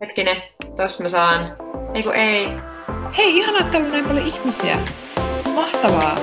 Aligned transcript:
Hetkinen, 0.00 0.36
tossa 0.76 1.02
mä 1.02 1.08
saan. 1.08 1.56
Eiku 1.94 2.10
ei. 2.10 2.46
Hei, 3.18 3.36
ihan 3.36 3.66
että 3.66 3.78
on 3.78 3.90
näin 3.90 4.04
paljon 4.04 4.26
ihmisiä. 4.26 4.78
Mahtavaa. 5.54 6.16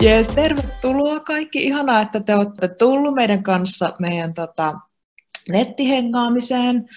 Jees, 0.00 0.28
tervetuloa 0.28 1.20
kaikki. 1.20 1.62
Ihanaa, 1.62 2.00
että 2.00 2.20
te 2.20 2.34
olette 2.34 2.68
tullut 2.68 3.14
meidän 3.14 3.42
kanssa 3.42 3.92
meidän 3.98 4.34
tota, 4.34 4.74
nettihengaamiseen. 5.48 6.88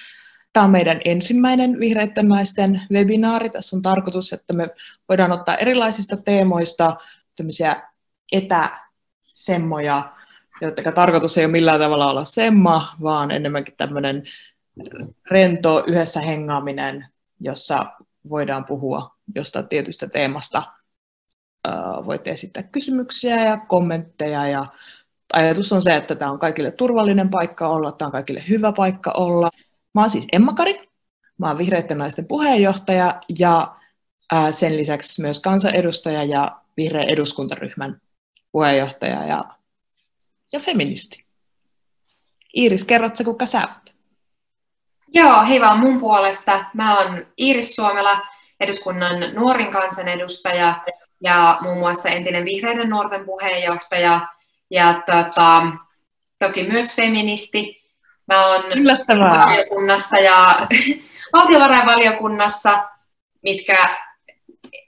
Tämä 0.54 0.64
on 0.64 0.71
meidän 0.71 1.02
ensimmäinen 1.05 1.80
vihreiden 1.80 2.27
naisten 2.27 2.82
webinaari. 2.91 3.50
Tässä 3.50 3.75
on 3.75 3.82
tarkoitus, 3.82 4.34
että 4.34 4.54
me 4.54 4.70
voidaan 5.09 5.32
ottaa 5.32 5.55
erilaisista 5.55 6.18
teemoista 6.18 6.96
tämmöisiä 7.39 7.89
etäsemmoja, 8.31 10.13
jotka 10.61 10.91
tarkoitus 10.91 11.38
ei 11.38 11.45
ole 11.45 11.52
millään 11.52 11.80
tavalla 11.80 12.11
olla 12.11 12.25
semma, 12.25 12.95
vaan 13.03 13.31
enemmänkin 13.31 13.75
tämmöinen 13.77 14.23
rento 15.31 15.83
yhdessä 15.88 16.20
hengaaminen, 16.20 17.07
jossa 17.39 17.85
voidaan 18.30 18.66
puhua 18.66 19.16
jostain 19.35 19.67
tietystä 19.67 20.07
teemasta. 20.07 20.63
Voitte 22.05 22.31
esittää 22.31 22.63
kysymyksiä 22.63 23.44
ja 23.45 23.58
kommentteja 23.58 24.47
ja 24.47 24.66
ajatus 25.33 25.73
on 25.73 25.81
se, 25.81 25.95
että 25.95 26.16
tämä 26.16 26.31
on 26.31 26.39
kaikille 26.39 26.71
turvallinen 26.71 27.30
paikka 27.30 27.67
olla, 27.67 27.91
tämä 27.91 28.08
on 28.08 28.11
kaikille 28.11 28.44
hyvä 28.49 28.71
paikka 28.71 29.11
olla. 29.11 29.49
Mä 29.94 30.02
oon 30.02 30.09
siis 30.09 30.27
Emma 30.31 30.53
Kari, 30.53 30.89
mä 31.38 31.47
oon 31.47 31.58
Vihreiden 31.58 31.97
naisten 31.97 32.27
puheenjohtaja 32.27 33.21
ja 33.39 33.75
sen 34.51 34.77
lisäksi 34.77 35.21
myös 35.21 35.39
kansanedustaja 35.39 36.23
ja 36.23 36.61
vihreän 36.77 37.09
eduskuntaryhmän 37.09 38.01
puheenjohtaja 38.52 39.25
ja, 39.25 39.45
ja 40.53 40.59
feministi. 40.59 41.23
Iiris, 42.58 42.83
kerrotko 42.83 43.23
kuka 43.23 43.45
sä 43.45 43.59
oot? 43.59 43.95
Joo, 45.08 45.45
hei 45.45 45.61
vaan 45.61 45.80
mun 45.80 45.99
puolesta. 45.99 46.66
Mä 46.73 46.99
oon 46.99 47.25
Iiris 47.39 47.75
Suomela, 47.75 48.21
eduskunnan 48.59 49.33
nuorin 49.33 49.71
kansanedustaja 49.71 50.83
ja 51.21 51.58
muun 51.61 51.77
muassa 51.77 52.09
entinen 52.09 52.45
vihreiden 52.45 52.89
nuorten 52.89 53.25
puheenjohtaja 53.25 54.27
ja 54.71 55.03
tota, 55.05 55.64
toki 56.39 56.64
myös 56.64 56.95
feministi. 56.95 57.83
Mä 58.27 58.47
oon 58.47 58.64
valiokunnassa 59.19 60.17
ja 60.17 60.67
valtiovarainvaliokunnassa, 61.33 62.83
mitkä 63.43 63.97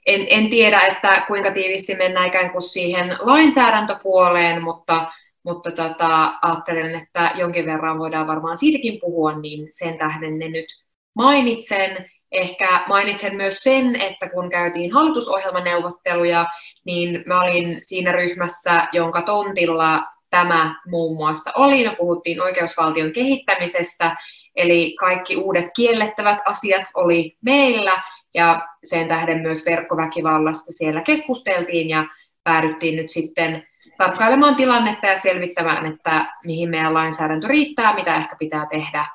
en, 0.06 0.26
en 0.30 0.50
tiedä, 0.50 0.80
että 0.80 1.24
kuinka 1.26 1.50
tiivisti 1.50 1.94
mennään 1.94 2.26
ikään 2.26 2.50
kuin 2.50 2.62
siihen 2.62 3.16
lainsäädäntöpuoleen, 3.20 4.62
mutta, 4.62 5.12
mutta 5.42 5.70
tota, 5.70 6.32
ajattelen, 6.42 6.94
että 6.94 7.30
jonkin 7.34 7.66
verran 7.66 7.98
voidaan 7.98 8.26
varmaan 8.26 8.56
siitäkin 8.56 9.00
puhua, 9.00 9.38
niin 9.38 9.66
sen 9.70 9.98
tähden 9.98 10.38
ne 10.38 10.48
nyt 10.48 10.66
mainitsen. 11.14 12.10
Ehkä 12.32 12.84
mainitsen 12.88 13.36
myös 13.36 13.58
sen, 13.58 13.96
että 13.96 14.28
kun 14.28 14.50
käytiin 14.50 14.92
hallitusohjelmaneuvotteluja, 14.92 16.46
niin 16.84 17.22
mä 17.26 17.40
olin 17.40 17.78
siinä 17.82 18.12
ryhmässä, 18.12 18.88
jonka 18.92 19.22
tontilla 19.22 20.04
tämä 20.30 20.80
muun 20.86 21.16
muassa 21.16 21.50
oli. 21.54 21.88
Me 21.88 21.96
puhuttiin 21.96 22.42
oikeusvaltion 22.42 23.12
kehittämisestä, 23.12 24.16
eli 24.56 24.96
kaikki 25.00 25.36
uudet 25.36 25.66
kiellettävät 25.76 26.38
asiat 26.44 26.82
oli 26.94 27.36
meillä, 27.40 28.02
ja 28.34 28.68
sen 28.84 29.08
tähden 29.08 29.38
myös 29.38 29.66
verkkoväkivallasta 29.66 30.72
siellä 30.72 31.00
keskusteltiin 31.00 31.88
ja 31.88 32.04
päädyttiin 32.44 32.96
nyt 32.96 33.10
sitten 33.10 33.62
tarkkailemaan 33.96 34.54
tilannetta 34.56 35.06
ja 35.06 35.16
selvittämään, 35.16 35.86
että 35.86 36.32
mihin 36.44 36.70
meidän 36.70 36.94
lainsäädäntö 36.94 37.48
riittää, 37.48 37.94
mitä 37.94 38.16
ehkä 38.16 38.36
pitää 38.38 38.66
tehdä. 38.70 39.06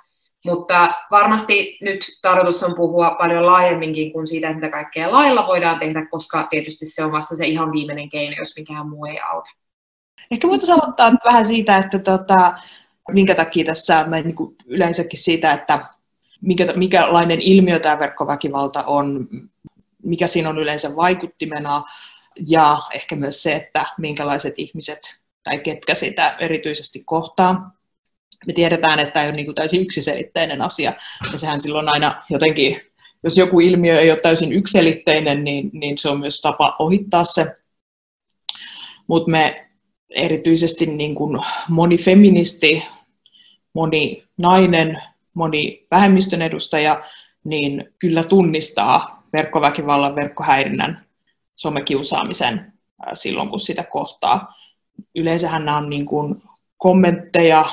Mutta 0.45 0.93
varmasti 1.11 1.77
nyt 1.81 1.99
tarkoitus 2.21 2.63
on 2.63 2.75
puhua 2.75 3.15
paljon 3.19 3.45
laajemminkin 3.45 4.13
kuin 4.13 4.27
siitä, 4.27 4.53
mitä 4.53 4.69
kaikkea 4.69 5.11
lailla 5.11 5.47
voidaan 5.47 5.79
tehdä, 5.79 6.05
koska 6.05 6.47
tietysti 6.49 6.85
se 6.85 7.03
on 7.03 7.11
vasta 7.11 7.35
se 7.35 7.45
ihan 7.45 7.71
viimeinen 7.71 8.09
keino, 8.09 8.35
jos 8.39 8.57
mikään 8.57 8.89
muu 8.89 9.05
ei 9.05 9.19
auta. 9.19 9.49
Ehkä 10.31 10.47
voitaisiin 10.47 10.79
aloittaa 10.81 11.11
vähän 11.25 11.45
siitä, 11.45 11.77
että 11.77 11.99
tota, 11.99 12.53
minkä 13.11 13.35
takia 13.35 13.65
tässä 13.65 14.03
me 14.03 14.21
niin 14.21 14.35
yleensäkin 14.65 15.19
siitä, 15.19 15.51
että 15.51 15.89
mikä, 16.41 16.65
mikälainen 16.75 17.41
ilmiö 17.41 17.79
tämä 17.79 17.99
verkkoväkivalta 17.99 18.83
on, 18.83 19.27
mikä 20.03 20.27
siinä 20.27 20.49
on 20.49 20.59
yleensä 20.59 20.95
vaikuttimena, 20.95 21.83
ja 22.49 22.81
ehkä 22.93 23.15
myös 23.15 23.43
se, 23.43 23.55
että 23.55 23.85
minkälaiset 23.97 24.53
ihmiset 24.57 25.15
tai 25.43 25.59
ketkä 25.59 25.95
sitä 25.95 26.35
erityisesti 26.39 27.03
kohtaa. 27.05 27.71
Me 28.47 28.53
tiedetään, 28.53 28.99
että 28.99 29.11
tämä 29.11 29.23
ei 29.23 29.29
ole 29.29 29.35
niin 29.35 29.55
täysin 29.55 29.81
yksiselitteinen 29.81 30.61
asia, 30.61 30.93
ja 31.31 31.37
sehän 31.37 31.61
silloin 31.61 31.89
aina 31.89 32.23
jotenkin, 32.29 32.81
jos 33.23 33.37
joku 33.37 33.59
ilmiö 33.59 33.99
ei 33.99 34.11
ole 34.11 34.19
täysin 34.19 34.53
yksiselitteinen, 34.53 35.43
niin, 35.43 35.69
niin 35.73 35.97
se 35.97 36.09
on 36.09 36.19
myös 36.19 36.41
tapa 36.41 36.75
ohittaa 36.79 37.25
se. 37.25 37.53
Mutta 39.07 39.31
me 39.31 39.69
erityisesti 40.09 40.85
niin 40.85 41.15
kuin 41.15 41.39
moni 41.69 41.97
feministi, 41.97 42.83
moni 43.73 44.23
nainen, 44.37 45.03
moni 45.37 45.87
vähemmistön 45.91 46.41
edustaja, 46.41 47.01
niin 47.43 47.93
kyllä 47.99 48.23
tunnistaa 48.23 49.23
verkkoväkivallan, 49.33 50.15
verkkohäirinnän, 50.15 51.05
somekiusaamisen 51.55 52.73
silloin, 53.13 53.49
kun 53.49 53.59
sitä 53.59 53.83
kohtaa. 53.83 54.53
Yleensähän 55.15 55.65
nämä 55.65 55.77
on 55.77 55.89
niin 55.89 56.05
kuin 56.05 56.41
kommentteja, 56.77 57.65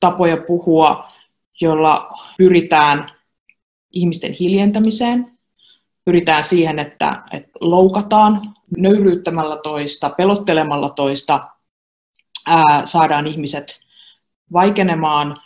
tapoja 0.00 0.36
puhua, 0.36 1.08
jolla 1.60 2.10
pyritään 2.38 3.06
ihmisten 3.90 4.32
hiljentämiseen, 4.32 5.38
pyritään 6.04 6.44
siihen, 6.44 6.78
että, 6.78 7.22
että 7.32 7.50
loukataan 7.60 8.54
nöyryyttämällä 8.76 9.56
toista, 9.56 10.10
pelottelemalla 10.10 10.90
toista, 10.90 11.48
ää, 12.46 12.82
saadaan 12.84 13.26
ihmiset 13.26 13.80
vaikenemaan 14.52 15.36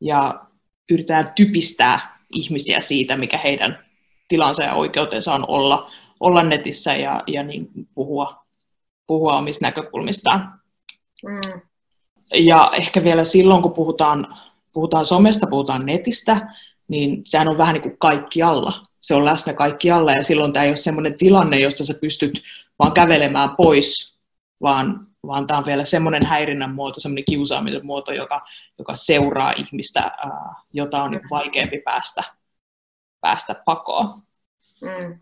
ja 0.00 0.47
yritetään 0.90 1.32
typistää 1.34 2.18
ihmisiä 2.30 2.80
siitä, 2.80 3.16
mikä 3.16 3.38
heidän 3.38 3.84
tilansa 4.28 4.62
ja 4.62 4.74
oikeutensa 4.74 5.34
on 5.34 5.44
olla, 5.48 5.90
olla 6.20 6.42
netissä 6.42 6.94
ja, 6.94 7.22
ja 7.26 7.42
niin 7.42 7.68
puhua, 7.94 8.44
puhua 9.06 9.38
omista 9.38 9.66
näkökulmistaan. 9.66 10.60
Mm. 11.24 11.60
Ja 12.34 12.70
ehkä 12.76 13.04
vielä 13.04 13.24
silloin, 13.24 13.62
kun 13.62 13.72
puhutaan, 13.72 14.36
puhutaan 14.72 15.04
somesta, 15.04 15.46
puhutaan 15.46 15.86
netistä, 15.86 16.48
niin 16.88 17.22
sehän 17.24 17.48
on 17.48 17.58
vähän 17.58 17.74
niin 17.74 17.82
kuin 17.82 17.98
kaikkialla. 17.98 18.72
Se 19.00 19.14
on 19.14 19.24
läsnä 19.24 19.52
kaikkialla 19.52 20.12
ja 20.12 20.22
silloin 20.22 20.52
tämä 20.52 20.64
ei 20.64 20.70
ole 20.70 20.76
sellainen 20.76 21.18
tilanne, 21.18 21.58
josta 21.58 21.84
sä 21.84 21.94
pystyt 22.00 22.42
vaan 22.78 22.92
kävelemään 22.92 23.50
pois, 23.56 24.18
vaan 24.62 25.07
vaan 25.28 25.46
tämä 25.46 25.58
on 25.58 25.66
vielä 25.66 25.84
semmoinen 25.84 26.26
häirinnän 26.26 26.74
muoto, 26.74 27.00
semmoinen 27.00 27.24
kiusaamisen 27.30 27.86
muoto, 27.86 28.12
joka, 28.12 28.40
joka 28.78 28.94
seuraa 28.94 29.52
ihmistä, 29.56 30.10
jota 30.72 31.02
on 31.02 31.20
vaikeampi 31.30 31.78
päästä, 31.84 32.24
päästä 33.20 33.54
pakoon. 33.64 34.22
Mm. 34.82 35.20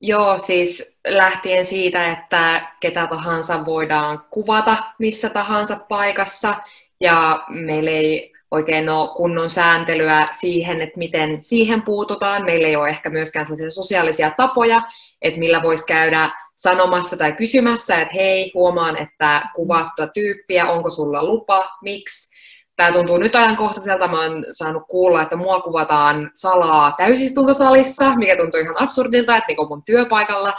Joo, 0.00 0.38
siis 0.38 0.98
lähtien 1.08 1.64
siitä, 1.64 2.12
että 2.12 2.72
ketä 2.80 3.06
tahansa 3.06 3.64
voidaan 3.64 4.26
kuvata 4.30 4.76
missä 4.98 5.30
tahansa 5.30 5.76
paikassa, 5.76 6.54
ja 7.00 7.44
meillä 7.48 7.90
ei 7.90 8.32
oikein 8.50 8.88
ole 8.88 9.14
kunnon 9.16 9.50
sääntelyä 9.50 10.28
siihen, 10.30 10.80
että 10.80 10.98
miten 10.98 11.44
siihen 11.44 11.82
puututaan. 11.82 12.44
Meillä 12.44 12.68
ei 12.68 12.76
ole 12.76 12.88
ehkä 12.88 13.10
myöskään 13.10 13.46
sellaisia 13.46 13.70
sosiaalisia 13.70 14.30
tapoja, 14.36 14.82
että 15.22 15.40
millä 15.40 15.62
voisi 15.62 15.86
käydä 15.86 16.30
sanomassa 16.64 17.16
tai 17.16 17.32
kysymässä, 17.32 18.00
että 18.00 18.14
hei, 18.14 18.50
huomaan, 18.54 18.96
että 18.96 19.42
kuvaat 19.54 19.88
tuota 19.96 20.12
tyyppiä, 20.12 20.70
onko 20.70 20.90
sulla 20.90 21.24
lupa, 21.24 21.70
miksi. 21.82 22.34
Tämä 22.76 22.92
tuntuu 22.92 23.16
nyt 23.18 23.36
ajankohtaiselta. 23.36 24.08
Mä 24.08 24.22
oon 24.22 24.44
saanut 24.52 24.82
kuulla, 24.88 25.22
että 25.22 25.36
mua 25.36 25.60
kuvataan 25.60 26.30
salaa 26.34 26.92
täysistuntosalissa, 26.92 28.14
mikä 28.14 28.36
tuntuu 28.36 28.60
ihan 28.60 28.82
absurdilta, 28.82 29.36
että 29.36 29.46
niin 29.48 29.68
mun 29.68 29.82
työpaikalla 29.84 30.54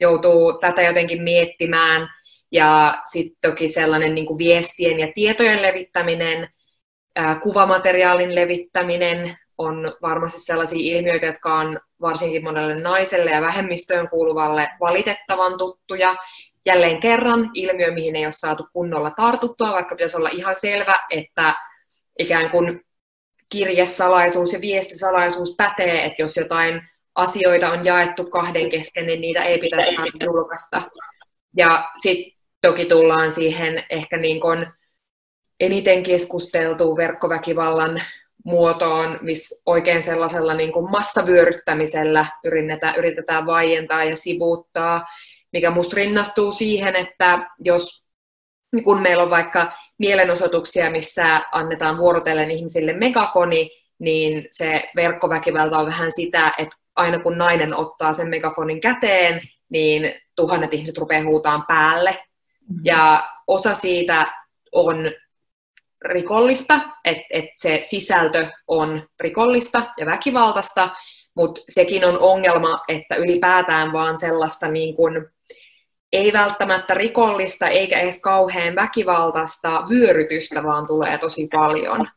joutuu 0.00 0.58
tätä 0.58 0.82
jotenkin 0.82 1.22
miettimään. 1.22 2.08
Ja 2.52 3.00
sitten 3.12 3.50
toki 3.50 3.68
sellainen 3.68 4.14
niin 4.14 4.26
kuin 4.26 4.38
viestien 4.38 5.00
ja 5.00 5.08
tietojen 5.14 5.62
levittäminen, 5.62 6.48
kuvamateriaalin 7.42 8.34
levittäminen 8.34 9.36
on 9.60 9.94
varmasti 10.02 10.40
sellaisia 10.40 10.98
ilmiöitä, 10.98 11.26
jotka 11.26 11.54
on 11.54 11.80
varsinkin 12.00 12.44
monelle 12.44 12.80
naiselle 12.80 13.30
ja 13.30 13.40
vähemmistöön 13.40 14.08
kuuluvalle 14.08 14.70
valitettavan 14.80 15.58
tuttuja. 15.58 16.16
Jälleen 16.66 17.00
kerran 17.00 17.50
ilmiö, 17.54 17.92
mihin 17.92 18.16
ei 18.16 18.26
ole 18.26 18.32
saatu 18.32 18.66
kunnolla 18.72 19.10
tartuttua, 19.10 19.72
vaikka 19.72 19.94
pitäisi 19.94 20.16
olla 20.16 20.28
ihan 20.32 20.56
selvä, 20.56 21.00
että 21.10 21.54
ikään 22.18 22.50
kuin 22.50 22.80
kirjesalaisuus 23.48 24.52
ja 24.52 24.60
viestisalaisuus 24.60 25.54
pätee, 25.56 26.04
että 26.06 26.22
jos 26.22 26.36
jotain 26.36 26.82
asioita 27.14 27.70
on 27.70 27.84
jaettu 27.84 28.30
kahden 28.30 28.68
kesken, 28.68 29.06
niin 29.06 29.20
niitä 29.20 29.44
ei 29.44 29.58
pitäisi 29.58 29.94
saada 29.94 30.24
julkaista. 30.24 30.82
Ja 31.56 31.90
sitten 31.96 32.32
toki 32.60 32.84
tullaan 32.84 33.30
siihen 33.30 33.84
ehkä 33.90 34.16
niin 34.16 34.40
kuin 34.40 34.66
eniten 35.60 36.02
keskusteltuun 36.02 36.96
verkkoväkivallan 36.96 38.02
muotoon, 38.44 39.18
missä 39.22 39.62
oikein 39.66 40.02
sellaisella 40.02 40.54
niin 40.54 40.72
kuin 40.72 40.90
massavyöryttämisellä 40.90 42.26
yritetään, 42.44 42.96
yritetään 42.96 43.46
vaientaa 43.46 44.04
ja 44.04 44.16
sivuuttaa, 44.16 45.06
mikä 45.52 45.70
musta 45.70 45.96
rinnastuu 45.96 46.52
siihen, 46.52 46.96
että 46.96 47.50
jos 47.58 48.04
kun 48.84 49.02
meillä 49.02 49.22
on 49.22 49.30
vaikka 49.30 49.72
mielenosoituksia, 49.98 50.90
missä 50.90 51.42
annetaan 51.52 51.98
vuorotellen 51.98 52.50
ihmisille 52.50 52.92
megafoni, 52.92 53.70
niin 53.98 54.46
se 54.50 54.82
verkkoväkivalta 54.96 55.78
on 55.78 55.86
vähän 55.86 56.12
sitä, 56.12 56.52
että 56.58 56.76
aina 56.96 57.18
kun 57.18 57.38
nainen 57.38 57.74
ottaa 57.74 58.12
sen 58.12 58.28
megafonin 58.28 58.80
käteen, 58.80 59.40
niin 59.68 60.14
tuhannet 60.36 60.74
ihmiset 60.74 60.98
rupeaa 60.98 61.24
huutaan 61.24 61.64
päälle. 61.68 62.10
Mm-hmm. 62.10 62.80
Ja 62.84 63.28
osa 63.46 63.74
siitä 63.74 64.26
on 64.72 64.96
rikollista, 66.04 66.80
että 67.04 67.26
et 67.30 67.44
se 67.56 67.78
sisältö 67.82 68.46
on 68.68 69.02
rikollista 69.20 69.82
ja 69.98 70.06
väkivaltaista, 70.06 70.90
mutta 71.36 71.60
sekin 71.68 72.04
on 72.04 72.18
ongelma, 72.18 72.80
että 72.88 73.16
ylipäätään 73.16 73.92
vaan 73.92 74.16
sellaista 74.16 74.68
niin 74.68 74.96
kun, 74.96 75.28
ei 76.12 76.32
välttämättä 76.32 76.94
rikollista 76.94 77.68
eikä 77.68 78.00
edes 78.00 78.22
kauhean 78.22 78.74
väkivaltaista 78.74 79.84
vyörytystä, 79.90 80.62
vaan 80.62 80.86
tulee 80.86 81.18
tosi 81.18 81.48
paljon. 81.52 82.08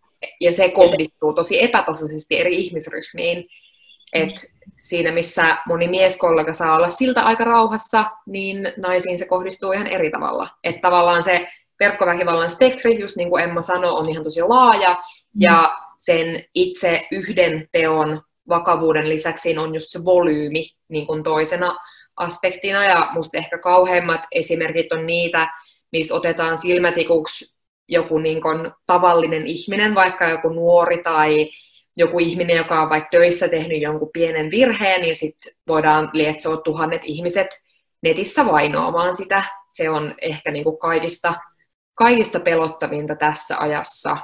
Ja 0.42 0.52
se 0.52 0.70
kohdistuu 0.70 1.34
tosi 1.34 1.64
epätasaisesti 1.64 2.40
eri 2.40 2.56
ihmisryhmiin. 2.56 3.48
Et 4.14 4.36
siinä, 4.78 5.12
missä 5.12 5.58
moni 5.66 5.88
mieskollega 5.88 6.54
saa 6.54 6.76
olla 6.76 6.90
siltä 6.90 7.22
aika 7.22 7.44
rauhassa, 7.44 8.06
niin 8.28 8.74
naisiin 8.78 9.18
se 9.18 9.26
kohdistuu 9.26 9.72
ihan 9.72 9.88
eri 9.88 10.12
tavalla. 10.12 10.48
Että 10.64 10.82
tavallaan 10.82 11.24
se 11.24 11.48
verkkoväkivallan 11.84 12.50
spektri, 12.50 13.00
just 13.00 13.16
niin 13.16 13.30
kuin 13.30 13.44
Emma 13.44 13.62
sanoi, 13.62 13.92
on 13.92 14.10
ihan 14.10 14.24
tosi 14.24 14.42
laaja, 14.42 14.98
ja 15.40 15.78
sen 15.98 16.46
itse 16.56 17.08
yhden 17.12 17.68
teon 17.72 18.22
vakavuuden 18.50 19.10
lisäksi 19.10 19.58
on 19.58 19.74
just 19.74 19.88
se 19.90 20.06
volyymi 20.06 20.66
niin 20.88 21.08
kuin 21.08 21.24
toisena 21.24 21.78
aspektina, 22.16 22.84
ja 22.84 23.10
musta 23.14 23.38
ehkä 23.38 23.58
kauheimmat 23.58 24.22
esimerkit 24.32 24.92
on 24.92 25.06
niitä, 25.06 25.48
missä 25.92 26.16
otetaan 26.16 26.58
silmätikuksi 26.58 27.56
joku 27.88 28.18
niin 28.18 28.42
kuin 28.42 28.72
tavallinen 28.86 29.48
ihminen, 29.48 29.96
vaikka 29.96 30.30
joku 30.30 30.50
nuori 30.50 31.04
tai 31.04 31.50
joku 31.98 32.20
ihminen, 32.20 32.58
joka 32.58 32.82
on 32.82 32.90
vaikka 32.90 33.10
töissä 33.12 33.48
tehnyt 33.48 33.82
jonkun 33.82 34.10
pienen 34.14 34.52
virheen, 34.52 35.02
niin 35.02 35.16
sitten 35.16 35.54
voidaan 35.68 36.10
lietsoa 36.14 36.58
tuhannet 36.58 37.02
ihmiset 37.04 37.48
netissä 38.02 38.46
vainoamaan 38.46 39.16
sitä. 39.16 39.44
Se 39.70 39.90
on 39.90 40.16
ehkä 40.22 40.52
niin 40.52 40.64
kuin 40.64 40.78
kaikista, 40.78 41.34
kaikista 41.96 42.40
pelottavinta 42.40 43.16
tässä 43.16 43.58
ajassa. 43.58 44.18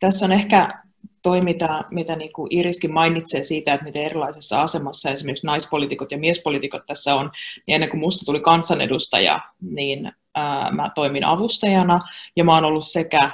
Tässä 0.00 0.24
on 0.24 0.32
ehkä 0.32 0.82
toi, 1.22 1.40
mitä, 1.40 1.84
mitä 1.90 2.16
niin 2.16 2.32
kuin 2.32 2.48
Iriskin 2.50 2.92
mainitsee 2.92 3.42
siitä, 3.42 3.74
että 3.74 3.84
miten 3.84 4.04
erilaisessa 4.04 4.60
asemassa 4.60 5.10
esimerkiksi 5.10 5.46
naispolitiikot 5.46 6.12
ja 6.12 6.18
miespolitiikot 6.18 6.86
tässä 6.86 7.14
on, 7.14 7.30
niin 7.66 7.74
ennen 7.74 7.90
kuin 7.90 8.00
musta 8.00 8.24
tuli 8.24 8.40
kansanedustaja, 8.40 9.40
niin 9.60 10.12
ää, 10.34 10.70
mä 10.70 10.90
toimin 10.94 11.24
avustajana, 11.24 12.00
ja 12.36 12.44
mä 12.44 12.54
oon 12.54 12.64
ollut 12.64 12.86
sekä 12.86 13.30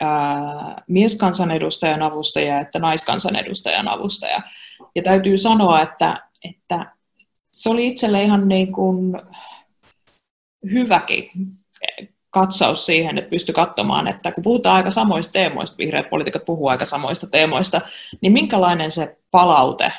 ää, 0.00 0.82
mieskansanedustajan 0.88 2.02
avustaja 2.02 2.60
että 2.60 2.78
naiskansanedustajan 2.78 3.88
avustaja. 3.88 4.40
Ja 4.94 5.02
täytyy 5.02 5.38
sanoa, 5.38 5.82
että, 5.82 6.28
että 6.44 6.92
se 7.52 7.70
oli 7.70 7.86
itselle 7.86 8.22
ihan 8.22 8.48
niin 8.48 8.72
kuin 8.72 9.20
hyväkin 10.72 11.30
katsaus 12.30 12.86
siihen, 12.86 13.18
että 13.18 13.30
pysty 13.30 13.52
katsomaan, 13.52 14.08
että 14.08 14.32
kun 14.32 14.44
puhutaan 14.44 14.76
aika 14.76 14.90
samoista 14.90 15.32
teemoista, 15.32 15.78
vihreät 15.78 16.10
poliitikot 16.10 16.44
puhuu 16.44 16.68
aika 16.68 16.84
samoista 16.84 17.26
teemoista, 17.26 17.80
niin 18.20 18.32
minkälainen 18.32 18.90
se 18.90 19.16
palaute 19.30 19.92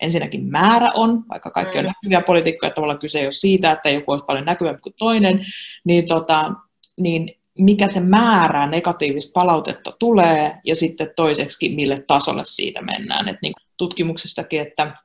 ensinnäkin 0.00 0.44
määrä 0.44 0.88
on, 0.94 1.24
vaikka 1.28 1.50
kaikki 1.50 1.78
on 1.78 1.84
mm. 1.84 1.88
näkyviä 1.88 2.20
poliitikkoja, 2.26 2.70
tavallaan 2.70 2.98
kyse 2.98 3.18
ei 3.18 3.26
ole 3.26 3.32
siitä, 3.32 3.72
että 3.72 3.90
joku 3.90 4.12
olisi 4.12 4.24
paljon 4.24 4.44
näkyvämpi 4.44 4.80
kuin 4.80 4.94
toinen, 4.98 5.46
niin, 5.84 6.06
tota, 6.06 6.52
niin 7.00 7.40
mikä 7.58 7.88
se 7.88 8.00
määrä 8.00 8.66
negatiivista 8.66 9.40
palautetta 9.40 9.92
tulee, 9.98 10.58
ja 10.64 10.74
sitten 10.74 11.12
toiseksi, 11.16 11.68
mille 11.68 12.04
tasolle 12.06 12.42
siitä 12.44 12.82
mennään. 12.82 13.28
Et 13.28 13.36
niin 13.42 13.52
tutkimuksestakin, 13.76 14.60
että, 14.60 14.96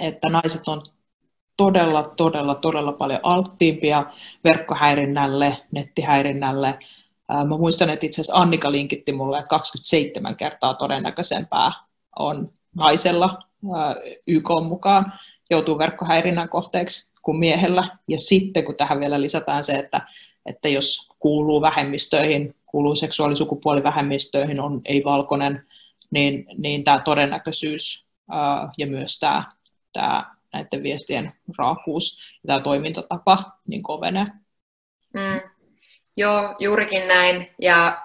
että 0.00 0.28
naiset 0.28 0.68
on 0.68 0.82
todella, 1.56 2.02
todella, 2.02 2.54
todella 2.54 2.92
paljon 2.92 3.20
alttiimpia 3.22 4.06
verkkohäirinnälle, 4.44 5.56
nettihäirinnälle. 5.70 6.78
Mä 7.28 7.56
muistan, 7.58 7.90
että 7.90 8.06
itse 8.06 8.20
asiassa 8.20 8.40
Annika 8.40 8.72
linkitti 8.72 9.12
mulle, 9.12 9.38
että 9.38 9.48
27 9.48 10.36
kertaa 10.36 10.74
todennäköisempää 10.74 11.72
on 12.18 12.52
naisella 12.76 13.38
YK 14.26 14.48
mukaan 14.68 15.12
joutuu 15.50 15.78
verkkohäirinnän 15.78 16.48
kohteeksi 16.48 17.12
kuin 17.22 17.36
miehellä. 17.36 17.88
Ja 18.08 18.18
sitten 18.18 18.64
kun 18.64 18.76
tähän 18.76 19.00
vielä 19.00 19.20
lisätään 19.20 19.64
se, 19.64 19.72
että, 19.72 20.00
että 20.46 20.68
jos 20.68 21.08
kuuluu 21.18 21.60
vähemmistöihin, 21.60 22.54
kuuluu 22.66 22.94
seksuaalisukupuolivähemmistöihin, 22.94 24.60
on 24.60 24.80
ei-valkoinen, 24.84 25.66
niin, 26.10 26.46
niin 26.58 26.84
tämä 26.84 26.98
todennäköisyys 26.98 28.06
ja 28.78 28.86
myös 28.86 29.18
tämä, 29.18 29.44
tämä 29.92 30.33
näiden 30.54 30.82
viestien 30.82 31.32
raakuus 31.58 32.18
ja 32.32 32.46
tämä 32.46 32.60
toimintatapa 32.60 33.58
niin 33.68 33.82
kovenee. 33.82 34.26
Mm. 35.14 35.40
Joo, 36.16 36.54
juurikin 36.58 37.08
näin. 37.08 37.50
Ja 37.60 38.02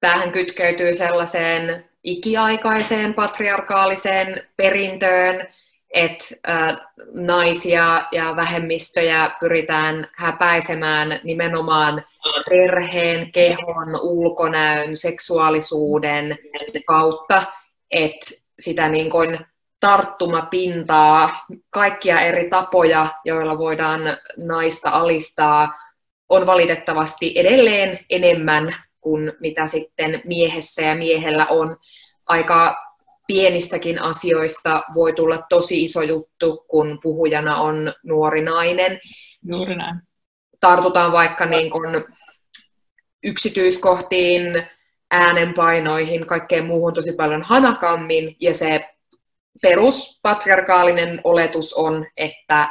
tämähän 0.00 0.32
kytkeytyy 0.32 0.94
sellaiseen 0.94 1.88
ikiaikaiseen 2.02 3.14
patriarkaaliseen 3.14 4.42
perintöön, 4.56 5.48
että 5.94 6.24
äh, 6.48 6.78
naisia 7.14 8.08
ja 8.12 8.36
vähemmistöjä 8.36 9.30
pyritään 9.40 10.08
häpäisemään 10.16 11.20
nimenomaan 11.24 12.04
perheen, 12.50 13.32
kehon, 13.32 14.00
ulkonäön, 14.02 14.96
seksuaalisuuden 14.96 16.38
kautta, 16.86 17.42
että 17.90 18.26
sitä 18.58 18.88
niin 18.88 19.10
kuin 19.10 19.38
tarttumapintaa, 19.80 21.30
kaikkia 21.70 22.20
eri 22.20 22.50
tapoja, 22.50 23.06
joilla 23.24 23.58
voidaan 23.58 24.00
naista 24.36 24.90
alistaa, 24.90 25.74
on 26.28 26.46
valitettavasti 26.46 27.32
edelleen 27.36 27.98
enemmän 28.10 28.74
kuin 29.00 29.32
mitä 29.40 29.66
sitten 29.66 30.22
miehessä 30.24 30.82
ja 30.82 30.94
miehellä 30.94 31.46
on. 31.46 31.76
Aika 32.26 32.76
pienistäkin 33.26 34.02
asioista 34.02 34.82
voi 34.94 35.12
tulla 35.12 35.42
tosi 35.48 35.82
iso 35.84 36.02
juttu, 36.02 36.64
kun 36.68 36.98
puhujana 37.02 37.56
on 37.56 37.92
nuori 38.02 38.42
nainen. 38.42 39.00
Juuri 39.52 39.76
näin. 39.76 40.00
Tartutaan 40.60 41.12
vaikka 41.12 41.46
niin 41.46 41.70
kuin 41.70 42.04
yksityiskohtiin, 43.24 44.66
äänenpainoihin, 45.10 46.26
kaikkeen 46.26 46.64
muuhun 46.64 46.94
tosi 46.94 47.12
paljon 47.12 47.42
hanakammin, 47.42 48.36
ja 48.40 48.54
se 48.54 48.88
peruspatriarkaalinen 49.62 51.20
oletus 51.24 51.74
on, 51.74 52.06
että, 52.16 52.68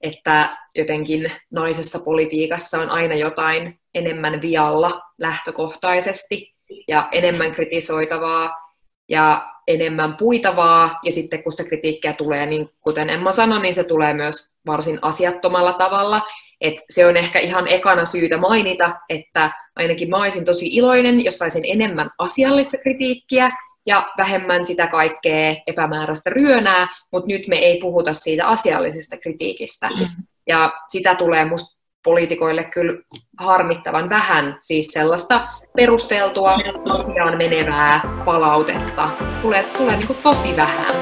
että 0.00 0.56
jotenkin 0.74 1.32
naisessa 1.50 1.98
politiikassa 1.98 2.80
on 2.80 2.90
aina 2.90 3.14
jotain 3.14 3.80
enemmän 3.94 4.42
vialla 4.42 5.02
lähtökohtaisesti 5.18 6.54
ja 6.88 7.08
enemmän 7.12 7.52
kritisoitavaa 7.52 8.66
ja 9.08 9.52
enemmän 9.66 10.16
puitavaa, 10.16 10.94
ja 11.02 11.12
sitten 11.12 11.42
kun 11.42 11.52
sitä 11.52 11.64
kritiikkiä 11.64 12.14
tulee, 12.14 12.46
niin 12.46 12.70
kuten 12.80 13.10
Emma 13.10 13.32
sanoi, 13.32 13.62
niin 13.62 13.74
se 13.74 13.84
tulee 13.84 14.14
myös 14.14 14.50
varsin 14.66 14.98
asiattomalla 15.02 15.72
tavalla, 15.72 16.22
et 16.60 16.74
se 16.90 17.06
on 17.06 17.16
ehkä 17.16 17.38
ihan 17.38 17.68
ekana 17.68 18.04
syytä 18.04 18.36
mainita, 18.36 18.90
että 19.08 19.50
ainakin 19.76 20.10
mä 20.10 20.16
olisin 20.16 20.44
tosi 20.44 20.66
iloinen, 20.66 21.24
jos 21.24 21.38
saisin 21.38 21.64
enemmän 21.66 22.10
asiallista 22.18 22.76
kritiikkiä, 22.78 23.50
ja 23.86 24.12
vähemmän 24.18 24.64
sitä 24.64 24.86
kaikkea 24.86 25.56
epämääräistä 25.66 26.30
ryönää, 26.30 26.88
mutta 27.12 27.28
nyt 27.28 27.48
me 27.48 27.56
ei 27.56 27.80
puhuta 27.80 28.12
siitä 28.12 28.46
asiallisesta 28.46 29.16
kritiikistä. 29.16 29.88
Mm. 29.88 30.08
Ja 30.46 30.72
sitä 30.88 31.14
tulee 31.14 31.44
musta 31.44 31.76
poliitikoille 32.04 32.64
kyllä 32.64 33.02
harmittavan 33.38 34.08
vähän, 34.08 34.56
siis 34.60 34.86
sellaista 34.86 35.48
perusteltua 35.76 36.54
asiaan 36.90 37.38
menevää 37.38 38.00
palautetta. 38.24 39.10
Tulee, 39.42 39.64
tulee 39.64 39.96
niin 39.96 40.16
tosi 40.22 40.56
vähän. 40.56 40.96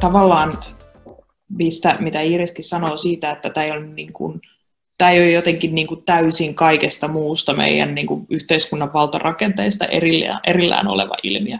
Tavallaan, 0.00 0.52
mistä, 1.48 1.96
mitä 2.00 2.20
Iriskin 2.20 2.64
sanoo 2.64 2.96
siitä, 2.96 3.30
että 3.30 3.50
tämä 3.50 3.64
ei 3.64 3.70
ole 3.70 3.86
niin 3.86 4.12
kuin 4.12 4.40
tämä 4.98 5.10
ei 5.10 5.20
ole 5.20 5.30
jotenkin 5.30 5.74
niin 5.74 5.86
kuin 5.86 6.02
täysin 6.02 6.54
kaikesta 6.54 7.08
muusta 7.08 7.54
meidän 7.54 7.94
niin 7.94 8.06
kuin 8.06 8.26
yhteiskunnan 8.30 8.92
valtarakenteista 8.92 9.84
erillään, 9.84 10.40
erillään 10.46 10.88
oleva 10.88 11.16
ilmiö, 11.22 11.56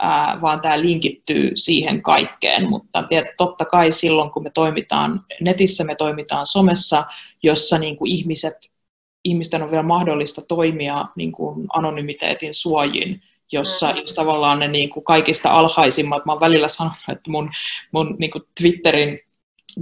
ää, 0.00 0.38
vaan 0.40 0.60
tämä 0.60 0.80
linkittyy 0.80 1.50
siihen 1.54 2.02
kaikkeen. 2.02 2.68
Mutta 2.68 3.04
totta 3.36 3.64
kai 3.64 3.92
silloin, 3.92 4.30
kun 4.30 4.42
me 4.42 4.50
toimitaan 4.50 5.24
netissä, 5.40 5.84
me 5.84 5.94
toimitaan 5.94 6.46
somessa, 6.46 7.04
jossa 7.42 7.78
niin 7.78 7.96
kuin 7.96 8.10
ihmiset, 8.10 8.56
ihmisten 9.24 9.62
on 9.62 9.70
vielä 9.70 9.82
mahdollista 9.82 10.42
toimia 10.42 11.06
niin 11.16 11.32
kuin 11.32 11.66
anonymiteetin 11.72 12.54
suojin, 12.54 13.20
jossa 13.52 13.92
mm. 13.92 13.98
jos 13.98 14.12
tavallaan 14.12 14.58
ne 14.58 14.68
niin 14.68 14.90
kuin 14.90 15.04
kaikista 15.04 15.50
alhaisimmat, 15.50 16.26
mä 16.26 16.32
oon 16.32 16.40
välillä 16.40 16.68
sanonut, 16.68 16.98
että 17.08 17.30
mun, 17.30 17.50
mun 17.92 18.16
niin 18.18 18.30
kuin 18.30 18.44
Twitterin 18.60 19.20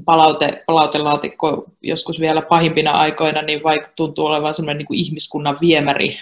palaute, 0.05 0.51
palautelaatikko 0.67 1.65
joskus 1.83 2.21
vielä 2.21 2.43
pahimpina 2.43 2.91
aikoina, 2.91 3.43
niin 3.43 3.63
vaikka 3.63 3.91
tuntuu 3.97 4.27
olevan 4.27 4.55
sellainen 4.55 4.79
niin 4.79 4.87
kuin 4.87 4.99
ihmiskunnan 4.99 5.59
viemäri, 5.61 6.17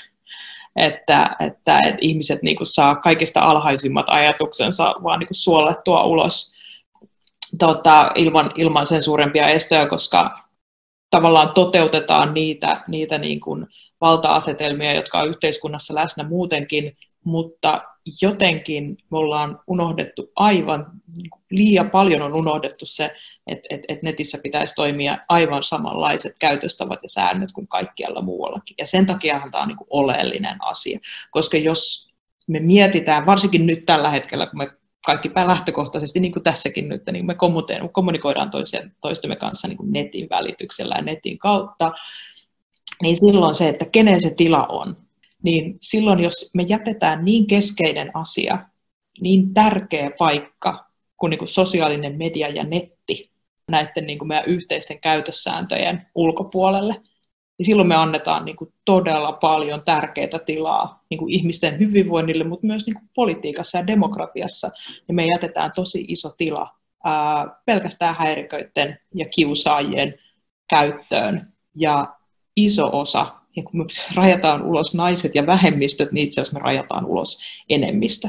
että, 0.77 1.37
että, 1.41 1.79
että 1.87 1.99
ihmiset 2.01 2.43
niin 2.43 2.57
kuin 2.57 2.67
saa 2.67 2.95
kaikista 2.95 3.41
alhaisimmat 3.41 4.07
ajatuksensa 4.09 4.95
vaan 5.03 5.19
niin 5.19 5.29
kuin 5.29 5.37
suolettua 5.37 6.05
ulos 6.05 6.55
tota, 7.59 8.13
ilman, 8.15 8.51
ilman 8.55 8.87
sen 8.87 9.03
suurempia 9.03 9.49
estöjä, 9.49 9.87
koska 9.87 10.39
tavallaan 11.11 11.53
toteutetaan 11.53 12.35
niitä, 12.35 12.85
niitä 12.89 13.19
niin 13.19 13.41
kuin 13.41 13.67
valta-asetelmia, 14.01 14.95
jotka 14.95 15.21
on 15.21 15.29
yhteiskunnassa 15.29 15.95
läsnä 15.95 16.25
muutenkin, 16.25 16.97
mutta 17.25 17.83
jotenkin 18.23 18.97
me 19.11 19.19
ollaan 19.19 19.61
unohdettu 19.67 20.33
aivan, 20.37 20.87
niin 21.17 21.31
liian 21.51 21.91
paljon 21.91 22.23
on 22.23 22.35
unohdettu 22.35 22.87
se, 22.87 23.15
että 23.47 23.67
et, 23.71 23.81
et 23.89 24.03
netissä 24.03 24.39
pitäisi 24.43 24.75
toimia 24.75 25.19
aivan 25.29 25.63
samanlaiset 25.63 26.37
käytöstavat 26.39 26.99
ja 27.03 27.09
säännöt 27.09 27.53
kuin 27.53 27.69
kaikkialla 27.69 28.23
muuallakin. 28.23 28.75
Ja 28.79 28.87
sen 28.87 29.07
takiahan 29.07 29.51
tämä 29.51 29.63
on 29.63 29.69
niin 29.69 29.87
oleellinen 29.91 30.57
asia, 30.61 30.99
koska 31.31 31.57
jos 31.57 32.11
me 32.47 32.61
mietitään, 32.61 33.27
varsinkin 33.27 33.67
nyt 33.67 33.87
tällä 33.87 34.11
hetkellä, 34.11 34.47
kun 34.47 34.59
me 34.59 34.71
kaikki 35.07 35.31
lähtökohtaisesti, 35.47 36.21
niin 36.21 36.33
kuin 36.33 36.43
tässäkin 36.43 36.89
nyt, 36.89 37.03
niin 37.13 37.27
me 37.27 37.37
kommunikoidaan 37.93 38.51
toistemme 39.01 39.37
kanssa 39.37 39.69
niin 39.69 39.77
kuin 39.77 39.93
netin 39.93 40.29
välityksellä 40.31 40.95
ja 40.95 41.03
netin 41.03 41.39
kautta, 41.39 41.93
niin 43.03 43.17
silloin 43.21 43.55
se, 43.55 43.69
että 43.69 43.85
kenen 43.85 44.23
se 44.23 44.35
tila 44.37 44.67
on, 44.67 45.04
niin 45.45 45.77
silloin 45.81 46.23
jos 46.23 46.51
me 46.55 46.63
jätetään 46.69 47.25
niin 47.25 47.47
keskeinen 47.47 48.11
asia, 48.15 48.59
niin 49.21 49.55
tärkeä 49.55 50.11
paikka 50.19 50.87
kuin, 51.17 51.31
niin 51.31 51.39
kuin 51.39 51.49
sosiaalinen 51.49 52.19
media 52.19 52.49
ja 52.49 52.65
netti 52.65 53.31
näiden 53.71 54.07
niin 54.07 54.19
kuin 54.19 54.29
meidän 54.29 54.47
yhteisten 54.47 55.01
käytössääntöjen 55.01 56.07
ulkopuolelle, 56.15 57.01
niin 57.59 57.67
silloin 57.67 57.89
me 57.89 57.95
annetaan 57.95 58.45
niin 58.45 58.57
kuin 58.57 58.73
todella 58.85 59.33
paljon 59.33 59.83
tärkeää 59.85 60.39
tilaa 60.47 61.05
niin 61.11 61.19
kuin 61.19 61.33
ihmisten 61.33 61.79
hyvinvoinnille, 61.79 62.45
mutta 62.45 62.67
myös 62.67 62.87
niin 62.87 62.95
kuin 62.95 63.11
politiikassa 63.15 63.79
ja 63.79 63.87
demokratiassa, 63.87 64.71
niin 65.09 65.17
me 65.17 65.27
jätetään 65.27 65.73
tosi 65.75 66.05
iso 66.09 66.31
tila 66.39 66.71
ää, 67.05 67.47
pelkästään 67.67 68.15
häiriköiden 68.19 68.99
ja 69.15 69.27
kiusaajien 69.35 70.15
käyttöön. 70.69 71.53
Ja 71.77 72.15
iso 72.57 72.89
osa 72.93 73.44
ja 73.57 73.63
kun 73.63 73.81
me 73.81 73.85
rajataan 74.15 74.63
ulos 74.63 74.95
naiset 74.95 75.35
ja 75.35 75.47
vähemmistöt, 75.47 76.13
niin 76.13 76.27
itse 76.27 76.41
asiassa 76.41 76.59
me 76.61 76.65
rajataan 76.65 77.07
ulos 77.07 77.39
enemmistö. 77.69 78.29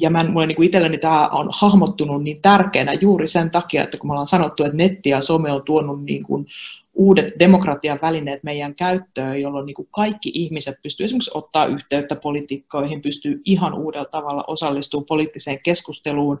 Ja 0.00 0.10
mä, 0.10 0.24
mulle 0.24 0.46
niin 0.46 0.62
itselleni 0.62 0.98
tämä 0.98 1.28
on 1.28 1.48
hahmottunut 1.60 2.22
niin 2.22 2.42
tärkeänä 2.42 2.92
juuri 2.92 3.26
sen 3.26 3.50
takia, 3.50 3.82
että 3.82 3.98
kun 3.98 4.08
me 4.08 4.12
ollaan 4.12 4.26
sanottu, 4.26 4.64
että 4.64 4.76
netti 4.76 5.08
ja 5.08 5.20
some 5.20 5.52
on 5.52 5.62
tuonut 5.62 6.04
niin 6.04 6.22
kuin 6.22 6.46
uudet 6.94 7.34
demokratian 7.38 7.98
välineet 8.02 8.42
meidän 8.42 8.74
käyttöön, 8.74 9.40
jolloin 9.40 9.66
niin 9.66 9.74
kuin 9.74 9.88
kaikki 9.90 10.30
ihmiset 10.34 10.74
pystyy 10.82 11.04
esimerkiksi 11.04 11.30
ottaa 11.34 11.66
yhteyttä 11.66 12.16
poliitikkoihin, 12.16 13.02
pystyy 13.02 13.42
ihan 13.44 13.74
uudella 13.74 14.06
tavalla 14.06 14.44
osallistumaan 14.46 15.06
poliittiseen 15.06 15.62
keskusteluun. 15.62 16.38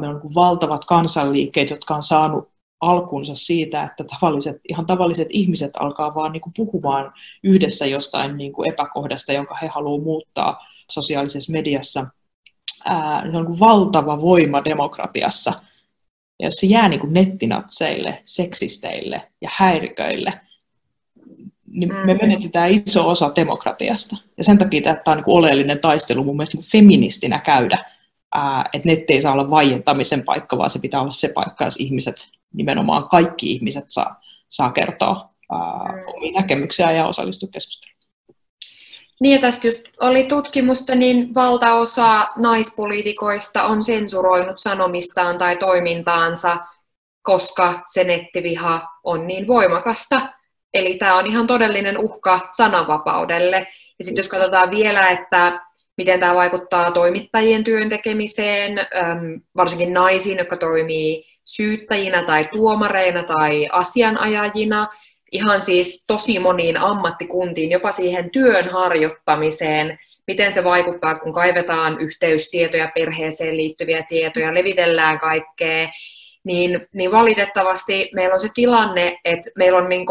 Meillä 0.00 0.16
on 0.16 0.20
niin 0.24 0.34
valtavat 0.34 0.84
kansanliikkeet, 0.84 1.70
jotka 1.70 1.94
on 1.94 2.02
saanut 2.02 2.48
alkunsa 2.80 3.34
siitä, 3.34 3.82
että 3.84 4.04
tavalliset, 4.04 4.60
ihan 4.68 4.86
tavalliset 4.86 5.28
ihmiset 5.30 5.70
alkaa 5.80 6.14
vaan 6.14 6.32
niin 6.32 6.40
kuin 6.40 6.52
puhumaan 6.56 7.12
yhdessä 7.44 7.86
jostain 7.86 8.36
niin 8.36 8.52
kuin 8.52 8.72
epäkohdasta, 8.72 9.32
jonka 9.32 9.56
he 9.62 9.66
haluavat 9.66 10.04
muuttaa 10.04 10.58
sosiaalisessa 10.90 11.52
mediassa. 11.52 12.06
Ää, 12.84 13.22
se 13.30 13.36
on 13.36 13.44
niin 13.44 13.60
valtava 13.60 14.20
voima 14.20 14.64
demokratiassa. 14.64 15.52
Ja 16.40 16.46
jos 16.46 16.54
se 16.54 16.66
jää 16.66 16.88
niin 16.88 17.00
kuin 17.00 17.14
nettinatseille, 17.14 18.22
seksisteille 18.24 19.32
ja 19.40 19.48
häiriköille, 19.52 20.40
niin 21.66 21.94
me 21.94 22.14
mm. 22.14 22.20
menetetään 22.22 22.70
iso 22.70 23.08
osa 23.08 23.32
demokratiasta. 23.36 24.16
Ja 24.38 24.44
sen 24.44 24.58
takia 24.58 24.80
tämä 24.82 25.00
on 25.06 25.16
niin 25.16 25.24
kuin 25.24 25.38
oleellinen 25.38 25.80
taistelu 25.80 26.24
mun 26.24 26.36
mielestä 26.36 26.56
niin 26.56 26.70
feministinä 26.72 27.38
käydä, 27.38 27.95
että 28.72 28.88
netti 28.88 29.12
ei 29.12 29.22
saa 29.22 29.32
olla 29.32 29.50
vaientamisen 29.50 30.24
paikka, 30.24 30.58
vaan 30.58 30.70
se 30.70 30.78
pitää 30.78 31.00
olla 31.00 31.12
se 31.12 31.32
paikka, 31.34 31.64
jos 31.64 31.76
ihmiset 31.76 32.28
nimenomaan 32.54 33.08
kaikki 33.08 33.52
ihmiset 33.52 33.84
saa, 33.88 34.20
saa 34.48 34.72
kertoa 34.72 35.30
ää, 35.52 35.58
mm. 35.92 36.14
omia 36.14 36.40
näkemyksiä 36.40 36.92
ja 36.92 37.06
osallistua 37.06 37.48
keskusteluun. 37.52 37.96
Niin 39.20 39.34
ja 39.34 39.40
tästä 39.40 39.66
just 39.66 39.82
oli 40.00 40.24
tutkimusta, 40.24 40.94
niin 40.94 41.34
valtaosa 41.34 42.28
naispoliitikoista 42.36 43.64
on 43.64 43.84
sensuroinut 43.84 44.58
sanomistaan 44.58 45.38
tai 45.38 45.56
toimintaansa, 45.56 46.58
koska 47.22 47.82
se 47.92 48.04
nettiviha 48.04 48.82
on 49.04 49.26
niin 49.26 49.46
voimakasta. 49.46 50.28
Eli 50.74 50.98
tämä 50.98 51.16
on 51.16 51.26
ihan 51.26 51.46
todellinen 51.46 51.98
uhka 51.98 52.40
sananvapaudelle. 52.52 53.66
Ja 53.98 54.04
sitten 54.04 54.22
jos 54.22 54.28
katsotaan 54.28 54.70
vielä, 54.70 55.10
että 55.10 55.60
miten 55.96 56.20
tämä 56.20 56.34
vaikuttaa 56.34 56.90
toimittajien 56.90 57.64
työn 57.64 57.88
tekemiseen, 57.88 58.86
varsinkin 59.56 59.94
naisiin, 59.94 60.38
jotka 60.38 60.56
toimii 60.56 61.24
syyttäjinä 61.44 62.22
tai 62.22 62.48
tuomareina 62.52 63.22
tai 63.22 63.68
asianajajina, 63.72 64.88
ihan 65.32 65.60
siis 65.60 66.04
tosi 66.06 66.38
moniin 66.38 66.76
ammattikuntiin, 66.76 67.70
jopa 67.70 67.90
siihen 67.90 68.30
työn 68.30 68.68
harjoittamiseen, 68.68 69.98
miten 70.26 70.52
se 70.52 70.64
vaikuttaa, 70.64 71.18
kun 71.18 71.32
kaivetaan 71.32 72.00
yhteystietoja, 72.00 72.92
perheeseen 72.94 73.56
liittyviä 73.56 74.02
tietoja, 74.08 74.54
levitellään 74.54 75.18
kaikkea, 75.18 75.88
niin, 76.44 76.86
niin 76.94 77.12
valitettavasti 77.12 78.10
meillä 78.14 78.32
on 78.32 78.40
se 78.40 78.48
tilanne, 78.54 79.18
että 79.24 79.50
meillä 79.58 79.78
on 79.78 79.88
niin 79.88 80.06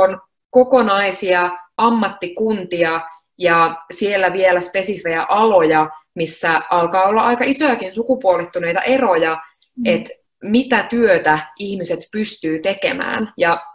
kokonaisia 0.49 1.49
ammattikuntia 1.77 3.01
ja 3.37 3.75
siellä 3.91 4.33
vielä 4.33 4.61
spesifejä 4.61 5.23
aloja, 5.23 5.89
missä 6.15 6.61
alkaa 6.69 7.03
olla 7.03 7.21
aika 7.21 7.43
isojakin 7.43 7.91
sukupuolittuneita 7.91 8.81
eroja, 8.81 9.37
mm. 9.77 9.85
että 9.85 10.09
mitä 10.43 10.83
työtä 10.83 11.39
ihmiset 11.59 11.99
pystyy 12.11 12.59
tekemään. 12.59 13.33
Ja 13.37 13.65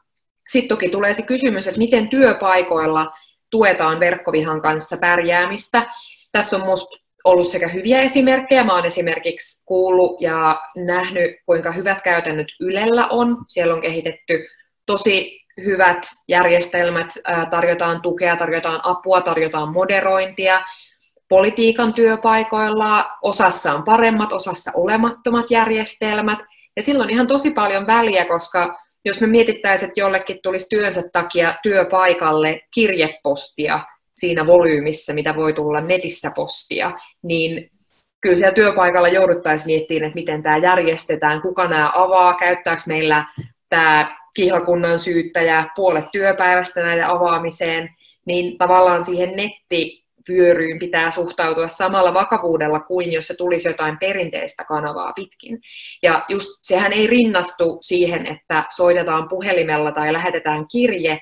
sitten 0.49 0.69
toki 0.69 0.89
tulee 0.89 1.15
se 1.15 1.23
kysymys, 1.23 1.67
että 1.67 1.79
miten 1.79 2.09
työpaikoilla 2.09 3.13
tuetaan 3.51 4.01
verkkovihan 4.01 4.63
kanssa 4.63 4.97
pärjäämistä. 4.97 5.87
Tässä 6.33 6.57
on 6.57 6.63
minusta 6.63 6.97
ollut 7.25 7.47
sekä 7.47 7.69
hyviä 7.69 8.01
esimerkkejä. 8.01 8.65
Mä 8.65 8.75
oon 8.75 8.85
esimerkiksi 8.85 9.65
kuullut 9.67 10.21
ja 10.21 10.63
nähnyt, 10.77 11.31
kuinka 11.47 11.73
hyvät 11.73 12.03
käytännöt 12.03 12.49
Ylellä 12.61 13.07
on. 13.07 13.37
Siellä 13.49 13.75
on 13.75 13.81
kehitetty 13.81 14.47
tosi 14.87 15.41
hyvät 15.65 15.99
järjestelmät, 16.29 17.09
tarjotaan 17.51 18.01
tukea, 18.01 18.37
tarjotaan 18.37 18.81
apua, 18.83 19.21
tarjotaan 19.21 19.73
moderointia. 19.73 20.63
Politiikan 21.29 21.95
työpaikoilla 21.95 23.09
osassa 23.23 23.73
on 23.73 23.83
paremmat, 23.83 24.33
osassa 24.33 24.71
olemattomat 24.75 25.51
järjestelmät. 25.51 26.39
Ja 26.77 26.83
silloin 26.83 27.11
ihan 27.11 27.27
tosi 27.27 27.51
paljon 27.51 27.87
väliä, 27.87 28.25
koska 28.25 28.79
jos 29.05 29.21
me 29.21 29.27
mietittäisiin, 29.27 29.89
että 29.89 30.01
jollekin 30.01 30.39
tulisi 30.43 30.67
työnsä 30.69 31.03
takia 31.13 31.55
työpaikalle 31.63 32.61
kirjepostia 32.75 33.81
siinä 34.17 34.47
volyymissa, 34.47 35.15
mitä 35.15 35.37
voi 35.37 35.53
tulla 35.53 35.81
netissä 35.81 36.33
postia, 36.35 36.93
niin 37.23 37.71
kyllä 38.23 38.37
siellä 38.37 38.55
työpaikalla 38.55 39.09
jouduttaisiin 39.09 39.67
miettimään, 39.67 40.05
että 40.05 40.19
miten 40.19 40.43
tämä 40.43 40.57
järjestetään, 40.57 41.43
kuka 41.43 41.69
nämä 41.69 41.93
avaa, 41.95 42.35
käyttääkö 42.35 42.83
meillä 42.87 43.25
tämä 43.69 44.20
kihlakunnan 44.35 44.99
syyttäjä 44.99 45.65
puolet 45.77 46.05
työpäivästä 46.13 46.83
näiden 46.83 47.07
avaamiseen, 47.07 47.89
niin 48.27 48.59
tavallaan 48.59 49.05
siihen 49.05 49.37
netti 49.37 50.05
vyöryyn 50.29 50.79
pitää 50.79 51.11
suhtautua 51.11 51.69
samalla 51.69 52.15
vakavuudella 52.15 52.81
kuin 52.81 53.13
jos 53.13 53.27
se 53.27 53.37
tulisi 53.37 53.69
jotain 53.69 53.99
perinteistä 53.99 54.65
kanavaa 54.65 55.13
pitkin. 55.13 55.61
Ja 56.03 56.25
just 56.29 56.49
sehän 56.63 56.93
ei 56.93 57.07
rinnastu 57.07 57.79
siihen, 57.81 58.27
että 58.27 58.65
soitetaan 58.77 59.29
puhelimella 59.29 59.93
tai 59.93 60.13
lähetetään 60.13 60.67
kirje, 60.73 61.21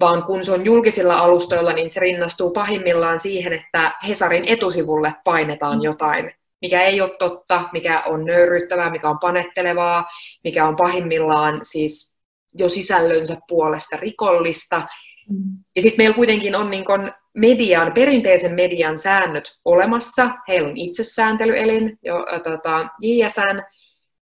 vaan 0.00 0.22
kun 0.22 0.44
se 0.44 0.52
on 0.52 0.64
julkisilla 0.64 1.18
alustoilla, 1.18 1.72
niin 1.72 1.90
se 1.90 2.00
rinnastuu 2.00 2.50
pahimmillaan 2.50 3.18
siihen, 3.18 3.52
että 3.52 3.94
Hesarin 4.08 4.44
etusivulle 4.46 5.14
painetaan 5.24 5.82
jotain, 5.82 6.32
mikä 6.60 6.82
ei 6.82 7.00
ole 7.00 7.10
totta, 7.18 7.68
mikä 7.72 8.02
on 8.06 8.24
nöyryttävää, 8.24 8.90
mikä 8.90 9.08
on 9.08 9.18
panettelevaa, 9.18 10.04
mikä 10.44 10.68
on 10.68 10.76
pahimmillaan 10.76 11.60
siis 11.62 12.16
jo 12.58 12.68
sisällönsä 12.68 13.36
puolesta 13.48 13.96
rikollista. 13.96 14.82
Mm. 15.30 15.58
Ja 15.76 15.82
sitten 15.82 16.04
meillä 16.04 16.16
kuitenkin 16.16 16.56
on 16.56 16.70
niin 16.70 16.84
kun 16.84 17.12
median, 17.36 17.92
perinteisen 17.94 18.54
median 18.54 18.98
säännöt 18.98 19.44
olemassa. 19.64 20.30
Heillä 20.48 20.68
on 20.68 20.76
itsesääntelyelin, 20.76 21.98
jo, 22.02 22.26
tota, 22.44 22.88
JSN, 23.02 23.62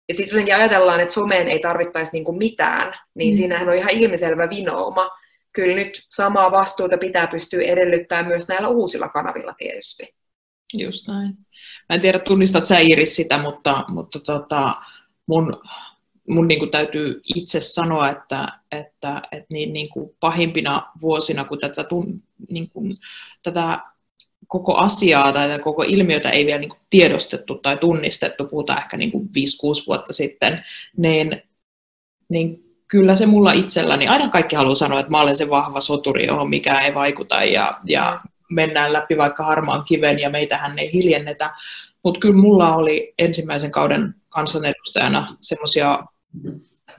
ja 0.08 0.14
sitten 0.14 0.32
jotenkin 0.32 0.54
ajatellaan, 0.54 1.00
että 1.00 1.14
someen 1.14 1.48
ei 1.48 1.58
tarvittaisi 1.58 2.12
niinku 2.12 2.32
mitään, 2.32 2.94
niin 3.14 3.32
mm. 3.32 3.36
siinähän 3.36 3.68
on 3.68 3.74
ihan 3.74 3.90
ilmiselvä 3.90 4.50
vinouma. 4.50 5.10
Kyllä 5.52 5.76
nyt 5.76 6.02
samaa 6.10 6.50
vastuuta 6.50 6.98
pitää 6.98 7.26
pystyä 7.26 7.62
edellyttämään 7.62 8.26
myös 8.26 8.48
näillä 8.48 8.68
uusilla 8.68 9.08
kanavilla 9.08 9.54
tietysti. 9.58 10.14
Just 10.76 11.08
näin. 11.08 11.28
Mä 11.88 11.94
en 11.94 12.00
tiedä, 12.00 12.18
tunnistat 12.18 12.64
sä 12.64 12.78
Iris 12.78 13.16
sitä, 13.16 13.38
mutta, 13.38 13.84
mutta 13.88 14.20
tota, 14.20 14.74
mun, 15.26 15.62
mun 16.28 16.46
niin 16.46 16.58
kuin 16.58 16.70
täytyy 16.70 17.20
itse 17.34 17.60
sanoa, 17.60 18.10
että, 18.10 18.52
että, 18.72 19.22
että 19.32 19.46
niin, 19.54 19.72
niin 19.72 19.88
kuin 19.90 20.10
pahimpina 20.20 20.92
vuosina, 21.00 21.44
kun 21.44 21.58
tätä, 21.58 21.84
tun, 21.84 22.22
niin 22.50 22.70
kuin, 22.70 22.96
tätä 23.42 23.80
koko 24.46 24.74
asiaa 24.74 25.32
tai 25.32 25.58
koko 25.58 25.82
ilmiötä 25.82 26.30
ei 26.30 26.46
vielä 26.46 26.60
niin 26.60 26.70
kuin 26.70 26.80
tiedostettu 26.90 27.54
tai 27.54 27.76
tunnistettu, 27.76 28.44
puhutaan 28.44 28.78
ehkä 28.78 28.96
niin 28.96 29.12
kuin 29.12 29.24
5-6 29.24 29.30
vuotta 29.86 30.12
sitten, 30.12 30.64
niin, 30.96 31.42
niin 32.28 32.66
kyllä 32.88 33.16
se 33.16 33.26
mulla 33.26 33.52
itselläni, 33.52 34.08
aina 34.08 34.28
kaikki 34.28 34.56
haluaa 34.56 34.74
sanoa, 34.74 35.00
että 35.00 35.10
mä 35.10 35.20
olen 35.20 35.36
se 35.36 35.50
vahva 35.50 35.80
soturi, 35.80 36.26
johon 36.26 36.50
mikään 36.50 36.84
ei 36.84 36.94
vaikuta 36.94 37.44
ja, 37.44 37.80
ja 37.84 38.20
mennään 38.50 38.92
läpi 38.92 39.16
vaikka 39.16 39.44
harmaan 39.44 39.84
kiven 39.84 40.18
ja 40.18 40.30
meitähän 40.30 40.78
ei 40.78 40.92
hiljennetä, 40.92 41.54
mutta 42.04 42.20
kyllä 42.20 42.40
mulla 42.40 42.74
oli 42.74 43.14
ensimmäisen 43.18 43.70
kauden 43.70 44.14
kansanedustajana 44.28 45.36
semmoisia 45.40 46.04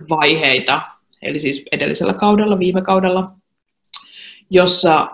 vaiheita, 0.10 0.82
eli 1.22 1.40
siis 1.40 1.64
edellisellä 1.72 2.14
kaudella, 2.14 2.60
viime 2.60 2.82
kaudella, 2.82 3.32
jossa 4.50 5.08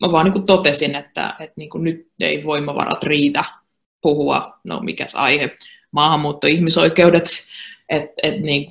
mä 0.00 0.12
vaan 0.12 0.30
niin 0.30 0.46
totesin, 0.46 0.94
että, 0.94 1.36
että 1.40 1.54
niin 1.56 1.70
nyt 1.74 2.08
ei 2.20 2.44
voimavarat 2.44 3.02
riitä 3.02 3.44
puhua, 4.00 4.58
no 4.64 4.80
mikäs 4.80 5.14
aihe, 5.14 5.50
maahanmuutto, 5.90 6.46
ihmisoikeudet, 6.46 7.28
että 7.88 8.12
et 8.22 8.40
niin 8.40 8.68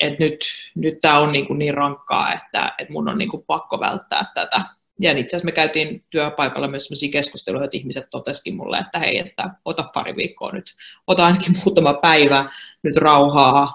et 0.00 0.18
nyt, 0.18 0.40
nyt 0.74 1.00
tämä 1.00 1.18
on 1.18 1.32
niin, 1.32 1.58
niin 1.58 1.74
rankkaa, 1.74 2.34
että 2.34 2.74
et 2.78 2.88
mun 2.90 3.08
on 3.08 3.18
niin 3.18 3.30
pakko 3.46 3.80
välttää 3.80 4.32
tätä. 4.34 4.64
Ja 5.00 5.10
itse 5.10 5.36
asiassa 5.36 5.44
me 5.44 5.52
käytiin 5.52 6.04
työpaikalla 6.10 6.68
myös 6.68 6.84
sellaisia 6.84 7.10
keskusteluja, 7.12 7.64
että 7.64 7.76
ihmiset 7.76 8.10
totesikin 8.10 8.56
mulle, 8.56 8.78
että 8.78 8.98
hei, 8.98 9.18
että 9.18 9.50
ota 9.64 9.90
pari 9.94 10.16
viikkoa 10.16 10.52
nyt, 10.52 10.74
ota 11.06 11.26
ainakin 11.26 11.56
muutama 11.64 11.94
päivä 11.94 12.50
nyt 12.82 12.96
rauhaa, 12.96 13.74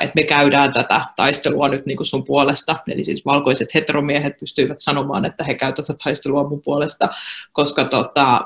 että 0.00 0.12
me 0.14 0.22
käydään 0.22 0.72
tätä 0.72 1.06
taistelua 1.16 1.68
nyt 1.68 1.86
niin 1.86 1.96
kuin 1.96 2.06
sun 2.06 2.24
puolesta. 2.24 2.76
Eli 2.88 3.04
siis 3.04 3.24
valkoiset 3.24 3.74
heteromiehet 3.74 4.40
pystyivät 4.40 4.80
sanomaan, 4.80 5.24
että 5.24 5.44
he 5.44 5.54
käyvät 5.54 5.74
tätä 5.74 5.94
taistelua 6.04 6.48
mun 6.48 6.62
puolesta, 6.62 7.08
koska, 7.52 7.84
tota, 7.84 8.40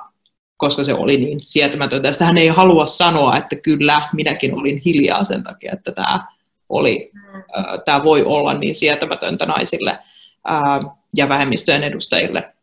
koska 0.56 0.84
se 0.84 0.94
oli 0.94 1.16
niin 1.16 1.40
sietämätöntä. 1.42 2.12
Sitä 2.12 2.24
hän 2.24 2.38
ei 2.38 2.48
halua 2.48 2.86
sanoa, 2.86 3.36
että 3.36 3.56
kyllä, 3.56 4.08
minäkin 4.12 4.54
olin 4.54 4.82
hiljaa 4.84 5.24
sen 5.24 5.42
takia, 5.42 5.72
että 5.72 5.92
tämä, 5.92 6.26
oli, 6.68 7.10
tämä 7.84 8.04
voi 8.04 8.22
olla 8.24 8.54
niin 8.54 8.74
sietämätöntä 8.74 9.46
naisille 9.46 9.98
ja 11.16 11.28
vähemmistöjen 11.28 11.84
edustajille. 11.84 12.54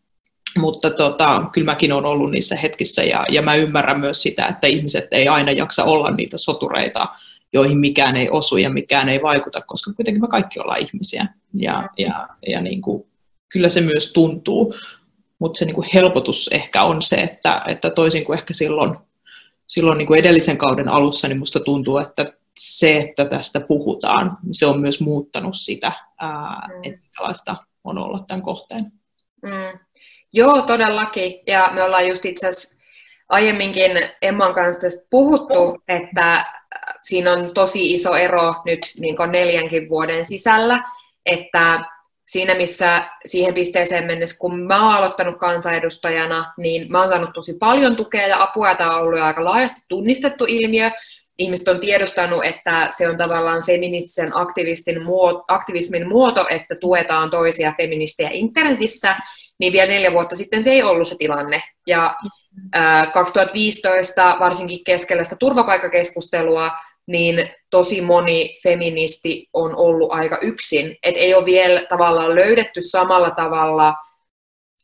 Mutta 0.58 0.89
tota, 0.89 1.46
kyllä 1.53 1.65
mäkin 1.65 1.94
olen 1.94 2.05
ollut 2.05 2.32
niissä 2.32 2.55
hetkissä 2.55 3.03
ja, 3.03 3.25
ja 3.29 3.41
mä 3.41 3.55
ymmärrän 3.55 4.00
myös 4.00 4.22
sitä, 4.22 4.46
että 4.46 4.67
ihmiset 4.67 5.08
ei 5.12 5.27
aina 5.27 5.51
jaksa 5.51 5.84
olla 5.84 6.12
niitä 6.12 6.38
sotureita, 6.38 7.08
joihin 7.53 7.77
mikään 7.77 8.15
ei 8.15 8.29
osu 8.29 8.58
ja 8.58 8.70
mikään 8.70 9.10
ei 9.10 9.22
vaikuta, 9.22 9.62
koska 9.62 9.94
kuitenkin 9.94 10.22
me 10.22 10.27
kaikki 10.27 10.60
ollaan 10.60 10.82
ihmisiä. 10.82 11.27
Ja, 11.53 11.89
ja, 11.98 12.27
ja 12.48 12.62
niin 12.62 12.82
kuin, 12.82 13.08
kyllä 13.50 13.70
se 13.70 13.82
myös 13.82 14.13
tuntuu, 14.13 14.75
mutta 15.39 15.58
se 15.58 15.65
niin 15.65 15.75
kuin 15.75 15.88
helpotus 15.94 16.50
ehkä 16.53 16.84
on 16.84 17.01
se, 17.01 17.15
että, 17.15 17.62
että 17.67 17.89
toisin 17.89 18.25
kuin 18.25 18.39
ehkä 18.39 18.53
silloin, 18.53 18.98
silloin 19.67 19.98
niin 19.98 20.08
kuin 20.08 20.20
edellisen 20.20 20.58
kauden 20.58 20.89
alussa, 20.89 21.27
niin 21.27 21.39
musta 21.39 21.60
tuntuu, 21.60 21.98
että 21.98 22.34
se, 22.60 22.98
että 22.98 23.25
tästä 23.25 23.60
puhutaan, 23.60 24.38
se 24.51 24.66
on 24.66 24.81
myös 24.81 25.01
muuttanut 25.01 25.55
sitä, 25.55 25.92
ää, 26.20 26.68
mm. 26.68 26.84
että 26.84 27.00
minkälaista 27.01 27.56
on 27.84 27.98
olla 27.98 28.20
tämän 28.28 28.42
kohteen. 28.42 28.84
Mm. 29.44 29.80
Joo, 30.34 30.62
todellakin. 30.62 31.34
Ja 31.48 31.70
me 31.74 31.84
ollaan 31.84 32.08
just 32.08 32.25
itse 32.25 32.48
asiassa 32.48 32.78
aiemminkin 33.30 33.92
Emman 34.22 34.54
kanssa 34.54 34.82
tästä 34.82 35.08
puhuttu, 35.10 35.82
että 35.88 36.46
siinä 37.01 37.34
on 37.34 37.54
tosi 37.54 37.94
iso 37.94 38.16
ero 38.16 38.54
nyt 38.66 38.80
niin 39.00 39.16
neljänkin 39.32 39.90
vuoden 39.90 40.25
sisällä, 40.25 40.84
että 41.25 41.86
siinä 42.28 42.56
missä 42.56 43.10
siihen 43.25 43.54
pisteeseen 43.54 44.06
mennessä, 44.06 44.40
kun 44.40 44.60
mä 44.60 44.86
oon 44.86 44.96
aloittanut 44.96 45.38
kansanedustajana, 45.38 46.54
niin 46.58 46.92
mä 46.92 47.00
oon 47.00 47.10
saanut 47.10 47.34
tosi 47.34 47.54
paljon 47.54 47.96
tukea 47.96 48.28
ja 48.28 48.44
apua, 48.44 48.70
ja 48.70 48.75
tämä 48.75 48.96
on 48.96 49.01
ollut 49.01 49.22
aika 49.22 49.44
laajasti 49.44 49.82
tunnistettu 49.88 50.46
ilmiö. 50.48 50.92
Ihmiset 51.37 51.67
on 51.67 51.79
tiedostanut, 51.79 52.45
että 52.45 52.87
se 52.89 53.09
on 53.09 53.17
tavallaan 53.17 53.65
feministisen 53.65 54.37
aktivistin 54.37 55.03
muoto, 55.03 55.43
aktivismin 55.48 56.07
muoto, 56.07 56.45
että 56.50 56.75
tuetaan 56.75 57.31
toisia 57.31 57.74
feministejä 57.77 58.29
internetissä, 58.33 59.15
niin 59.59 59.74
vielä 59.74 59.91
neljä 59.91 60.11
vuotta 60.11 60.35
sitten 60.35 60.63
se 60.63 60.71
ei 60.71 60.83
ollut 60.83 61.07
se 61.07 61.15
tilanne. 61.17 61.63
Ja 61.87 62.15
2015, 63.13 64.37
varsinkin 64.39 64.83
keskellä 64.83 65.24
sitä 65.24 65.35
turvapaikkakeskustelua, 65.39 66.71
niin 67.07 67.50
tosi 67.69 68.01
moni 68.01 68.57
feministi 68.63 69.48
on 69.53 69.75
ollut 69.75 70.11
aika 70.11 70.37
yksin. 70.41 70.98
Et 71.03 71.15
ei 71.17 71.33
ole 71.33 71.45
vielä 71.45 71.85
tavallaan 71.89 72.35
löydetty 72.35 72.81
samalla 72.81 73.31
tavalla 73.31 73.95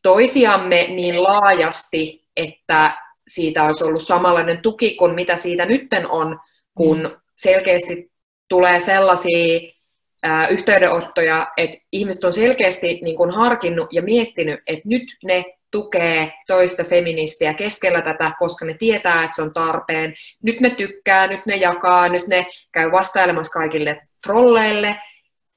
toisiamme 0.02 0.86
niin 0.88 1.22
laajasti, 1.22 2.24
että 2.36 3.01
siitä 3.26 3.64
olisi 3.64 3.84
ollut 3.84 4.02
samanlainen 4.02 4.62
tuki 4.62 4.94
kuin 4.94 5.14
mitä 5.14 5.36
siitä 5.36 5.64
nytten 5.64 6.10
on, 6.10 6.38
kun 6.74 6.98
mm. 6.98 7.10
selkeästi 7.36 8.10
tulee 8.48 8.80
sellaisia 8.80 9.60
ää, 10.22 10.48
yhteydenottoja, 10.48 11.48
että 11.56 11.78
ihmiset 11.92 12.24
on 12.24 12.32
selkeästi 12.32 13.00
niin 13.02 13.16
kun 13.16 13.30
harkinnut 13.30 13.92
ja 13.92 14.02
miettinyt, 14.02 14.60
että 14.66 14.88
nyt 14.88 15.02
ne 15.24 15.44
tukee 15.70 16.32
toista 16.46 16.84
feministiä 16.84 17.54
keskellä 17.54 18.02
tätä, 18.02 18.32
koska 18.38 18.64
ne 18.64 18.74
tietää, 18.74 19.24
että 19.24 19.36
se 19.36 19.42
on 19.42 19.52
tarpeen. 19.52 20.14
Nyt 20.42 20.60
ne 20.60 20.70
tykkää, 20.70 21.26
nyt 21.26 21.46
ne 21.46 21.56
jakaa, 21.56 22.08
nyt 22.08 22.26
ne 22.26 22.46
käy 22.72 22.92
vastailemassa 22.92 23.58
kaikille 23.58 24.00
trolleille, 24.26 24.96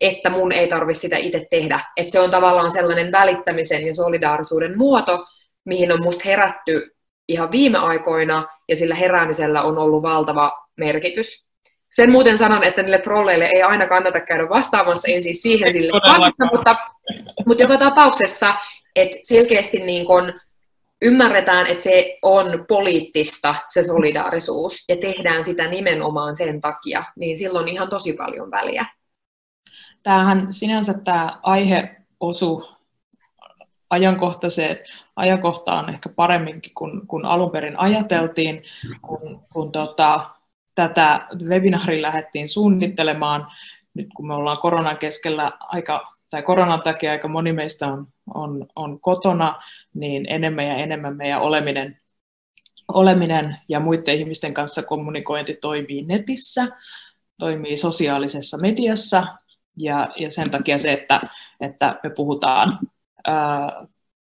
että 0.01 0.29
mun 0.29 0.51
ei 0.51 0.67
tarvitse 0.67 1.01
sitä 1.01 1.17
itse 1.17 1.47
tehdä. 1.49 1.79
Että 1.97 2.11
se 2.11 2.19
on 2.19 2.31
tavallaan 2.31 2.71
sellainen 2.71 3.11
välittämisen 3.11 3.85
ja 3.85 3.93
solidaarisuuden 3.93 4.77
muoto, 4.77 5.25
mihin 5.65 5.91
on 5.91 6.03
musta 6.03 6.23
herätty 6.25 6.94
ihan 7.27 7.51
viime 7.51 7.77
aikoina, 7.77 8.47
ja 8.69 8.75
sillä 8.75 8.95
heräämisellä 8.95 9.61
on 9.61 9.77
ollut 9.77 10.03
valtava 10.03 10.51
merkitys. 10.77 11.45
Sen 11.89 12.11
muuten 12.11 12.37
sanon, 12.37 12.63
että 12.63 12.81
niille 12.81 12.99
trolleille 12.99 13.45
ei 13.45 13.63
aina 13.63 13.87
kannata 13.87 14.19
käydä 14.19 14.49
vastaamassa, 14.49 15.11
en 15.11 15.23
siis 15.23 15.41
siihen 15.41 15.73
sille 15.73 16.01
kannata, 16.01 16.45
mutta, 16.51 16.75
mutta 17.45 17.63
joka 17.63 17.77
tapauksessa 17.77 18.55
että 18.95 19.17
selkeästi 19.23 19.79
niin 19.79 20.05
kun 20.05 20.33
ymmärretään, 21.01 21.67
että 21.67 21.83
se 21.83 22.17
on 22.21 22.65
poliittista, 22.67 23.55
se 23.69 23.83
solidaarisuus, 23.83 24.85
ja 24.89 24.97
tehdään 24.97 25.43
sitä 25.43 25.67
nimenomaan 25.67 26.35
sen 26.35 26.61
takia, 26.61 27.03
niin 27.15 27.37
silloin 27.37 27.67
ihan 27.67 27.89
tosi 27.89 28.13
paljon 28.13 28.51
väliä. 28.51 28.85
Tämähän 30.03 30.53
sinänsä 30.53 30.93
tämä 30.93 31.39
aihe 31.43 31.95
osu 32.19 32.74
ajankohtaiseen 33.89 34.77
ajankohtaan 35.15 35.89
ehkä 35.89 36.09
paremminkin 36.09 36.71
kuin, 36.75 37.07
kuin 37.07 37.25
alun 37.25 37.51
perin 37.51 37.79
ajateltiin, 37.79 38.63
kun, 39.01 39.39
kun 39.53 39.71
tota, 39.71 40.29
tätä 40.75 41.27
webinaaria 41.43 42.01
lähdettiin 42.01 42.49
suunnittelemaan. 42.49 43.47
Nyt 43.93 44.07
kun 44.15 44.27
me 44.27 44.33
ollaan 44.33 44.57
koronan 44.57 44.97
keskellä 44.97 45.51
aika 45.59 46.15
tai 46.29 46.41
koronan 46.41 46.81
takia 46.81 47.11
aika 47.11 47.27
moni 47.27 47.53
meistä 47.53 47.87
on, 47.87 48.07
on, 48.33 48.67
on 48.75 48.99
kotona, 48.99 49.55
niin 49.93 50.25
enemmän 50.29 50.67
ja 50.67 50.75
enemmän 50.75 51.17
meidän 51.17 51.41
oleminen, 51.41 51.99
oleminen 52.87 53.57
ja 53.69 53.79
muiden 53.79 54.15
ihmisten 54.15 54.53
kanssa 54.53 54.83
kommunikointi 54.83 55.53
toimii 55.61 56.01
netissä, 56.01 56.67
toimii 57.39 57.77
sosiaalisessa 57.77 58.57
mediassa, 58.57 59.27
ja, 59.77 60.09
ja 60.15 60.31
sen 60.31 60.51
takia 60.51 60.77
se, 60.77 60.93
että, 60.93 61.21
että 61.59 61.99
me 62.03 62.09
puhutaan, 62.09 62.79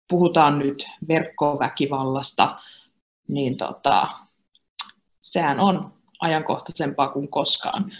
puhutaan 0.08 0.58
nyt 0.58 0.86
verkkoväkivallasta, 1.08 2.56
niin 3.28 3.56
tota, 3.56 4.08
sehän 5.20 5.60
on 5.60 5.92
ajankohtaisempaa 6.20 7.08
kuin 7.08 7.28
koskaan, 7.28 7.92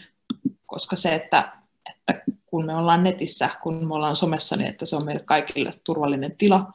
koska 0.67 0.97
se, 0.97 1.14
että, 1.14 1.53
että 1.90 2.33
kun 2.47 2.67
me 2.67 2.77
ollaan 2.77 3.05
netissä, 3.05 3.51
kun 3.62 3.87
me 3.87 3.95
ollaan 3.95 4.17
somessa, 4.17 4.57
niin 4.57 4.69
että 4.69 4.87
se 4.87 4.97
on 4.97 5.05
meille 5.05 5.23
kaikille 5.25 5.71
turvallinen 5.85 6.37
tila 6.37 6.73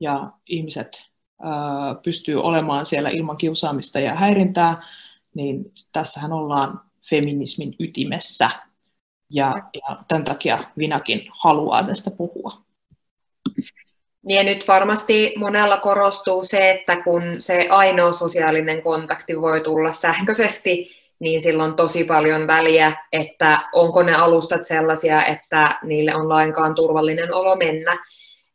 ja 0.00 0.32
ihmiset 0.46 1.10
ää, 1.42 1.94
pystyy 2.02 2.42
olemaan 2.42 2.86
siellä 2.86 3.08
ilman 3.08 3.36
kiusaamista 3.36 4.00
ja 4.00 4.14
häirintää, 4.14 4.82
niin 5.34 5.72
tässähän 5.92 6.32
ollaan 6.32 6.80
feminismin 7.10 7.74
ytimessä. 7.78 8.50
Ja, 9.30 9.70
ja 9.74 10.04
tämän 10.08 10.24
takia 10.24 10.58
Vinakin 10.78 11.20
haluaa 11.30 11.82
tästä 11.82 12.10
puhua. 12.10 12.67
Niin 14.28 14.36
ja 14.36 14.44
nyt 14.44 14.68
varmasti 14.68 15.34
monella 15.36 15.76
korostuu 15.76 16.42
se, 16.42 16.70
että 16.70 16.96
kun 17.02 17.22
se 17.38 17.66
ainoa 17.70 18.12
sosiaalinen 18.12 18.82
kontakti 18.82 19.40
voi 19.40 19.60
tulla 19.60 19.92
sähköisesti, 19.92 20.90
niin 21.18 21.40
silloin 21.40 21.70
on 21.70 21.76
tosi 21.76 22.04
paljon 22.04 22.46
väliä, 22.46 22.92
että 23.12 23.60
onko 23.72 24.02
ne 24.02 24.14
alustat 24.14 24.64
sellaisia, 24.64 25.26
että 25.26 25.78
niille 25.82 26.14
on 26.14 26.28
lainkaan 26.28 26.74
turvallinen 26.74 27.34
olo 27.34 27.56
mennä. 27.56 27.96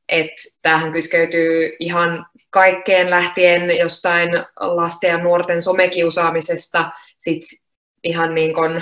Et 0.09 0.31
tämähän 0.61 0.91
kytkeytyy 0.91 1.75
ihan 1.79 2.25
kaikkeen 2.49 3.09
lähtien 3.09 3.77
jostain 3.77 4.29
lasten 4.59 5.09
ja 5.09 5.17
nuorten 5.17 5.61
somekiusaamisesta, 5.61 6.91
sit 7.17 7.43
ihan 8.03 8.35
niin 8.35 8.53
kuin 8.53 8.81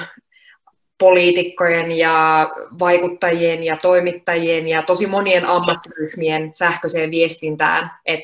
poliitikkojen 1.02 1.92
ja 1.92 2.50
vaikuttajien 2.80 3.64
ja 3.64 3.78
toimittajien 3.78 4.68
ja 4.68 4.84
tosi 4.84 5.08
monien 5.08 5.46
ammattiryhmien 5.46 6.54
sähköiseen 6.54 7.12
viestintään. 7.12 7.92
Et 8.06 8.24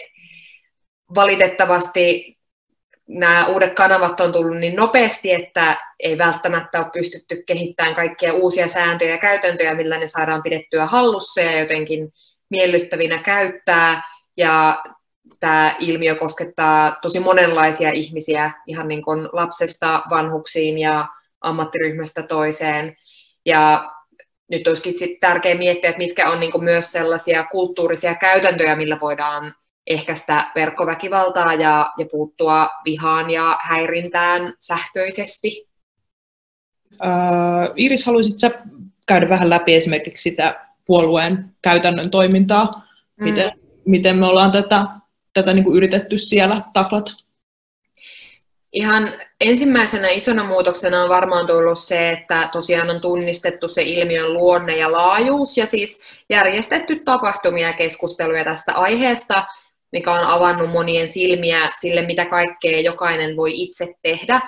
valitettavasti 1.15 2.37
nämä 3.07 3.47
uudet 3.47 3.73
kanavat 3.75 4.19
on 4.19 4.31
tullut 4.31 4.57
niin 4.57 4.75
nopeasti, 4.75 5.33
että 5.33 5.77
ei 5.99 6.17
välttämättä 6.17 6.79
ole 6.79 6.89
pystytty 6.93 7.43
kehittämään 7.47 7.95
kaikkia 7.95 8.33
uusia 8.33 8.67
sääntöjä 8.67 9.11
ja 9.11 9.17
käytäntöjä, 9.17 9.73
millä 9.73 9.97
ne 9.97 10.07
saadaan 10.07 10.43
pidettyä 10.43 10.85
hallussa 10.85 11.41
ja 11.41 11.59
jotenkin 11.59 12.13
miellyttävinä 12.49 13.17
käyttää. 13.17 14.03
Ja 14.37 14.83
tämä 15.39 15.75
ilmiö 15.79 16.15
koskettaa 16.15 16.97
tosi 17.01 17.19
monenlaisia 17.19 17.91
ihmisiä, 17.91 18.51
ihan 18.67 18.87
niin 18.87 19.01
kuin 19.01 19.29
lapsesta 19.33 20.03
vanhuksiin 20.09 20.77
ja 20.77 21.07
ammattiryhmästä 21.41 22.23
toiseen. 22.23 22.97
Ja 23.45 23.91
nyt 24.49 24.67
olisikin 24.67 24.97
sit 24.97 25.19
tärkeää 25.19 25.57
miettiä, 25.57 25.89
että 25.89 25.97
mitkä 25.97 26.29
on 26.29 26.39
niin 26.39 26.63
myös 26.63 26.91
sellaisia 26.91 27.43
kulttuurisia 27.43 28.15
käytäntöjä, 28.15 28.75
millä 28.75 28.97
voidaan 29.01 29.55
ehkäistä 29.87 30.51
verkkoväkivaltaa 30.55 31.53
ja, 31.53 31.93
ja 31.97 32.05
puuttua 32.11 32.69
vihaan 32.85 33.29
ja 33.29 33.57
häirintään 33.61 34.53
sähköisesti. 34.59 35.67
Uh, 36.91 37.73
Iris, 37.75 38.05
haluaisitko 38.05 38.57
käydä 39.07 39.29
vähän 39.29 39.49
läpi 39.49 39.75
esimerkiksi 39.75 40.29
sitä 40.29 40.67
puolueen 40.85 41.55
käytännön 41.61 42.09
toimintaa? 42.09 42.65
Mm. 43.17 43.23
Miten, 43.23 43.51
miten 43.85 44.17
me 44.17 44.25
ollaan 44.25 44.51
tätä, 44.51 44.85
tätä 45.33 45.53
niin 45.53 45.63
kuin 45.63 45.77
yritetty 45.77 46.17
siellä 46.17 46.61
taklata? 46.73 47.11
Ihan 48.73 49.13
ensimmäisenä 49.41 50.09
isona 50.09 50.43
muutoksena 50.43 51.03
on 51.03 51.09
varmaan 51.09 51.47
tullut 51.47 51.79
se, 51.79 52.09
että 52.09 52.49
tosiaan 52.51 52.89
on 52.89 53.01
tunnistettu 53.01 53.67
se 53.67 53.81
ilmiön 53.81 54.33
luonne 54.33 54.77
ja 54.77 54.91
laajuus 54.91 55.57
ja 55.57 55.65
siis 55.65 56.01
järjestetty 56.29 56.99
tapahtumia 57.05 57.67
ja 57.67 57.73
keskusteluja 57.73 58.43
tästä 58.43 58.73
aiheesta, 58.73 59.45
mikä 59.91 60.13
on 60.13 60.27
avannut 60.27 60.71
monien 60.71 61.07
silmiä 61.07 61.71
sille, 61.79 62.01
mitä 62.01 62.25
kaikkea 62.25 62.81
jokainen 62.81 63.37
voi 63.37 63.51
itse 63.61 63.95
tehdä 64.01 64.41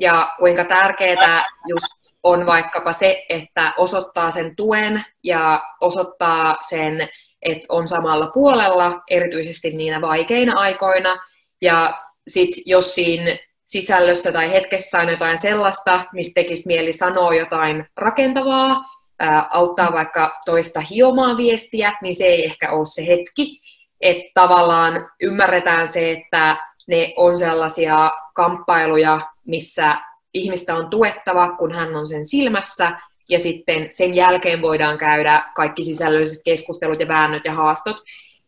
ja 0.00 0.28
kuinka 0.38 0.64
tärkeää 0.64 1.44
just 1.68 2.00
on 2.22 2.46
vaikkapa 2.46 2.92
se, 2.92 3.24
että 3.28 3.74
osoittaa 3.76 4.30
sen 4.30 4.56
tuen 4.56 5.04
ja 5.24 5.62
osoittaa 5.80 6.56
sen, 6.60 7.08
että 7.42 7.66
on 7.68 7.88
samalla 7.88 8.30
puolella, 8.34 9.00
erityisesti 9.10 9.70
niinä 9.70 10.00
vaikeina 10.00 10.60
aikoina. 10.60 11.16
Ja 11.62 12.00
sitten 12.28 12.62
jos 12.66 12.94
siinä 12.94 13.38
sisällössä 13.70 14.32
tai 14.32 14.52
hetkessä 14.52 14.98
on 14.98 15.08
jotain 15.08 15.38
sellaista, 15.38 16.04
mistä 16.12 16.32
tekisi 16.34 16.66
mieli 16.66 16.92
sanoa 16.92 17.34
jotain 17.34 17.86
rakentavaa, 17.96 18.84
ää, 19.18 19.48
auttaa 19.50 19.92
vaikka 19.92 20.38
toista 20.44 20.80
hiomaan 20.80 21.36
viestiä, 21.36 21.98
niin 22.02 22.14
se 22.14 22.24
ei 22.24 22.44
ehkä 22.44 22.72
ole 22.72 22.86
se 22.86 23.06
hetki. 23.06 23.60
Että 24.00 24.30
tavallaan 24.34 25.10
ymmärretään 25.22 25.88
se, 25.88 26.10
että 26.10 26.56
ne 26.88 27.14
on 27.16 27.38
sellaisia 27.38 28.10
kamppailuja, 28.34 29.20
missä 29.46 29.96
ihmistä 30.34 30.76
on 30.76 30.90
tuettava, 30.90 31.56
kun 31.56 31.72
hän 31.72 31.96
on 31.96 32.06
sen 32.06 32.26
silmässä, 32.26 32.92
ja 33.28 33.38
sitten 33.38 33.86
sen 33.90 34.14
jälkeen 34.14 34.62
voidaan 34.62 34.98
käydä 34.98 35.44
kaikki 35.54 35.82
sisällölliset 35.82 36.42
keskustelut 36.44 37.00
ja 37.00 37.08
väännöt 37.08 37.44
ja 37.44 37.54
haastot, 37.54 37.96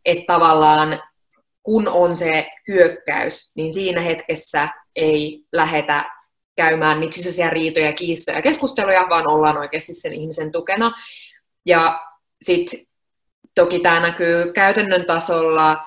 että 0.04 0.32
tavallaan 0.32 1.00
kun 1.62 1.88
on 1.88 2.16
se 2.16 2.46
hyökkäys, 2.68 3.52
niin 3.54 3.72
siinä 3.72 4.00
hetkessä 4.00 4.68
ei 4.96 5.44
lähetä 5.52 6.04
käymään 6.56 7.00
niitä 7.00 7.14
sisäisiä 7.14 7.50
riitoja, 7.50 7.92
kiistoja 7.92 8.38
ja 8.38 8.42
keskusteluja, 8.42 9.06
vaan 9.10 9.26
ollaan 9.26 9.58
oikeasti 9.58 9.94
sen 9.94 10.12
ihmisen 10.12 10.52
tukena. 10.52 10.92
Ja 11.66 12.00
sitten 12.42 12.80
toki 13.54 13.80
tämä 13.80 14.00
näkyy 14.00 14.52
käytännön 14.52 15.04
tasolla, 15.06 15.84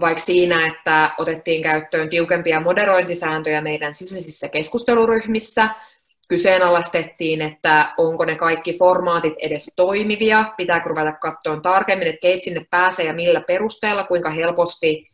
vaikka 0.00 0.22
siinä, 0.22 0.66
että 0.66 1.10
otettiin 1.18 1.62
käyttöön 1.62 2.08
tiukempia 2.08 2.60
moderointisääntöjä 2.60 3.60
meidän 3.60 3.94
sisäisissä 3.94 4.48
keskusteluryhmissä, 4.48 5.68
kyseenalaistettiin, 6.30 7.42
että 7.42 7.94
onko 7.98 8.24
ne 8.24 8.36
kaikki 8.36 8.78
formaatit 8.78 9.34
edes 9.38 9.72
toimivia, 9.76 10.44
pitääkö 10.56 10.88
ruveta 10.88 11.12
katsoa 11.12 11.60
tarkemmin, 11.60 12.08
että 12.08 12.20
keit 12.20 12.42
sinne 12.42 12.66
pääsee 12.70 13.06
ja 13.06 13.12
millä 13.12 13.40
perusteella, 13.40 14.04
kuinka 14.04 14.30
helposti 14.30 15.08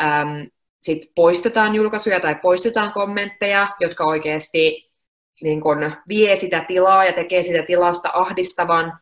äm, 0.00 0.50
sit 0.80 1.10
poistetaan 1.14 1.74
julkaisuja 1.74 2.20
tai 2.20 2.34
poistetaan 2.34 2.92
kommentteja, 2.92 3.68
jotka 3.80 4.04
oikeasti 4.04 4.90
niin 5.42 5.60
kun, 5.60 5.92
vie 6.08 6.36
sitä 6.36 6.64
tilaa 6.68 7.04
ja 7.04 7.12
tekee 7.12 7.42
sitä 7.42 7.62
tilasta 7.62 8.10
ahdistavan 8.14 8.98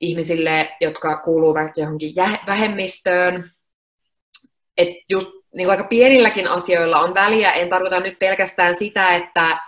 ihmisille, 0.00 0.76
jotka 0.80 1.16
kuuluvat 1.16 1.78
johonkin 1.78 2.14
vähemmistöön. 2.46 3.50
Et 4.76 4.88
just 5.10 5.28
niin 5.54 5.70
aika 5.70 5.84
pienilläkin 5.84 6.48
asioilla 6.48 7.00
on 7.00 7.14
väliä. 7.14 7.52
En 7.52 7.68
tarkoita 7.68 8.00
nyt 8.00 8.18
pelkästään 8.18 8.74
sitä, 8.74 9.14
että 9.14 9.58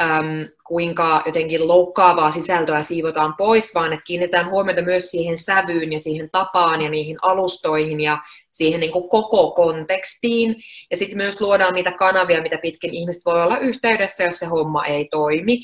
äm, 0.00 0.48
kuinka 0.66 1.22
jotenkin 1.26 1.68
loukkaavaa 1.68 2.30
sisältöä 2.30 2.82
siivotaan 2.82 3.34
pois, 3.38 3.74
vaan 3.74 3.92
että 3.92 4.04
kiinnitetään 4.06 4.50
huomiota 4.50 4.82
myös 4.82 5.10
siihen 5.10 5.38
sävyyn 5.38 5.92
ja 5.92 6.00
siihen 6.00 6.28
tapaan 6.32 6.82
ja 6.82 6.90
niihin 6.90 7.16
alustoihin 7.22 8.00
ja 8.00 8.18
siihen 8.50 8.80
niin 8.80 8.92
kuin 8.92 9.08
koko 9.08 9.50
kontekstiin. 9.50 10.56
Ja 10.90 10.96
sitten 10.96 11.18
myös 11.18 11.40
luodaan 11.40 11.74
niitä 11.74 11.92
kanavia, 11.92 12.42
mitä 12.42 12.58
pitkin 12.62 12.94
ihmiset 12.94 13.22
voi 13.24 13.42
olla 13.42 13.58
yhteydessä, 13.58 14.24
jos 14.24 14.38
se 14.38 14.46
homma 14.46 14.86
ei 14.86 15.08
toimi. 15.10 15.58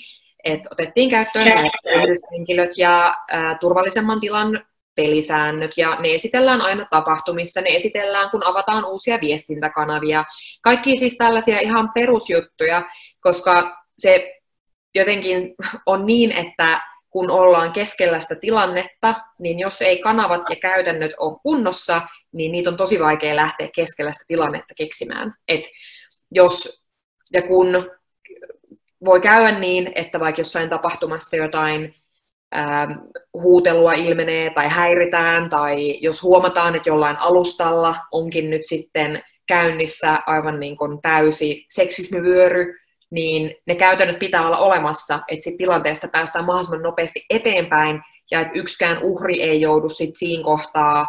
Et 0.45 0.61
otettiin 0.71 1.11
käyttöön 1.11 1.49
henkilöt 2.33 2.71
ja 2.79 3.15
ää, 3.31 3.59
turvallisemman 3.61 4.21
tilan 4.21 4.65
pelisäännöt, 4.95 5.71
ja 5.77 5.97
ne 6.01 6.15
esitellään 6.15 6.61
aina 6.61 6.87
tapahtumissa, 6.91 7.61
ne 7.61 7.75
esitellään, 7.75 8.31
kun 8.31 8.47
avataan 8.47 8.85
uusia 8.85 9.19
viestintäkanavia. 9.21 10.25
Kaikki 10.63 10.97
siis 10.97 11.17
tällaisia 11.17 11.61
ihan 11.61 11.91
perusjuttuja, 11.95 12.83
koska 13.21 13.82
se 14.03 14.41
jotenkin 14.95 15.55
on 15.87 16.07
niin, 16.07 16.33
että 16.33 16.81
kun 17.11 17.31
ollaan 17.31 17.73
keskellä 17.73 18.21
sitä 18.21 18.35
tilannetta, 18.35 19.15
niin 19.39 19.59
jos 19.59 19.83
ei 19.83 19.99
kanavat 19.99 20.43
ja 20.51 20.57
käytännöt 20.57 21.13
ole 21.19 21.39
kunnossa, 21.43 22.03
niin 22.33 22.53
niitä 22.53 22.71
on 22.71 22.77
tosi 22.77 23.01
vaikea 23.01 23.37
lähteä 23.37 23.69
keskellä 23.75 24.13
sitä 24.13 24.25
tilannetta 24.29 24.75
keksimään. 24.75 25.35
Et 25.49 25.61
jos 26.31 26.83
ja 27.33 27.43
kun 27.43 27.91
voi 29.05 29.21
käydä 29.21 29.59
niin, 29.59 29.93
että 29.95 30.21
vaikka 30.21 30.41
jossain 30.41 30.71
tapahtumassa 30.71 31.37
jotain 31.37 31.95
ähm, 32.57 32.91
huutelua 33.33 33.93
ilmenee 33.93 34.51
tai 34.51 34.69
häiritään, 34.69 35.51
tai 35.51 35.99
jos 36.01 36.23
huomataan, 36.23 36.77
että 36.77 36.89
jollain 36.89 37.17
alustalla 37.17 37.97
onkin 38.13 38.51
nyt 38.51 38.63
sitten 38.65 39.23
käynnissä 39.47 40.19
aivan 40.27 40.61
niin 40.61 40.77
kuin 40.77 41.03
täysi 41.03 41.65
seksismivyöry, 41.69 42.82
niin 43.13 43.55
ne 43.67 43.75
käytännöt 43.75 44.19
pitää 44.19 44.47
olla 44.47 44.59
olemassa, 44.59 45.21
että 45.29 45.45
sit 45.45 45.57
tilanteesta 45.57 46.09
päästään 46.09 46.45
mahdollisimman 46.45 46.83
nopeasti 46.83 47.27
eteenpäin, 47.31 48.01
ja 48.31 48.41
että 48.41 48.59
yksikään 48.59 49.03
uhri 49.03 49.43
ei 49.43 49.61
joudu 49.61 49.89
sit 49.89 50.11
siinä 50.13 50.45
kohtaa 50.45 51.07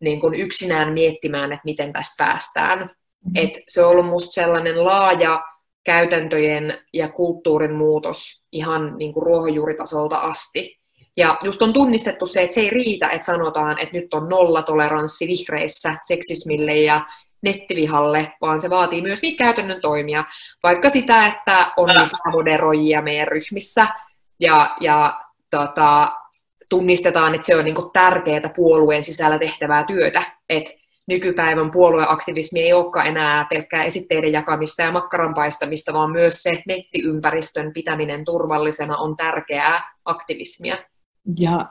niin 0.00 0.20
kun 0.20 0.34
yksinään 0.34 0.92
miettimään, 0.92 1.52
että 1.52 1.64
miten 1.64 1.92
tästä 1.92 2.24
päästään. 2.24 2.78
Mm-hmm. 2.78 3.32
Et 3.34 3.50
se 3.68 3.84
on 3.84 3.90
ollut 3.90 4.06
musta 4.06 4.32
sellainen 4.32 4.84
laaja 4.84 5.44
käytäntöjen 5.84 6.78
ja 6.92 7.08
kulttuurin 7.08 7.74
muutos 7.74 8.44
ihan 8.52 8.98
niin 8.98 9.12
kuin 9.12 9.22
ruohonjuuritasolta 9.22 10.16
asti. 10.16 10.80
Ja 11.16 11.36
just 11.44 11.62
on 11.62 11.72
tunnistettu 11.72 12.26
se, 12.26 12.42
että 12.42 12.54
se 12.54 12.60
ei 12.60 12.70
riitä, 12.70 13.08
että 13.08 13.26
sanotaan, 13.26 13.78
että 13.78 13.96
nyt 13.96 14.14
on 14.14 14.28
nollatoleranssi 14.28 15.26
vihreissä 15.26 15.96
seksismille 16.02 16.76
ja 16.76 17.06
nettivihalle, 17.42 18.32
vaan 18.40 18.60
se 18.60 18.70
vaatii 18.70 19.02
myös 19.02 19.22
niitä 19.22 19.44
käytännön 19.44 19.80
toimia. 19.80 20.24
Vaikka 20.62 20.88
sitä, 20.88 21.26
että 21.26 21.72
on 21.76 21.88
lisää 21.88 22.32
moderoijia 22.32 23.02
meidän 23.02 23.28
ryhmissä 23.28 23.88
ja, 24.40 24.76
ja 24.80 25.20
tota, 25.50 26.12
tunnistetaan, 26.68 27.34
että 27.34 27.46
se 27.46 27.56
on 27.56 27.64
niinku 27.64 27.90
tärkeää 27.92 28.50
puolueen 28.56 29.04
sisällä 29.04 29.38
tehtävää 29.38 29.84
työtä. 29.84 30.22
Et 30.48 30.80
nykypäivän 31.08 31.70
puolueaktivismi 31.70 32.60
ei 32.60 32.72
olekaan 32.72 33.06
enää 33.06 33.46
pelkkää 33.50 33.84
esitteiden 33.84 34.32
jakamista 34.32 34.82
ja 34.82 34.92
makkaran 34.92 35.34
paistamista, 35.34 35.92
vaan 35.92 36.10
myös 36.10 36.42
se 36.42 36.62
nettiympäristön 36.66 37.72
pitäminen 37.72 38.24
turvallisena 38.24 38.96
on 38.96 39.16
tärkeää 39.16 39.94
aktivismia. 40.04 40.76
Ja 41.40 41.66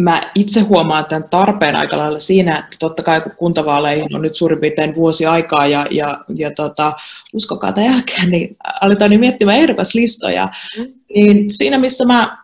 mä 0.00 0.22
itse 0.34 0.60
huomaan 0.60 1.04
tämän 1.04 1.28
tarpeen 1.28 1.76
aika 1.76 1.98
lailla 1.98 2.18
siinä, 2.18 2.58
että 2.58 2.76
totta 2.78 3.02
kai 3.02 3.20
kun 3.20 3.32
kuntavaaleihin 3.36 4.16
on 4.16 4.22
nyt 4.22 4.34
suurin 4.34 4.60
piirtein 4.60 4.94
vuosi 4.94 5.26
aikaa 5.26 5.66
ja, 5.66 5.86
ja, 5.90 6.24
ja 6.36 6.50
tota, 6.50 6.92
uskokaa 7.34 7.72
tämän 7.72 7.92
jälkeen, 7.92 8.30
niin 8.30 8.56
aletaan 8.80 9.10
niin 9.10 9.20
miettimään 9.20 9.58
ehdokaslistoja, 9.58 10.48
mm. 10.78 10.86
niin 11.14 11.46
siinä 11.50 11.78
missä 11.78 12.04
mä, 12.04 12.38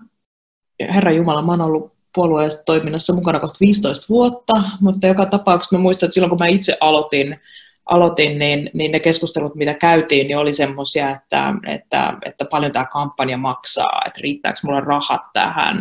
herra 0.81 1.13
Jumala, 1.13 1.43
mä 1.43 1.53
oon 1.53 1.61
ollut 1.61 1.93
puolueessa 2.15 2.63
toiminnassa 2.65 3.13
mukana 3.13 3.41
kohta 3.41 3.57
15 3.61 4.07
vuotta, 4.09 4.63
mutta 4.81 5.07
joka 5.07 5.27
tapauksessa 5.27 5.77
mä 5.77 5.83
muistan, 5.83 6.07
että 6.07 6.15
silloin 6.15 6.31
kun 6.31 6.39
mä 6.39 6.47
itse 6.47 6.77
aloitin, 6.81 7.41
aloitin 7.87 8.39
niin, 8.39 8.71
niin 8.75 8.93
ne 8.93 9.01
keskustelut, 9.01 9.55
mitä 9.55 9.75
käytiin, 9.75 10.27
niin 10.27 10.39
oli 10.39 10.53
semmoisia, 10.53 11.11
että, 11.11 11.55
että, 11.67 12.15
että 12.25 12.45
paljon 12.45 12.73
tämä 12.73 12.85
kampanja 12.85 13.37
maksaa, 13.37 14.03
että 14.07 14.21
riittääkö 14.23 14.59
mulla 14.63 14.81
rahat 14.81 15.23
tähän, 15.33 15.77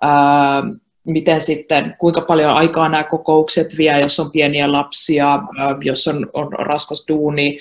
ää, 0.00 0.62
miten 1.04 1.40
sitten, 1.40 1.96
kuinka 1.98 2.20
paljon 2.20 2.50
aikaa 2.50 2.88
nämä 2.88 3.04
kokoukset 3.04 3.78
vie, 3.78 4.00
jos 4.00 4.20
on 4.20 4.30
pieniä 4.30 4.72
lapsia, 4.72 5.28
ää, 5.28 5.76
jos 5.80 6.08
on, 6.08 6.30
on 6.32 6.52
raskas 6.52 7.04
duuni, 7.08 7.58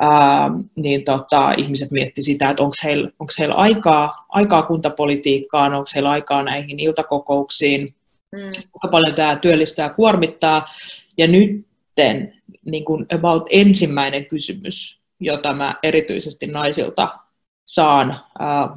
ää, 0.00 0.50
niin 0.76 1.04
tota, 1.04 1.52
ihmiset 1.52 1.90
miettivät 1.90 2.24
sitä, 2.24 2.50
että 2.50 2.62
onko 2.62 2.74
heillä, 2.84 3.10
onko 3.18 3.32
heillä 3.38 3.54
aikaa, 3.54 4.26
aikaa 4.28 4.62
kuntapolitiikkaan, 4.62 5.74
onko 5.74 5.90
heillä 5.94 6.10
aikaa 6.10 6.42
näihin 6.42 6.80
iltakokouksiin, 6.80 7.94
mm. 8.32 8.50
kuinka 8.72 8.88
paljon 8.90 9.14
tämä 9.14 9.36
työllistää 9.36 9.86
ja 9.86 9.94
kuormittaa. 9.94 10.66
Ja 11.18 11.26
nytten 11.26 12.34
niin 12.64 12.84
kuin 12.84 13.06
about 13.14 13.46
ensimmäinen 13.50 14.26
kysymys, 14.26 15.00
jota 15.20 15.54
mä 15.54 15.74
erityisesti 15.82 16.46
naisilta 16.46 17.18
saan, 17.64 18.20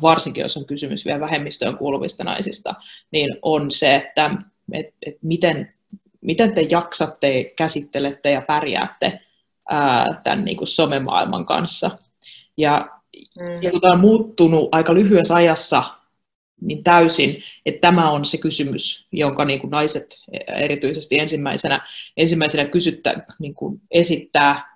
varsinkin 0.02 0.42
jos 0.42 0.58
on 0.58 0.66
kysymys 0.66 1.06
vielä 1.06 1.20
vähemmistöön 1.20 1.78
kuuluvista 1.78 2.24
naisista, 2.24 2.76
niin 3.12 3.38
on 3.42 3.72
se, 3.72 3.96
että 3.96 4.32
et, 4.74 4.88
et 5.06 5.18
miten, 5.22 5.74
miten 6.22 6.54
te 6.54 6.68
jaksatte, 6.70 7.44
käsittelette 7.44 8.32
ja 8.32 8.42
pärjäätte 8.42 9.20
ää, 9.70 10.22
tämän 10.24 10.46
niin 10.46 10.58
kuin 10.58 10.68
somemaailman 10.68 11.46
kanssa. 11.46 11.98
Ja, 12.58 12.90
mm. 13.40 13.64
ja 13.64 13.72
tämä 13.82 13.94
on 13.94 14.00
muuttunut 14.00 14.70
aika 14.72 14.94
lyhyessä 14.94 15.36
ajassa 15.36 15.84
niin 16.62 16.84
täysin, 16.84 17.38
että 17.66 17.88
tämä 17.88 18.12
on 18.12 18.26
se 18.26 18.38
kysymys, 18.38 19.08
jonka 19.12 19.46
niin 19.46 19.60
kuin 19.60 19.72
naiset 19.72 20.24
erityisesti 20.48 21.20
ensimmäisenä, 21.20 21.88
ensimmäisenä 22.18 22.66
kysyttä, 22.66 23.26
niin 23.40 23.56
kuin 23.56 23.82
esittää. 23.92 24.75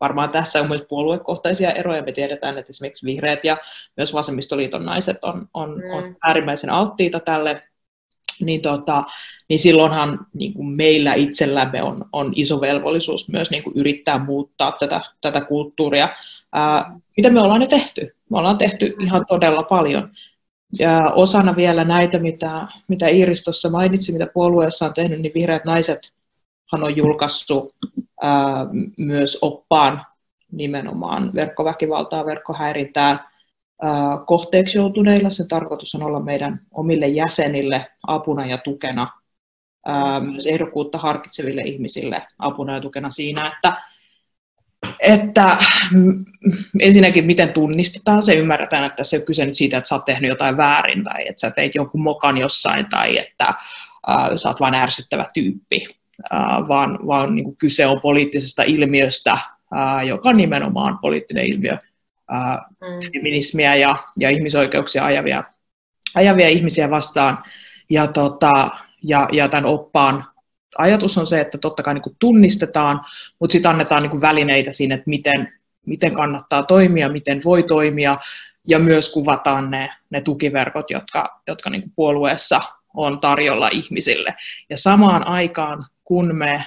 Varmaan 0.00 0.30
tässä 0.30 0.60
on 0.60 0.68
myös 0.68 0.82
puoluekohtaisia 0.88 1.72
eroja. 1.72 2.02
Me 2.02 2.12
tiedetään, 2.12 2.58
että 2.58 2.70
esimerkiksi 2.70 3.06
vihreät 3.06 3.44
ja 3.44 3.56
myös 3.96 4.12
vasemmistoliiton 4.12 4.84
naiset 4.84 5.24
on, 5.24 5.48
on, 5.54 5.70
mm. 5.70 5.90
on 5.96 6.16
äärimmäisen 6.24 6.70
alttiita 6.70 7.20
tälle 7.20 7.62
niin, 8.40 8.62
tota, 8.62 9.04
niin 9.48 9.58
silloinhan 9.58 10.26
niin 10.34 10.54
kuin 10.54 10.66
meillä 10.68 11.14
itsellämme 11.14 11.82
on, 11.82 12.04
on 12.12 12.32
iso 12.34 12.60
velvollisuus 12.60 13.28
myös 13.28 13.50
niin 13.50 13.62
kuin 13.62 13.76
yrittää 13.76 14.18
muuttaa 14.18 14.72
tätä, 14.72 15.00
tätä 15.20 15.40
kulttuuria. 15.40 16.08
Ää, 16.52 16.98
mitä 17.16 17.30
me 17.30 17.40
ollaan 17.40 17.62
jo 17.62 17.68
tehty? 17.68 18.16
Me 18.30 18.38
ollaan 18.38 18.58
tehty 18.58 18.96
ihan 19.00 19.26
todella 19.28 19.62
paljon. 19.62 20.10
Ja 20.78 21.10
osana 21.14 21.56
vielä 21.56 21.84
näitä, 21.84 22.18
mitä, 22.18 22.66
mitä 22.88 23.08
Iiris 23.08 23.44
tuossa 23.44 23.70
mainitsi, 23.70 24.12
mitä 24.12 24.26
puolueessa 24.34 24.86
on 24.86 24.94
tehnyt, 24.94 25.20
niin 25.20 25.34
Vihreät 25.34 25.64
naiset 25.64 26.12
on 26.72 26.96
julkaissut 26.96 27.74
myös 28.98 29.38
oppaan 29.42 30.06
nimenomaan 30.52 31.34
verkkoväkivaltaa, 31.34 32.26
verkkohäirintää 32.26 33.30
kohteeksi 34.26 34.78
joutuneilla. 34.78 35.30
Sen 35.30 35.48
tarkoitus 35.48 35.94
on 35.94 36.02
olla 36.02 36.20
meidän 36.20 36.60
omille 36.70 37.06
jäsenille 37.06 37.86
apuna 38.06 38.46
ja 38.46 38.58
tukena, 38.58 39.08
myös 40.20 40.46
ehdokkuutta 40.46 40.98
harkitseville 40.98 41.62
ihmisille 41.62 42.22
apuna 42.38 42.74
ja 42.74 42.80
tukena 42.80 43.10
siinä, 43.10 43.46
että, 43.46 43.82
että 45.00 45.56
ensinnäkin 46.80 47.26
miten 47.26 47.52
tunnistetaan 47.52 48.22
se, 48.22 48.34
ymmärretään, 48.34 48.84
että 48.84 49.04
se 49.04 49.16
on 49.18 49.24
kyse 49.24 49.46
nyt 49.46 49.56
siitä, 49.56 49.76
että 49.76 49.88
sä 49.88 49.94
oot 49.94 50.04
tehnyt 50.04 50.28
jotain 50.28 50.56
väärin 50.56 51.04
tai 51.04 51.28
että 51.28 51.40
sä 51.40 51.50
teit 51.50 51.74
jonkun 51.74 52.02
mokan 52.02 52.38
jossain 52.38 52.86
tai 52.90 53.18
että 53.18 53.44
äh, 54.10 54.30
sä 54.36 54.48
oot 54.48 54.60
vain 54.60 54.74
ärsyttävä 54.74 55.26
tyyppi, 55.34 55.96
vaan, 56.68 56.98
vaan 57.06 57.34
niin 57.34 57.44
kuin 57.44 57.56
kyse 57.56 57.86
on 57.86 58.00
poliittisesta 58.00 58.62
ilmiöstä, 58.62 59.38
joka 60.06 60.28
on 60.28 60.36
nimenomaan 60.36 60.98
poliittinen 60.98 61.46
ilmiö, 61.46 61.72
mm. 61.72 63.12
feminismiä 63.12 63.74
ja, 63.74 63.96
ja 64.20 64.30
ihmisoikeuksia 64.30 65.04
ajavia, 65.04 65.44
ajavia 66.14 66.48
ihmisiä 66.48 66.90
vastaan. 66.90 67.38
Ja, 67.90 68.06
tota, 68.06 68.70
ja, 69.02 69.28
ja 69.32 69.48
tämän 69.48 69.64
oppaan 69.64 70.24
ajatus 70.78 71.18
on 71.18 71.26
se, 71.26 71.40
että 71.40 71.58
totta 71.58 71.82
kai 71.82 71.94
niin 71.94 72.02
kuin 72.02 72.16
tunnistetaan, 72.18 73.00
mutta 73.40 73.52
sitten 73.52 73.70
annetaan 73.70 74.02
niin 74.02 74.10
kuin 74.10 74.20
välineitä 74.20 74.72
siinä, 74.72 74.94
että 74.94 75.10
miten, 75.10 75.52
miten 75.86 76.14
kannattaa 76.14 76.62
toimia, 76.62 77.08
miten 77.08 77.40
voi 77.44 77.62
toimia, 77.62 78.16
ja 78.68 78.78
myös 78.78 79.12
kuvataan 79.12 79.70
ne, 79.70 79.90
ne 80.10 80.20
tukiverkot, 80.20 80.90
jotka, 80.90 81.40
jotka 81.46 81.70
niin 81.70 81.82
kuin 81.82 81.92
puolueessa 81.96 82.60
on 82.94 83.20
tarjolla 83.20 83.68
ihmisille. 83.68 84.34
Ja 84.70 84.76
samaan 84.76 85.26
aikaan, 85.26 85.86
kun 86.06 86.36
me 86.36 86.66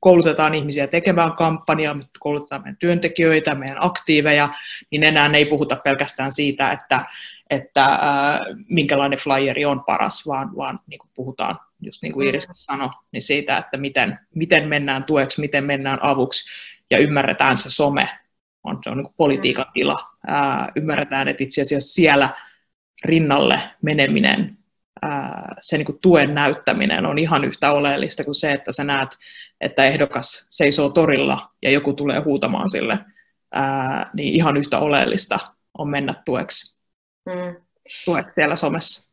koulutetaan 0.00 0.54
ihmisiä 0.54 0.86
tekemään 0.86 1.32
kampanjaa, 1.32 1.96
koulutetaan 2.20 2.62
meidän 2.62 2.76
työntekijöitä, 2.76 3.54
meidän 3.54 3.84
aktiiveja, 3.84 4.48
niin 4.90 5.04
enää 5.04 5.30
ei 5.34 5.44
puhuta 5.44 5.76
pelkästään 5.76 6.32
siitä, 6.32 6.70
että, 6.70 7.04
että 7.50 7.84
äh, 7.84 7.98
minkälainen 8.68 9.18
flyeri 9.18 9.64
on 9.64 9.84
paras, 9.84 10.26
vaan, 10.26 10.56
vaan 10.56 10.80
niin 10.86 10.98
kuin 10.98 11.10
puhutaan, 11.14 11.58
just 11.80 12.02
niin 12.02 12.12
kuin 12.12 12.28
Iris 12.28 12.48
mm. 12.48 12.52
sanoi, 12.54 12.88
niin 13.12 13.22
siitä, 13.22 13.56
että 13.56 13.76
miten, 13.76 14.18
miten 14.34 14.68
mennään 14.68 15.04
tueksi, 15.04 15.40
miten 15.40 15.64
mennään 15.64 15.98
avuksi, 16.02 16.50
ja 16.90 16.98
ymmärretään 16.98 17.58
se 17.58 17.70
some, 17.70 18.08
on, 18.64 18.78
se 18.84 18.90
on 18.90 18.96
niin 18.96 19.06
kuin 19.06 19.14
politiikan 19.16 19.66
mm. 19.66 19.72
tila. 19.72 20.06
Äh, 20.30 20.68
ymmärretään, 20.76 21.28
että 21.28 21.44
itse 21.44 21.62
asiassa 21.62 21.94
siellä 21.94 22.28
rinnalle 23.04 23.60
meneminen 23.82 24.58
se 25.60 25.78
niin 25.78 25.86
kuin 25.86 25.98
tuen 26.02 26.34
näyttäminen 26.34 27.06
on 27.06 27.18
ihan 27.18 27.44
yhtä 27.44 27.72
oleellista 27.72 28.24
kuin 28.24 28.34
se, 28.34 28.52
että 28.52 28.72
sä 28.72 28.84
näet, 28.84 29.08
että 29.60 29.84
ehdokas 29.84 30.46
seisoo 30.50 30.88
torilla 30.88 31.38
ja 31.62 31.70
joku 31.70 31.92
tulee 31.92 32.20
huutamaan 32.20 32.70
sille, 32.70 32.98
ää, 33.52 34.04
niin 34.14 34.34
ihan 34.34 34.56
yhtä 34.56 34.78
oleellista 34.78 35.38
on 35.78 35.88
mennä 35.88 36.14
tueksi, 36.24 36.76
mm. 37.26 37.56
tueksi 38.04 38.34
siellä 38.34 38.56
somessa. 38.56 39.12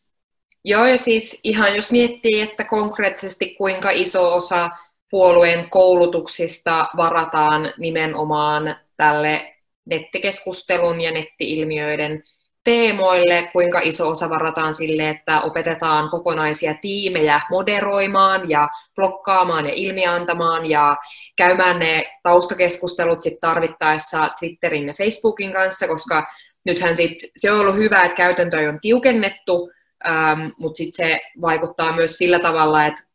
Joo, 0.65 0.85
ja 0.85 0.97
siis 0.97 1.39
ihan 1.43 1.75
jos 1.75 1.91
miettii, 1.91 2.41
että 2.41 2.63
konkreettisesti 2.63 3.55
kuinka 3.55 3.89
iso 3.89 4.35
osa 4.35 4.69
puolueen 5.11 5.69
koulutuksista 5.69 6.87
varataan 6.97 7.73
nimenomaan 7.77 8.75
tälle 8.97 9.55
nettikeskustelun 9.85 11.01
ja 11.01 11.11
nettiilmiöiden 11.11 12.23
teemoille, 12.63 13.49
kuinka 13.53 13.79
iso 13.83 14.09
osa 14.09 14.29
varataan 14.29 14.73
sille, 14.73 15.09
että 15.09 15.41
opetetaan 15.41 16.09
kokonaisia 16.09 16.73
tiimejä 16.81 17.41
moderoimaan 17.49 18.49
ja 18.49 18.69
blokkaamaan 18.95 19.65
ja 19.65 19.73
ilmiantamaan 19.75 20.65
ja 20.65 20.97
käymään 21.37 21.79
ne 21.79 22.05
taustakeskustelut 22.23 23.21
sit 23.21 23.39
tarvittaessa 23.41 24.29
Twitterin 24.39 24.87
ja 24.87 24.93
Facebookin 24.93 25.51
kanssa, 25.51 25.87
koska 25.87 26.27
nythän 26.65 26.95
sit, 26.95 27.17
se 27.35 27.51
on 27.51 27.59
ollut 27.59 27.75
hyvä, 27.75 28.03
että 28.03 28.15
käytäntö 28.15 28.57
on 28.69 28.79
tiukennettu, 28.81 29.71
ähm, 30.07 30.39
mutta 30.57 30.77
sitten 30.77 31.07
se 31.07 31.21
vaikuttaa 31.41 31.95
myös 31.95 32.17
sillä 32.17 32.39
tavalla, 32.39 32.85
että 32.85 33.09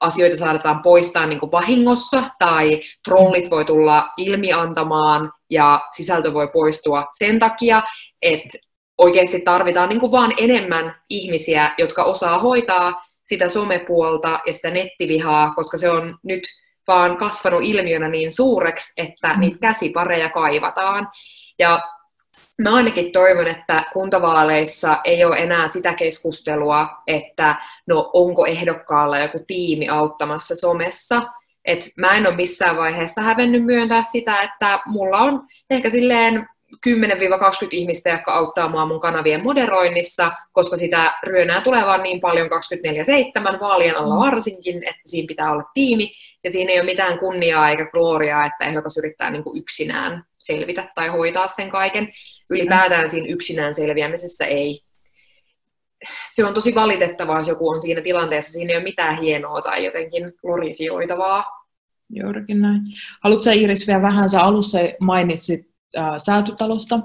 asioita 0.00 0.36
saadaan 0.36 0.82
poistaa 0.82 1.26
niin 1.26 1.40
vahingossa 1.52 2.30
tai 2.38 2.80
trollit 3.04 3.50
voi 3.50 3.64
tulla 3.64 4.08
ilmiantamaan 4.16 5.32
ja 5.50 5.80
sisältö 5.96 6.32
voi 6.32 6.48
poistua 6.48 7.06
sen 7.18 7.38
takia, 7.38 7.82
että 8.22 8.58
oikeasti 8.98 9.40
tarvitaan 9.40 9.88
niin 9.88 10.00
kuin 10.00 10.12
vaan 10.12 10.32
enemmän 10.38 10.94
ihmisiä, 11.08 11.74
jotka 11.78 12.04
osaa 12.04 12.38
hoitaa 12.38 13.06
sitä 13.24 13.48
somepuolta 13.48 14.40
ja 14.46 14.52
sitä 14.52 14.70
nettivihaa, 14.70 15.54
koska 15.54 15.78
se 15.78 15.90
on 15.90 16.18
nyt 16.22 16.42
vaan 16.86 17.16
kasvanut 17.16 17.62
ilmiönä 17.62 18.08
niin 18.08 18.32
suureksi, 18.32 18.92
että 18.96 19.34
mm. 19.34 19.40
niitä 19.40 19.58
käsipareja 19.60 20.30
kaivataan. 20.30 21.08
Ja 21.58 21.82
mä 22.62 22.74
ainakin 22.74 23.12
toivon, 23.12 23.48
että 23.48 23.84
kuntavaaleissa 23.92 24.98
ei 25.04 25.24
ole 25.24 25.36
enää 25.36 25.68
sitä 25.68 25.94
keskustelua, 25.94 26.88
että 27.06 27.56
no 27.86 28.10
onko 28.12 28.46
ehdokkaalla 28.46 29.18
joku 29.18 29.40
tiimi 29.46 29.88
auttamassa 29.88 30.56
somessa. 30.56 31.22
Et 31.64 31.88
mä 31.96 32.16
en 32.16 32.26
ole 32.26 32.36
missään 32.36 32.76
vaiheessa 32.76 33.22
hävennyt 33.22 33.64
myöntää 33.64 34.02
sitä, 34.02 34.42
että 34.42 34.80
mulla 34.86 35.18
on 35.18 35.46
ehkä 35.70 35.90
silleen 35.90 36.48
10-20 36.86 37.68
ihmistä, 37.70 38.10
jotka 38.10 38.32
auttaa 38.32 38.68
mua 38.68 38.86
mun 38.86 39.00
kanavien 39.00 39.42
moderoinnissa, 39.42 40.32
koska 40.52 40.76
sitä 40.76 41.14
ryönää 41.22 41.60
tulee 41.60 41.86
vaan 41.86 42.02
niin 42.02 42.20
paljon 42.20 42.48
24-7 43.56 43.60
vaalien 43.60 43.96
alla 43.96 44.14
mm. 44.14 44.20
varsinkin, 44.20 44.76
että 44.76 45.00
siinä 45.04 45.26
pitää 45.28 45.52
olla 45.52 45.64
tiimi, 45.74 46.12
ja 46.44 46.50
siinä 46.50 46.72
ei 46.72 46.80
ole 46.80 46.86
mitään 46.86 47.18
kunniaa 47.18 47.70
eikä 47.70 47.90
gloriaa, 47.90 48.46
että 48.46 48.64
ehdokas 48.64 48.96
yrittää 48.96 49.30
niin 49.30 49.44
kuin 49.44 49.58
yksinään 49.58 50.24
selvitä 50.38 50.84
tai 50.94 51.08
hoitaa 51.08 51.46
sen 51.46 51.70
kaiken. 51.70 52.08
Ylipäätään 52.50 53.08
siinä 53.08 53.26
yksinään 53.28 53.74
selviämisessä 53.74 54.44
ei. 54.44 54.80
Se 56.30 56.44
on 56.44 56.54
tosi 56.54 56.74
valitettavaa, 56.74 57.38
jos 57.38 57.48
joku 57.48 57.68
on 57.68 57.80
siinä 57.80 58.00
tilanteessa. 58.00 58.52
Siinä 58.52 58.70
ei 58.70 58.76
ole 58.76 58.84
mitään 58.84 59.20
hienoa 59.20 59.62
tai 59.62 59.84
jotenkin 59.84 60.32
glorifioitavaa. 60.40 61.44
Juurikin 62.10 62.62
näin. 62.62 62.80
Haluatko 63.24 63.50
Iris 63.54 63.86
vielä 63.86 64.02
vähän, 64.02 64.28
sä 64.28 64.42
alussa 64.42 64.78
mainitsit 65.00 65.75
säätytalosta, 66.18 66.96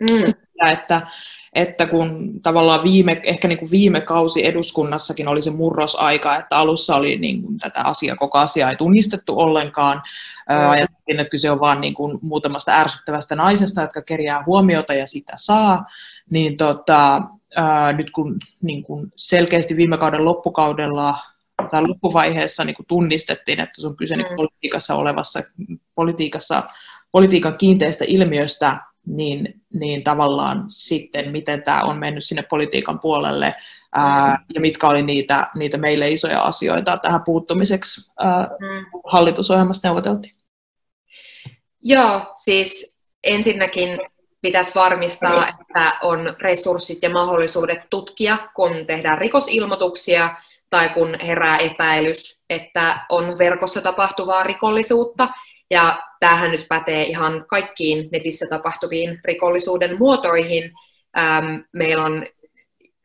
mm. 0.00 0.34
ja 0.64 0.72
että, 0.72 1.06
että 1.52 1.86
kun 1.86 2.40
tavallaan 2.42 2.82
viime, 2.82 3.20
ehkä 3.22 3.48
niin 3.48 3.58
kuin 3.58 3.70
viime 3.70 4.00
kausi 4.00 4.46
eduskunnassakin 4.46 5.28
oli 5.28 5.42
se 5.42 5.50
murrosaika, 5.50 6.36
että 6.36 6.56
alussa 6.56 6.96
oli 6.96 7.18
niin 7.18 7.42
kuin 7.42 7.58
tätä 7.58 7.80
asiaa, 7.80 8.16
koko 8.16 8.38
asiaa 8.38 8.70
ei 8.70 8.76
tunnistettu 8.76 9.38
ollenkaan, 9.38 10.02
mm. 10.48 10.70
ajattelin, 10.70 11.20
että 11.20 11.30
kyse 11.30 11.50
on 11.50 11.60
vain 11.60 11.80
niin 11.80 11.94
kuin 11.94 12.18
muutamasta 12.22 12.72
ärsyttävästä 12.72 13.36
naisesta, 13.36 13.82
jotka 13.82 14.02
kerjää 14.02 14.44
huomiota 14.46 14.94
ja 14.94 15.06
sitä 15.06 15.32
saa, 15.36 15.84
niin 16.30 16.56
tota, 16.56 17.22
ää, 17.56 17.92
nyt 17.92 18.10
kun 18.10 18.38
niin 18.62 18.82
kuin 18.82 19.12
selkeästi 19.16 19.76
viime 19.76 19.98
kauden 19.98 20.24
loppukaudella 20.24 21.18
tai 21.70 21.82
loppuvaiheessa 21.82 22.64
niin 22.64 22.76
kuin 22.76 22.86
tunnistettiin, 22.86 23.60
että 23.60 23.80
se 23.80 23.86
on 23.86 23.96
kyse 23.96 24.16
niin 24.16 24.30
mm. 24.30 24.36
politiikassa 24.36 24.94
olevassa 24.94 25.42
politiikassa, 25.94 26.62
politiikan 27.14 27.58
kiinteistä 27.58 28.04
ilmiöstä, 28.08 28.76
niin, 29.06 29.60
niin 29.72 30.04
tavallaan 30.04 30.64
sitten, 30.68 31.30
miten 31.30 31.62
tämä 31.62 31.82
on 31.82 31.98
mennyt 31.98 32.24
sinne 32.24 32.42
politiikan 32.42 33.00
puolelle 33.00 33.54
ää, 33.94 34.44
ja 34.54 34.60
mitkä 34.60 34.88
oli 34.88 35.02
niitä, 35.02 35.50
niitä 35.54 35.76
meille 35.78 36.10
isoja 36.10 36.42
asioita 36.42 36.96
tähän 36.96 37.20
puuttumiseksi 37.24 38.12
ää, 38.18 38.48
mm. 38.60 39.00
hallitusohjelmasta 39.06 39.88
neuvoteltiin. 39.88 40.34
Joo, 41.82 42.32
siis 42.34 42.96
ensinnäkin 43.24 44.00
pitäisi 44.40 44.74
varmistaa, 44.74 45.48
että 45.48 45.92
on 46.02 46.36
resurssit 46.40 47.02
ja 47.02 47.10
mahdollisuudet 47.10 47.80
tutkia, 47.90 48.38
kun 48.54 48.86
tehdään 48.86 49.18
rikosilmoituksia 49.18 50.36
tai 50.70 50.88
kun 50.88 51.16
herää 51.26 51.56
epäilys, 51.56 52.44
että 52.50 53.06
on 53.08 53.38
verkossa 53.38 53.80
tapahtuvaa 53.80 54.42
rikollisuutta. 54.42 55.28
Ja 55.74 55.98
tämähän 56.20 56.50
nyt 56.50 56.66
pätee 56.68 57.02
ihan 57.02 57.44
kaikkiin 57.48 58.08
netissä 58.12 58.46
tapahtuviin 58.50 59.20
rikollisuuden 59.24 59.98
muotoihin. 59.98 60.72
Ähm, 61.18 61.56
meillä 61.72 62.04
on, 62.04 62.26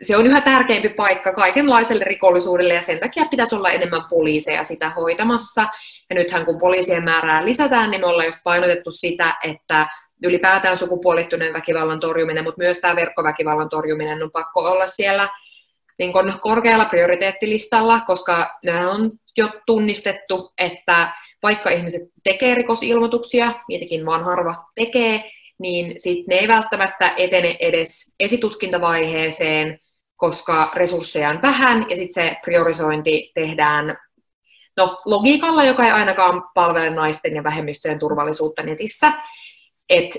se 0.02 0.18
on 0.18 0.28
yhä 0.28 0.42
tärkeämpi 0.42 0.90
paikka 0.90 1.34
kaikenlaiselle 1.34 2.06
rikollisuudelle 2.06 2.74
ja 2.74 2.82
sen 2.82 3.00
takia 3.00 3.26
pitäisi 3.26 3.56
olla 3.56 3.70
enemmän 3.70 4.06
poliiseja 4.10 4.64
sitä 4.64 4.90
hoitamassa. 4.90 5.68
Ja 6.10 6.16
nythän 6.16 6.46
kun 6.46 6.60
poliisien 6.60 7.04
määrää 7.04 7.46
lisätään, 7.46 7.92
niin 7.92 8.02
me 8.02 8.08
ollaan 8.08 8.28
just 8.28 8.40
painotettu 8.44 8.92
sitä, 8.92 9.36
että 9.44 9.88
ylipäätään 10.24 10.78
sukupuolittuneen 10.78 11.54
väkivallan 11.54 12.00
torjuminen, 12.00 12.44
mutta 12.44 12.62
myös 12.62 12.78
tämä 12.78 12.96
verkkoväkivallan 12.96 13.70
torjuminen 13.70 14.24
on 14.24 14.32
pakko 14.32 14.62
olla 14.62 14.88
siellä 14.88 15.30
niin 16.00 16.14
korkealla 16.42 16.86
prioriteettilistalla, 16.86 18.02
koska 18.08 18.50
nämä 18.66 18.92
on 18.92 19.12
jo 19.38 19.50
tunnistettu, 19.66 20.54
että 20.58 21.14
vaikka 21.44 21.70
ihmiset 21.70 22.02
tekee 22.24 22.56
rikosilmoituksia, 22.56 23.54
niitäkin 23.68 24.06
vaan 24.06 24.24
harva 24.24 24.56
tekee, 24.76 25.32
niin 25.60 26.00
sit 26.00 26.28
ne 26.28 26.36
ei 26.36 26.48
välttämättä 26.48 27.14
etene 27.18 27.58
edes 27.60 28.16
esitutkintavaiheeseen, 28.20 29.80
koska 30.16 30.72
resursseja 30.76 31.30
on 31.30 31.42
vähän, 31.42 31.86
ja 31.90 31.96
sitten 31.96 32.14
se 32.14 32.36
priorisointi 32.46 33.32
tehdään 33.36 33.98
no, 34.78 34.98
logiikalla, 35.06 35.64
joka 35.64 35.86
ei 35.86 35.92
ainakaan 35.92 36.44
palvele 36.54 36.90
naisten 36.90 37.36
ja 37.36 37.44
vähemmistöjen 37.44 38.00
turvallisuutta 38.00 38.64
netissä. 38.64 39.12
Et 39.90 40.10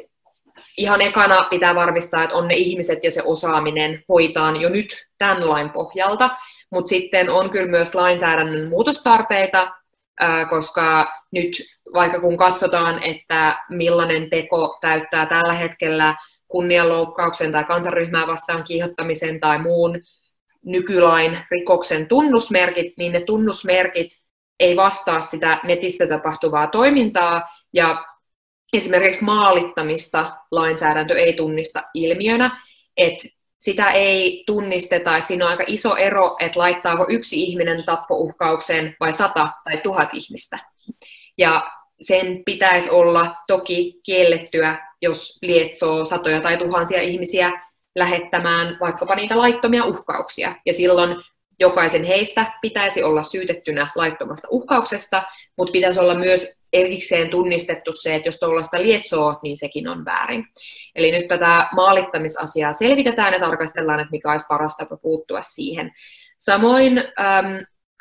ihan 0.76 1.00
ekana 1.00 1.44
pitää 1.44 1.74
varmistaa, 1.74 2.24
että 2.24 2.36
on 2.36 2.48
ne 2.48 2.54
ihmiset 2.54 3.04
ja 3.04 3.10
se 3.10 3.22
osaaminen 3.24 4.04
hoitaan 4.08 4.60
jo 4.60 4.68
nyt 4.68 5.06
tämän 5.18 5.50
lain 5.50 5.70
pohjalta, 5.70 6.30
mutta 6.72 6.88
sitten 6.88 7.30
on 7.30 7.50
kyllä 7.50 7.70
myös 7.70 7.94
lainsäädännön 7.94 8.68
muutostarpeita, 8.68 9.70
koska 10.50 11.12
nyt 11.32 11.50
vaikka 11.94 12.20
kun 12.20 12.36
katsotaan, 12.36 13.02
että 13.02 13.58
millainen 13.68 14.30
teko 14.30 14.78
täyttää 14.80 15.26
tällä 15.26 15.54
hetkellä 15.54 16.16
kunnianloukkauksen 16.48 17.52
tai 17.52 17.64
kansanryhmää 17.64 18.26
vastaan 18.26 18.64
kiihottamisen 18.64 19.40
tai 19.40 19.58
muun 19.58 20.00
nykylain 20.64 21.38
rikoksen 21.50 22.06
tunnusmerkit, 22.06 22.94
niin 22.98 23.12
ne 23.12 23.20
tunnusmerkit 23.20 24.08
ei 24.60 24.76
vastaa 24.76 25.20
sitä 25.20 25.60
netissä 25.64 26.06
tapahtuvaa 26.06 26.66
toimintaa, 26.66 27.42
ja 27.72 28.04
esimerkiksi 28.72 29.24
maalittamista 29.24 30.36
lainsäädäntö 30.50 31.18
ei 31.18 31.32
tunnista 31.32 31.82
ilmiönä, 31.94 32.62
että 32.96 33.28
sitä 33.60 33.90
ei 33.90 34.44
tunnisteta, 34.46 35.16
että 35.16 35.28
siinä 35.28 35.44
on 35.44 35.50
aika 35.50 35.64
iso 35.66 35.96
ero, 35.96 36.36
että 36.40 36.60
laittaako 36.60 37.06
yksi 37.08 37.42
ihminen 37.42 37.84
tappouhkaukseen 37.84 38.96
vai 39.00 39.12
sata 39.12 39.48
tai 39.64 39.76
tuhat 39.82 40.08
ihmistä. 40.12 40.58
Ja 41.38 41.70
sen 42.00 42.42
pitäisi 42.44 42.90
olla 42.90 43.34
toki 43.46 44.00
kiellettyä, 44.06 44.78
jos 45.02 45.38
lietsoo 45.42 46.04
satoja 46.04 46.40
tai 46.40 46.58
tuhansia 46.58 47.00
ihmisiä 47.00 47.62
lähettämään 47.94 48.76
vaikkapa 48.80 49.14
niitä 49.14 49.38
laittomia 49.38 49.84
uhkauksia. 49.84 50.54
Ja 50.66 50.72
silloin 50.72 51.16
jokaisen 51.60 52.04
heistä 52.04 52.52
pitäisi 52.62 53.02
olla 53.02 53.22
syytettynä 53.22 53.92
laittomasta 53.94 54.48
uhkauksesta, 54.50 55.22
mutta 55.56 55.72
pitäisi 55.72 56.00
olla 56.00 56.14
myös 56.14 56.59
erikseen 56.72 57.30
tunnistettu 57.30 57.92
se, 57.94 58.14
että 58.14 58.28
jos 58.28 58.38
tuollaista 58.38 58.82
lietsoo, 58.82 59.38
niin 59.42 59.56
sekin 59.56 59.88
on 59.88 60.04
väärin. 60.04 60.46
Eli 60.94 61.12
nyt 61.12 61.28
tätä 61.28 61.68
maalittamisasiaa 61.72 62.72
selvitetään 62.72 63.32
ja 63.32 63.40
tarkastellaan, 63.40 64.00
että 64.00 64.10
mikä 64.10 64.30
olisi 64.30 64.46
paras 64.48 64.76
tapa 64.76 64.96
puuttua 64.96 65.42
siihen. 65.42 65.92
Samoin, 66.38 67.04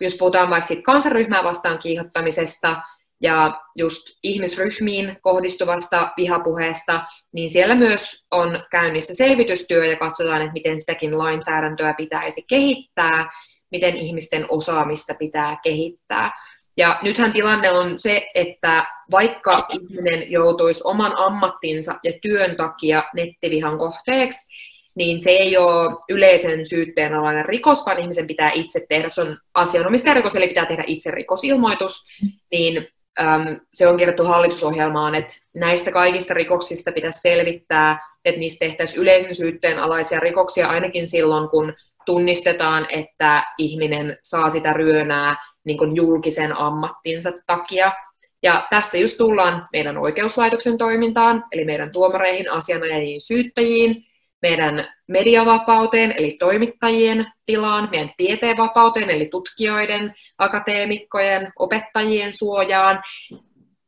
jos 0.02 0.16
puhutaan 0.16 0.50
vaikka 0.50 0.76
kansanryhmää 0.84 1.44
vastaan 1.44 1.80
kiihottamisesta 1.80 2.82
ja 3.22 3.62
just 3.76 4.02
ihmisryhmiin 4.24 5.18
kohdistuvasta 5.22 6.12
vihapuheesta, 6.18 7.02
niin 7.34 7.50
siellä 7.50 7.76
myös 7.76 8.26
on 8.32 8.64
käynnissä 8.72 9.16
selvitystyö 9.16 9.86
ja 9.86 9.98
katsotaan, 9.98 10.42
että 10.42 10.54
miten 10.54 10.80
sitäkin 10.80 11.18
lainsäädäntöä 11.18 11.94
pitäisi 11.94 12.46
kehittää, 12.50 13.30
miten 13.72 13.98
ihmisten 13.98 14.46
osaamista 14.50 15.14
pitää 15.14 15.58
kehittää. 15.64 16.32
Ja 16.80 17.00
nythän 17.04 17.34
tilanne 17.34 17.72
on 17.72 18.00
se, 18.00 18.28
että 18.36 18.86
vaikka 19.12 19.68
ihminen 19.74 20.32
joutuisi 20.32 20.82
oman 20.84 21.18
ammattinsa 21.18 21.96
ja 22.04 22.14
työn 22.22 22.56
takia 22.56 23.04
nettivihan 23.16 23.78
kohteeksi, 23.78 24.50
niin 24.96 25.20
se 25.20 25.30
ei 25.30 25.58
ole 25.58 25.98
yleisen 26.10 26.66
syytteen 26.66 27.14
alainen 27.14 27.46
rikos, 27.46 27.86
vaan 27.86 28.00
ihmisen 28.00 28.28
pitää 28.28 28.52
itse 28.52 28.86
tehdä, 28.90 29.10
se 29.10 29.22
on 29.22 29.38
asianomistajarikos, 29.54 30.36
eli 30.36 30.48
pitää 30.48 30.66
tehdä 30.66 30.84
itse 30.88 31.12
rikosilmoitus, 31.12 32.08
niin 32.52 32.88
äm, 33.20 33.60
se 33.74 33.88
on 33.88 33.98
kirjattu 33.98 34.24
hallitusohjelmaan, 34.24 35.16
että 35.16 35.34
näistä 35.56 35.92
kaikista 35.92 36.34
rikoksista 36.34 36.92
pitäisi 36.92 37.22
selvittää, 37.22 38.00
että 38.26 38.40
niistä 38.40 38.66
tehtäisiin 38.66 39.02
yleisen 39.02 39.36
syytteen 39.36 39.80
alaisia 39.80 40.20
rikoksia 40.20 40.68
ainakin 40.68 41.08
silloin, 41.08 41.50
kun 41.50 41.74
tunnistetaan, 42.06 42.88
että 42.90 43.44
ihminen 43.58 44.18
saa 44.24 44.50
sitä 44.50 44.74
ryönää 44.74 45.49
niin 45.66 45.78
kuin 45.78 45.96
julkisen 45.96 46.58
ammattinsa 46.58 47.32
takia. 47.48 47.92
Ja 48.44 48.68
tässä 48.70 48.98
just 48.98 49.18
tullaan 49.18 49.68
meidän 49.72 49.98
oikeuslaitoksen 49.98 50.78
toimintaan, 50.78 51.44
eli 51.52 51.66
meidän 51.66 51.92
tuomareihin, 51.92 52.52
asianajajiin, 52.52 53.22
syyttäjiin, 53.22 54.04
meidän 54.42 54.88
mediavapauteen, 55.08 56.14
eli 56.18 56.36
toimittajien 56.40 57.26
tilaan, 57.46 57.90
meidän 57.92 58.12
tieteenvapauteen, 58.18 59.10
eli 59.10 59.26
tutkijoiden, 59.26 60.16
akateemikkojen, 60.38 61.52
opettajien 61.60 62.34
suojaan. 62.34 63.02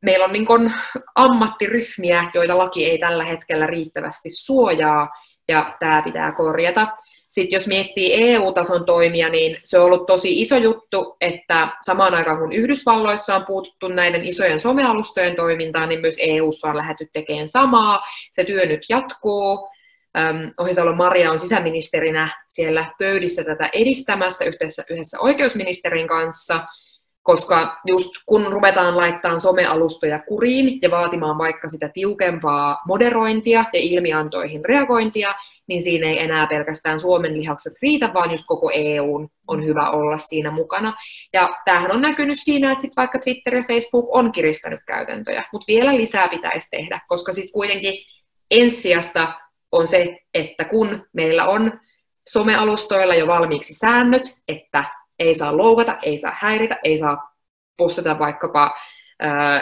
Meillä 0.06 0.26
on 0.26 0.34
niin 0.34 0.46
kuin 0.46 0.74
ammattiryhmiä, 1.16 2.26
joita 2.34 2.58
laki 2.58 2.86
ei 2.86 2.98
tällä 2.98 3.26
hetkellä 3.26 3.68
riittävästi 3.68 4.30
suojaa, 4.30 5.10
ja 5.48 5.76
tämä 5.80 6.02
pitää 6.02 6.32
korjata. 6.32 6.88
Sitten 7.32 7.56
jos 7.58 7.68
miettii 7.68 8.14
EU-tason 8.14 8.86
toimia, 8.86 9.30
niin 9.30 9.58
se 9.64 9.80
on 9.80 9.86
ollut 9.86 10.06
tosi 10.06 10.42
iso 10.42 10.58
juttu, 10.58 11.18
että 11.22 11.68
samaan 11.86 12.14
aikaan 12.14 12.40
kun 12.40 12.54
Yhdysvalloissa 12.54 13.36
on 13.36 13.46
puututtu 13.46 13.88
näiden 13.88 14.26
isojen 14.26 14.60
somealustojen 14.60 15.36
toimintaan, 15.36 15.90
niin 15.90 16.02
myös 16.02 16.18
EU:ssa 16.20 16.70
on 16.70 16.78
lähdetty 16.78 17.10
tekemään 17.14 17.48
samaa. 17.48 18.04
Se 18.32 18.44
työ 18.44 18.66
nyt 18.66 18.82
jatkuu. 18.90 19.70
Ohisalo 20.60 20.96
Maria 20.96 21.32
on 21.32 21.40
sisäministerinä 21.40 22.30
siellä 22.48 22.86
pöydissä 23.00 23.44
tätä 23.44 23.70
edistämässä 23.74 24.46
yhdessä, 24.46 24.84
yhdessä 24.90 25.20
oikeusministerin 25.20 26.08
kanssa. 26.08 26.60
Koska 27.24 27.78
just 27.88 28.12
kun 28.26 28.54
ruvetaan 28.54 28.98
laittamaan 28.98 29.40
somealustoja 29.40 30.20
kuriin 30.20 30.80
ja 30.82 30.92
vaatimaan 30.92 31.38
vaikka 31.38 31.68
sitä 31.68 31.90
tiukempaa 31.90 32.82
moderointia 32.88 33.66
ja 33.74 33.80
ilmiantoihin 33.80 34.66
reagointia, 34.66 35.34
niin 35.68 35.82
siinä 35.82 36.08
ei 36.08 36.20
enää 36.20 36.48
pelkästään 36.48 37.00
Suomen 37.00 37.34
lihakset 37.34 37.74
riitä, 37.82 38.14
vaan 38.14 38.32
just 38.32 38.44
koko 38.48 38.72
EU 38.74 39.28
on 39.48 39.66
hyvä 39.66 39.90
olla 39.90 40.18
siinä 40.18 40.52
mukana. 40.52 40.94
Ja 41.34 41.58
tämähän 41.66 41.92
on 41.92 42.02
näkynyt 42.02 42.38
siinä, 42.40 42.72
että 42.72 42.82
sit 42.82 42.96
vaikka 42.98 43.20
Twitter 43.20 43.56
ja 43.56 43.64
Facebook 43.68 44.06
on 44.10 44.32
kiristänyt 44.32 44.80
käytäntöjä, 44.88 45.44
mutta 45.54 45.66
vielä 45.68 45.98
lisää 45.98 46.28
pitäisi 46.28 46.68
tehdä, 46.72 47.02
koska 47.08 47.34
sitten 47.34 47.52
kuitenkin 47.52 47.94
ensijasta 48.52 49.34
on 49.72 49.88
se, 49.88 50.20
että 50.34 50.64
kun 50.66 51.06
meillä 51.14 51.48
on 51.48 51.80
somealustoilla 52.30 53.16
jo 53.16 53.28
valmiiksi 53.28 53.74
säännöt, 53.74 54.24
että 54.48 54.84
ei 55.22 55.34
saa 55.34 55.58
loukata, 55.58 55.98
ei 56.02 56.18
saa 56.18 56.36
häiritä, 56.40 56.80
ei 56.84 56.98
saa 56.98 57.34
postata 57.78 58.20
vaikkapa 58.20 58.78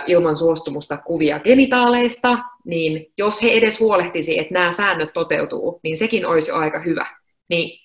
ilman 0.07 0.38
suostumusta 0.38 0.97
kuvia 0.97 1.39
genitaaleista, 1.39 2.38
niin 2.66 3.05
jos 3.18 3.43
he 3.43 3.51
edes 3.51 3.80
huolehtisi, 3.80 4.39
että 4.39 4.53
nämä 4.53 4.72
säännöt 4.72 5.14
toteutuu, 5.14 5.80
niin 5.84 5.97
sekin 5.97 6.26
olisi 6.26 6.51
jo 6.51 6.55
aika 6.55 6.80
hyvä. 6.80 7.05
Niin 7.49 7.80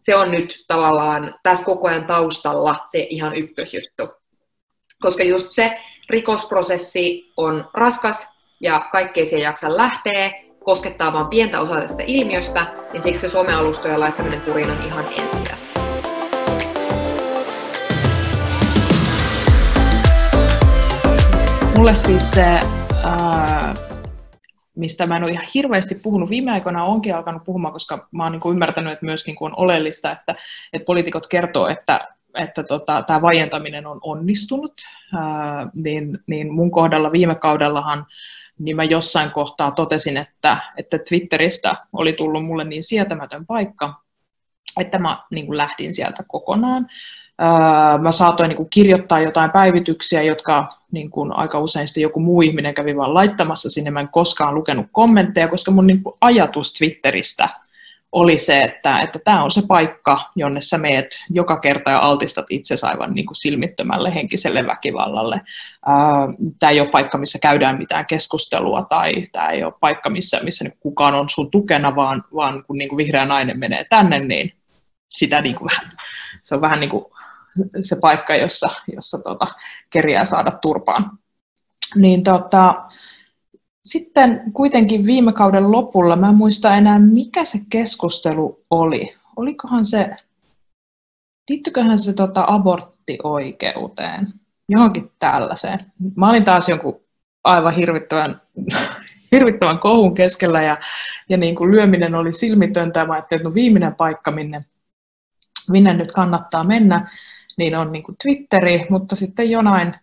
se 0.00 0.16
on 0.16 0.30
nyt 0.30 0.64
tavallaan 0.68 1.34
tässä 1.42 1.64
koko 1.64 1.88
ajan 1.88 2.04
taustalla 2.04 2.76
se 2.86 3.06
ihan 3.10 3.34
ykkösjuttu. 3.36 4.08
Koska 5.00 5.22
just 5.22 5.52
se 5.52 5.80
rikosprosessi 6.10 7.32
on 7.36 7.70
raskas 7.74 8.34
ja 8.60 8.88
kaikkea 8.92 9.24
se 9.24 9.38
jaksa 9.38 9.76
lähteä, 9.76 10.32
koskettaa 10.64 11.12
vain 11.12 11.30
pientä 11.30 11.60
osaa 11.60 11.80
tästä 11.80 12.02
ilmiöstä, 12.06 12.66
niin 12.92 13.02
siksi 13.02 13.20
se 13.20 13.28
somealustojen 13.28 14.00
laittaminen 14.00 14.40
kuriin 14.40 14.70
on 14.70 14.82
ihan 14.86 15.12
ensisijaista. 15.12 15.89
Mulle 21.80 21.94
siis 21.94 22.30
se, 22.30 22.60
ää, 23.04 23.74
mistä 24.76 25.06
mä 25.06 25.16
en 25.16 25.22
ole 25.22 25.30
ihan 25.30 25.46
hirveästi 25.54 25.94
puhunut 25.94 26.30
viime 26.30 26.52
aikoina, 26.52 26.84
onkin 26.84 27.14
alkanut 27.14 27.44
puhumaan, 27.44 27.72
koska 27.72 28.08
mä 28.10 28.22
oon 28.22 28.32
niin 28.32 28.50
ymmärtänyt, 28.50 28.92
että 28.92 29.06
myös 29.06 29.26
niin 29.26 29.36
on 29.40 29.54
oleellista, 29.56 30.12
että, 30.12 30.34
että 30.72 30.86
poliitikot 30.86 31.26
kertoo, 31.26 31.68
että, 31.68 32.08
että 32.34 32.62
tota, 32.62 33.02
tämä 33.02 33.22
vaientaminen 33.22 33.86
on 33.86 33.98
onnistunut, 34.02 34.72
ää, 35.14 35.70
niin, 35.74 36.18
niin 36.26 36.52
mun 36.52 36.70
kohdalla 36.70 37.12
viime 37.12 37.34
kaudellahan 37.34 38.06
niin 38.58 38.76
mä 38.76 38.84
jossain 38.84 39.30
kohtaa 39.30 39.70
totesin, 39.70 40.16
että, 40.16 40.56
että 40.76 40.98
Twitteristä 40.98 41.76
oli 41.92 42.12
tullut 42.12 42.44
mulle 42.44 42.64
niin 42.64 42.82
sietämätön 42.82 43.46
paikka, 43.46 43.94
että 44.80 44.98
mä 44.98 45.22
niin 45.30 45.46
kuin 45.46 45.56
lähdin 45.56 45.94
sieltä 45.94 46.24
kokonaan. 46.28 46.86
Mä 48.00 48.12
saatoin 48.12 48.48
niin 48.48 48.56
kuin 48.56 48.70
kirjoittaa 48.70 49.20
jotain 49.20 49.50
päivityksiä, 49.50 50.22
jotka 50.22 50.68
niin 50.92 51.10
kuin 51.10 51.32
aika 51.32 51.58
usein 51.58 51.88
sitten 51.88 52.02
joku 52.02 52.20
muu 52.20 52.42
ihminen 52.42 52.74
kävi 52.74 52.96
vaan 52.96 53.14
laittamassa 53.14 53.70
sinne. 53.70 53.90
Mä 53.90 54.00
en 54.00 54.08
koskaan 54.08 54.54
lukenut 54.54 54.86
kommentteja, 54.92 55.48
koska 55.48 55.70
mun 55.70 55.86
niin 55.86 56.02
kuin 56.02 56.14
ajatus 56.20 56.74
Twitteristä 56.74 57.48
oli 58.12 58.38
se, 58.38 58.62
että, 58.62 59.00
että 59.00 59.18
tämä 59.24 59.44
on 59.44 59.50
se 59.50 59.62
paikka, 59.68 60.30
jonne 60.36 60.60
sä 60.60 60.78
meet 60.78 61.06
joka 61.30 61.60
kerta 61.60 61.90
ja 61.90 61.98
altistat 61.98 62.46
itse 62.48 62.74
aivan 62.82 63.14
niin 63.14 63.26
kuin 63.26 63.36
silmittömälle 63.36 64.14
henkiselle 64.14 64.66
väkivallalle. 64.66 65.40
Tämä 66.58 66.70
ei 66.70 66.80
ole 66.80 66.88
paikka, 66.88 67.18
missä 67.18 67.38
käydään 67.38 67.78
mitään 67.78 68.06
keskustelua 68.06 68.82
tai 68.82 69.26
tämä 69.32 69.48
ei 69.48 69.64
ole 69.64 69.72
paikka, 69.80 70.10
missä, 70.10 70.40
missä 70.42 70.64
niin 70.64 70.76
kukaan 70.80 71.14
on 71.14 71.28
sun 71.28 71.50
tukena, 71.50 71.96
vaan, 71.96 72.24
vaan 72.34 72.64
kun 72.64 72.78
niin 72.78 72.88
kuin 72.88 72.96
vihreä 72.96 73.24
nainen 73.24 73.58
menee 73.58 73.84
tänne, 73.84 74.18
niin 74.18 74.52
sitä 75.10 75.40
niin 75.40 75.54
kuin 75.56 75.70
vähän, 75.70 75.92
se 76.42 76.54
on 76.54 76.60
vähän 76.60 76.80
niin 76.80 76.90
kuin 76.90 77.04
se 77.82 77.96
paikka, 78.00 78.34
jossa, 78.34 78.68
jossa 78.94 79.18
tota, 79.18 79.46
kerjää 79.90 80.24
saada 80.24 80.50
turpaan. 80.50 81.18
Niin 81.96 82.24
tota, 82.24 82.84
sitten 83.84 84.42
kuitenkin 84.52 85.06
viime 85.06 85.32
kauden 85.32 85.70
lopulla, 85.70 86.16
mä 86.16 86.28
en 86.28 86.34
muista 86.34 86.76
enää 86.76 86.98
mikä 86.98 87.44
se 87.44 87.58
keskustelu 87.70 88.64
oli. 88.70 89.16
Olikohan 89.36 89.84
se, 89.84 90.10
liittyköhän 91.48 91.98
se 91.98 92.12
tota 92.12 92.44
aborttioikeuteen, 92.46 94.32
johonkin 94.68 95.12
tällaiseen. 95.18 95.92
Mä 96.16 96.30
olin 96.30 96.44
taas 96.44 96.68
jonkun 96.68 97.00
aivan 97.44 97.74
hirvittävän, 97.74 98.40
hirvittävän 99.32 99.78
kohun 99.78 100.14
keskellä 100.14 100.62
ja, 100.62 100.78
ja 101.28 101.36
niin 101.36 101.54
kuin 101.54 101.70
lyöminen 101.70 102.14
oli 102.14 102.32
silmitöntä. 102.32 103.04
Mä 103.04 103.12
ajattelin, 103.12 103.40
että 103.40 103.48
no 103.48 103.54
viimeinen 103.54 103.94
paikka, 103.94 104.30
minne, 104.30 104.64
minne 105.68 105.94
nyt 105.94 106.12
kannattaa 106.12 106.64
mennä, 106.64 107.10
niin 107.60 107.74
on 107.74 107.92
niin 107.92 108.02
kuin 108.02 108.16
Twitteri, 108.22 108.86
mutta 108.90 109.16
sitten 109.16 109.50
jonain 109.50 109.94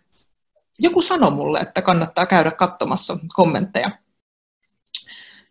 joku 0.78 1.02
sanoi 1.02 1.30
mulle, 1.30 1.58
että 1.58 1.82
kannattaa 1.82 2.26
käydä 2.26 2.50
katsomassa 2.50 3.18
kommentteja. 3.34 3.90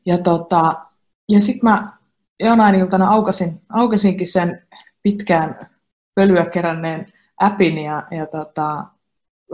Ja, 0.05 0.17
tota, 0.17 0.85
ja 1.29 1.41
sitten 1.41 1.69
mä 1.69 1.97
jonain 2.39 2.75
iltana 2.75 3.09
aukasin, 3.09 3.61
aukasinkin 3.69 4.27
sen 4.27 4.67
pitkään 5.03 5.69
pölyä 6.15 6.45
keränneen 6.45 7.13
appin 7.41 7.77
ja, 7.77 8.03
ja 8.11 8.25
tota, 8.25 8.85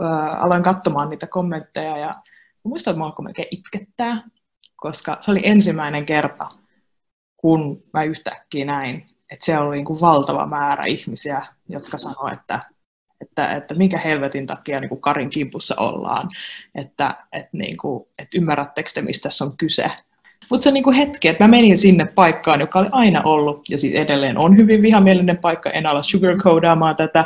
ä, 0.02 0.30
aloin 0.38 0.62
katsomaan 0.62 1.10
niitä 1.10 1.26
kommentteja 1.26 1.98
ja 1.98 2.14
muistan, 2.62 2.92
että 2.92 2.98
mä 2.98 3.04
alkoi 3.04 3.24
melkein 3.24 3.48
itkettää, 3.50 4.22
koska 4.76 5.18
se 5.20 5.30
oli 5.30 5.40
ensimmäinen 5.44 6.06
kerta, 6.06 6.48
kun 7.36 7.82
mä 7.92 8.04
yhtäkkiä 8.04 8.64
näin, 8.64 9.13
että 9.30 9.44
siellä 9.44 9.66
oli 9.66 9.76
niin 9.76 9.84
kuin 9.84 10.00
valtava 10.00 10.46
määrä 10.46 10.84
ihmisiä, 10.84 11.46
jotka 11.68 11.98
sanoivat, 11.98 12.40
että 12.40 12.60
että, 13.20 13.54
että 13.54 13.74
minkä 13.74 13.98
helvetin 13.98 14.46
takia 14.46 14.80
niin 14.80 14.88
kuin 14.88 15.00
Karin 15.00 15.30
kimpussa 15.30 15.74
ollaan, 15.78 16.28
että, 16.74 17.16
että, 17.32 17.50
niin 17.52 17.76
kuin, 17.76 18.06
että 18.18 18.38
ymmärrättekö 18.38 18.90
te, 18.94 19.02
mistä 19.02 19.22
tässä 19.22 19.44
on 19.44 19.56
kyse. 19.56 19.90
Mutta 20.50 20.64
se 20.64 20.70
niin 20.70 20.84
kuin 20.84 20.96
hetki, 20.96 21.28
että 21.28 21.44
mä 21.44 21.48
menin 21.48 21.78
sinne 21.78 22.04
paikkaan, 22.04 22.60
joka 22.60 22.78
oli 22.78 22.88
aina 22.92 23.22
ollut, 23.22 23.68
ja 23.70 23.78
siis 23.78 23.94
edelleen 23.94 24.38
on 24.38 24.56
hyvin 24.56 24.82
vihamielinen 24.82 25.38
paikka, 25.38 25.70
en 25.70 25.86
ala 25.86 26.02
sugarcoadaamaan 26.02 26.96
tätä, 26.96 27.24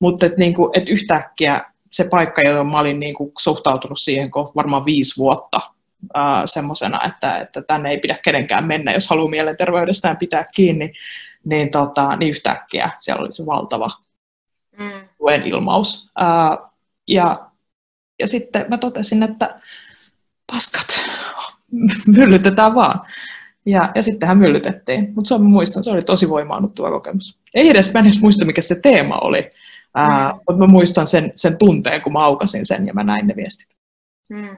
mutta 0.00 0.26
että, 0.26 0.38
niin 0.38 0.54
kuin, 0.54 0.70
että 0.74 0.92
yhtäkkiä 0.92 1.64
se 1.90 2.08
paikka, 2.10 2.42
johon 2.42 2.66
mä 2.66 2.78
olin 2.78 3.00
niin 3.00 3.14
kuin 3.14 3.32
suhtautunut 3.38 3.98
siihen 4.00 4.30
varmaan 4.56 4.84
viisi 4.84 5.20
vuotta, 5.20 5.60
semmoisena, 6.44 7.04
että, 7.04 7.38
että 7.38 7.62
tänne 7.62 7.90
ei 7.90 7.98
pidä 7.98 8.18
kenenkään 8.24 8.66
mennä, 8.66 8.92
jos 8.92 9.08
haluaa 9.10 9.30
mielenterveydestään 9.30 10.16
pitää 10.16 10.44
kiinni, 10.54 10.92
niin, 11.44 11.70
tota, 11.70 12.16
niin 12.16 12.30
yhtäkkiä 12.30 12.90
siellä 13.00 13.22
oli 13.22 13.32
se 13.32 13.46
valtava 13.46 13.88
mm. 14.78 15.08
tuen 15.18 15.42
ilmaus. 15.42 16.10
Ää, 16.16 16.58
ja, 17.08 17.50
ja 18.18 18.26
sitten 18.26 18.66
mä 18.68 18.78
totesin, 18.78 19.22
että 19.22 19.56
paskat, 20.52 20.86
myllytetään 22.16 22.74
vaan. 22.74 23.00
Ja, 23.66 23.92
ja 23.94 24.02
sittenhän 24.02 24.38
myllytettiin. 24.38 25.12
Mutta 25.14 25.28
se 25.28 25.34
on, 25.34 25.42
muistan, 25.42 25.84
se 25.84 25.90
oli 25.90 26.02
tosi 26.02 26.28
voimaannuttava 26.28 26.90
kokemus. 26.90 27.40
Ei 27.54 27.70
edes, 27.70 27.92
mä 27.92 28.00
en 28.00 28.06
edes 28.06 28.20
muista, 28.22 28.44
mikä 28.44 28.60
se 28.60 28.80
teema 28.80 29.18
oli. 29.18 29.50
Ää, 29.94 30.32
mm. 30.32 30.34
Mutta 30.34 30.56
mä 30.58 30.66
muistan 30.66 31.06
sen, 31.06 31.32
sen 31.34 31.58
tunteen, 31.58 32.02
kun 32.02 32.12
mä 32.12 32.24
aukasin 32.24 32.66
sen 32.66 32.86
ja 32.86 32.94
mä 32.94 33.04
näin 33.04 33.26
ne 33.26 33.36
viestit. 33.36 33.68
Mm. 34.30 34.56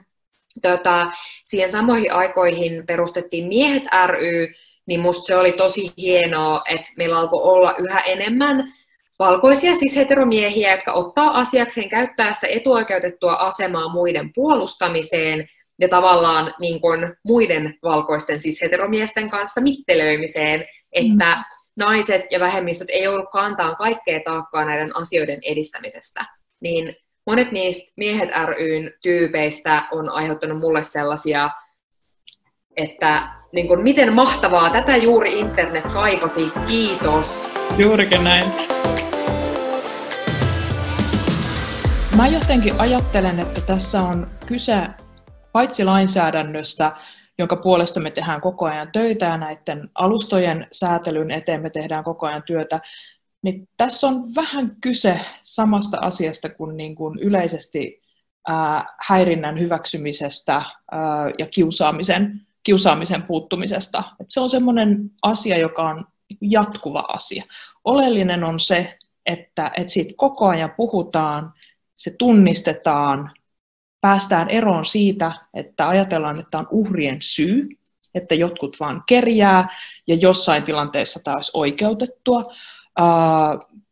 Tota, 0.63 1.11
siihen 1.45 1.71
samoihin 1.71 2.13
aikoihin 2.13 2.87
perustettiin 2.87 3.47
Miehet 3.47 3.83
ry, 4.07 4.55
niin 4.91 5.01
musta 5.01 5.27
se 5.27 5.37
oli 5.37 5.53
tosi 5.53 5.93
hienoa, 5.99 6.63
että 6.69 6.89
meillä 6.97 7.19
alkoi 7.19 7.43
olla 7.43 7.75
yhä 7.77 8.01
enemmän 8.01 8.73
valkoisia 9.19 9.75
siis 9.75 9.97
heteromiehiä, 9.97 10.75
jotka 10.75 10.93
ottaa 10.93 11.39
asiakseen 11.39 11.89
käyttää 11.89 12.33
sitä 12.33 12.47
etuoikeutettua 12.47 13.33
asemaa 13.33 13.89
muiden 13.89 14.31
puolustamiseen 14.35 15.49
ja 15.81 15.89
tavallaan 15.89 16.55
niin 16.61 16.81
kuin 16.81 17.17
muiden 17.25 17.75
valkoisten 17.83 18.41
siis 18.41 18.63
heteromiesten 18.63 19.31
kanssa 19.31 19.61
mittelöimiseen, 19.61 20.65
että 20.93 21.37
mm. 21.37 21.45
naiset 21.77 22.27
ja 22.31 22.41
vähemmistöt 22.41 22.91
ei 22.91 23.03
joudu 23.03 23.27
kantaa 23.27 23.75
kaikkea 23.75 24.21
taakkaa 24.25 24.65
näiden 24.65 24.97
asioiden 24.97 25.39
edistämisestä. 25.43 26.27
Niin 26.61 26.97
monet 27.27 27.53
niistä 27.53 27.93
Miehet 27.97 28.29
ryn 28.47 28.93
tyypeistä 29.03 29.89
on 29.93 30.09
aiheuttanut 30.09 30.59
mulle 30.59 30.83
sellaisia, 30.83 31.51
että 32.77 33.40
niin 33.53 33.69
kuin, 33.69 33.83
miten 33.83 34.13
mahtavaa, 34.13 34.71
tätä 34.71 34.97
juuri 34.97 35.39
internet 35.39 35.85
kaipasi, 35.85 36.53
kiitos. 36.67 37.49
Juurikin 37.79 38.25
näin. 38.25 38.53
Mä 42.17 42.29
jotenkin 42.29 42.81
ajattelen, 42.81 43.41
että 43.41 43.61
tässä 43.61 44.03
on 44.03 44.27
kyse 44.47 44.87
paitsi 45.53 45.85
lainsäädännöstä, 45.85 46.93
jonka 47.39 47.57
puolesta 47.57 48.01
me 48.01 48.11
tehdään 48.11 48.41
koko 48.41 48.67
ajan 48.67 48.93
töitä 48.93 49.27
ja 49.27 49.39
näiden 49.39 49.91
alustojen 49.95 50.67
säätelyn 50.73 51.31
eteen 51.31 51.63
me 51.63 51.71
tehdään 51.71 52.05
koko 52.05 52.27
ajan 52.27 52.43
työtä, 52.43 52.81
niin 53.43 53.69
tässä 53.77 54.07
on 54.07 54.35
vähän 54.35 54.77
kyse 54.81 55.21
samasta 55.43 55.99
asiasta 56.01 56.49
kuin, 56.49 56.77
niin 56.77 56.95
kuin 56.95 57.19
yleisesti 57.19 58.03
ää, 58.49 58.85
häirinnän 59.07 59.59
hyväksymisestä 59.61 60.55
ää, 60.55 61.31
ja 61.39 61.47
kiusaamisen, 61.47 62.41
kiusaamisen 62.63 63.23
puuttumisesta. 63.23 64.05
Et 64.21 64.27
se 64.29 64.41
on 64.41 64.51
sellainen 64.51 65.11
asia, 65.23 65.59
joka 65.59 65.89
on 65.89 66.07
jatkuva 66.41 67.05
asia. 67.09 67.45
Oleellinen 67.85 68.45
on 68.45 68.61
se, 68.61 68.99
että, 69.27 69.71
että 69.77 69.93
siitä 69.93 70.15
koko 70.17 70.49
ajan 70.49 70.75
puhutaan 70.77 71.53
se 71.97 72.15
tunnistetaan, 72.19 73.33
päästään 74.01 74.49
eroon 74.49 74.85
siitä, 74.85 75.33
että 75.55 75.89
ajatellaan, 75.89 76.41
että 76.41 76.59
on 76.59 76.69
uhrien 76.71 77.17
syy, 77.21 77.69
että 78.15 78.35
jotkut 78.35 78.77
vaan 78.81 79.03
kerjää 79.07 79.69
ja 80.07 80.15
jossain 80.15 80.63
tilanteessa 80.63 81.35
olisi 81.35 81.51
oikeutettua, 81.55 82.53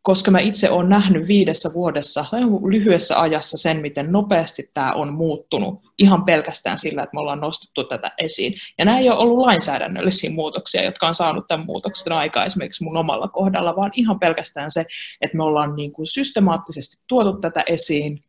koska 0.01 0.31
mä 0.31 0.39
itse 0.39 0.69
olen 0.69 0.89
nähnyt 0.89 1.27
viidessä 1.27 1.69
vuodessa, 1.73 2.25
lyhyessä 2.69 3.21
ajassa 3.21 3.57
sen, 3.57 3.77
miten 3.77 4.11
nopeasti 4.11 4.71
tämä 4.73 4.93
on 4.93 5.13
muuttunut 5.13 5.79
ihan 5.97 6.25
pelkästään 6.25 6.77
sillä, 6.77 7.03
että 7.03 7.13
me 7.13 7.19
ollaan 7.19 7.41
nostettu 7.41 7.83
tätä 7.83 8.11
esiin. 8.17 8.53
Ja 8.77 8.85
nämä 8.85 8.99
ei 8.99 9.09
ole 9.09 9.19
ollut 9.19 9.37
lainsäädännöllisiä 9.37 10.29
muutoksia, 10.31 10.83
jotka 10.83 11.07
on 11.07 11.15
saanut 11.15 11.47
tämän 11.47 11.65
muutoksen 11.65 12.13
aikaa 12.13 12.45
esimerkiksi 12.45 12.83
mun 12.83 12.97
omalla 12.97 13.27
kohdalla, 13.27 13.75
vaan 13.75 13.91
ihan 13.95 14.19
pelkästään 14.19 14.71
se, 14.71 14.85
että 15.21 15.37
me 15.37 15.43
ollaan 15.43 15.75
niin 15.75 15.91
kuin 15.91 16.07
systemaattisesti 16.07 17.03
tuotu 17.07 17.33
tätä 17.33 17.63
esiin, 17.67 18.23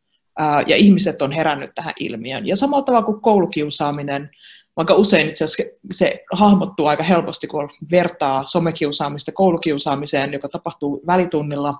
ja 0.67 0.75
ihmiset 0.75 1.21
on 1.21 1.31
herännyt 1.31 1.71
tähän 1.75 1.93
ilmiön. 1.99 2.47
Ja 2.47 2.55
samalla 2.55 2.85
tavalla 2.85 3.05
kuin 3.05 3.21
koulukiusaaminen, 3.21 4.29
vaikka 4.77 4.93
usein 4.93 5.29
itse 5.29 5.43
asiassa 5.43 5.73
se 5.93 6.23
hahmottuu 6.33 6.87
aika 6.87 7.03
helposti, 7.03 7.47
kun 7.47 7.69
vertaa 7.91 8.45
somekiusaamista 8.45 9.31
koulukiusaamiseen, 9.31 10.33
joka 10.33 10.49
tapahtuu 10.49 11.03
välitunnilla, 11.07 11.73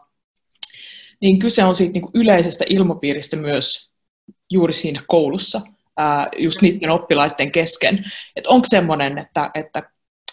niin 1.22 1.40
kyse 1.40 1.64
on 1.64 1.76
siitä 1.76 1.94
niin 1.94 2.02
kuin 2.02 2.12
yleisestä 2.14 2.66
ilmapiiristä 2.70 3.36
myös 3.38 3.92
juuri 4.52 4.74
siinä 4.74 5.02
koulussa, 5.08 5.62
just 6.38 6.62
niiden 6.62 6.90
oppilaiden 6.90 7.52
kesken. 7.52 8.06
Että 8.36 8.50
onko 8.50 8.66
semmoinen, 8.70 9.18
että, 9.18 9.52
että 9.54 9.84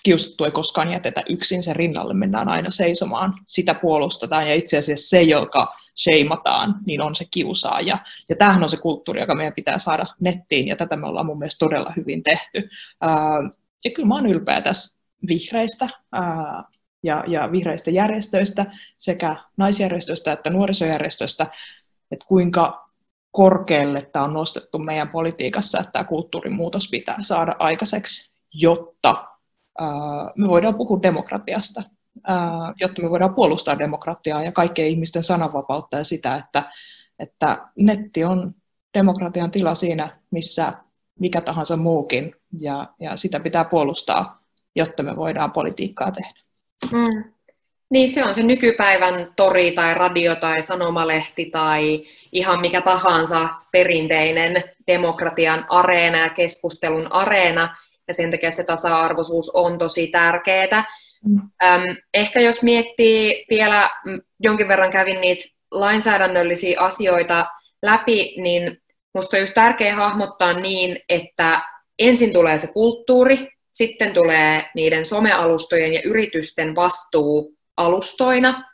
kiusattu 0.08 0.44
ei 0.44 0.50
koskaan 0.50 0.90
jätetä 0.90 1.22
yksin, 1.28 1.62
sen 1.62 1.76
rinnalle 1.76 2.14
mennään 2.14 2.48
aina 2.48 2.70
seisomaan, 2.70 3.34
sitä 3.46 3.74
puolustetaan 3.74 4.48
ja 4.48 4.54
itse 4.54 4.78
asiassa 4.78 5.08
se, 5.08 5.22
joka 5.22 5.74
sheimataan, 6.02 6.74
niin 6.86 7.00
on 7.00 7.14
se 7.14 7.24
kiusaaja. 7.30 7.98
Ja 8.28 8.36
tämähän 8.36 8.62
on 8.62 8.68
se 8.68 8.76
kulttuuri, 8.76 9.20
joka 9.20 9.34
meidän 9.34 9.52
pitää 9.52 9.78
saada 9.78 10.06
nettiin 10.20 10.68
ja 10.68 10.76
tätä 10.76 10.96
me 10.96 11.06
ollaan 11.06 11.26
mun 11.26 11.38
mielestä 11.38 11.58
todella 11.58 11.92
hyvin 11.96 12.22
tehty. 12.22 12.68
Ja 13.84 13.90
kyllä 13.94 14.08
mä 14.08 14.14
oon 14.14 14.26
ylpeä 14.26 14.60
tässä 14.60 15.00
vihreistä 15.28 15.88
ja, 17.02 17.24
ja 17.26 17.52
vihreistä 17.52 17.90
järjestöistä 17.90 18.66
sekä 18.96 19.36
naisjärjestöistä 19.56 20.32
että 20.32 20.50
nuorisojärjestöistä, 20.50 21.46
että 22.10 22.24
kuinka 22.28 22.90
korkealle 23.30 24.10
tämä 24.12 24.24
on 24.24 24.32
nostettu 24.32 24.78
meidän 24.78 25.08
politiikassa, 25.08 25.78
että 25.80 25.92
tämä 25.92 26.04
kulttuurimuutos 26.04 26.88
pitää 26.90 27.18
saada 27.20 27.56
aikaiseksi, 27.58 28.34
jotta 28.54 29.37
me 30.36 30.48
voidaan 30.48 30.74
puhua 30.74 31.02
demokratiasta, 31.02 31.82
jotta 32.80 33.02
me 33.02 33.10
voidaan 33.10 33.34
puolustaa 33.34 33.78
demokratiaa 33.78 34.42
ja 34.42 34.52
kaikkien 34.52 34.88
ihmisten 34.88 35.22
sananvapautta 35.22 35.96
ja 35.96 36.04
sitä, 36.04 36.36
että, 36.36 36.62
että 37.18 37.58
netti 37.78 38.24
on 38.24 38.54
demokratian 38.94 39.50
tila 39.50 39.74
siinä, 39.74 40.18
missä 40.30 40.72
mikä 41.18 41.40
tahansa 41.40 41.76
muukin, 41.76 42.34
ja, 42.60 42.88
ja 43.00 43.16
sitä 43.16 43.40
pitää 43.40 43.64
puolustaa, 43.64 44.42
jotta 44.74 45.02
me 45.02 45.16
voidaan 45.16 45.52
politiikkaa 45.52 46.12
tehdä. 46.12 46.40
Mm. 46.92 47.24
Niin 47.90 48.08
se 48.08 48.24
on 48.24 48.34
se 48.34 48.42
nykypäivän 48.42 49.32
tori 49.36 49.72
tai 49.72 49.94
radio 49.94 50.36
tai 50.36 50.62
sanomalehti 50.62 51.46
tai 51.46 52.06
ihan 52.32 52.60
mikä 52.60 52.80
tahansa 52.80 53.48
perinteinen 53.72 54.64
demokratian 54.86 55.66
areena 55.68 56.18
ja 56.18 56.28
keskustelun 56.28 57.12
areena, 57.12 57.76
ja 58.08 58.14
sen 58.14 58.30
takia 58.30 58.50
se 58.50 58.64
tasa-arvoisuus 58.64 59.50
on 59.50 59.78
tosi 59.78 60.06
tärkeää. 60.06 60.84
Mm. 61.24 61.40
Ehkä 62.14 62.40
jos 62.40 62.62
miettii 62.62 63.44
vielä, 63.50 63.90
jonkin 64.40 64.68
verran 64.68 64.90
kävin 64.90 65.20
niitä 65.20 65.44
lainsäädännöllisiä 65.70 66.80
asioita 66.80 67.46
läpi, 67.82 68.34
niin 68.36 68.78
minusta 69.14 69.36
on 69.36 69.40
just 69.40 69.54
tärkeää 69.54 69.96
hahmottaa 69.96 70.52
niin, 70.52 71.00
että 71.08 71.60
ensin 71.98 72.32
tulee 72.32 72.58
se 72.58 72.72
kulttuuri, 72.72 73.48
sitten 73.72 74.14
tulee 74.14 74.64
niiden 74.74 75.04
somealustojen 75.04 75.94
ja 75.94 76.00
yritysten 76.04 76.76
vastuu 76.76 77.54
alustoina, 77.76 78.64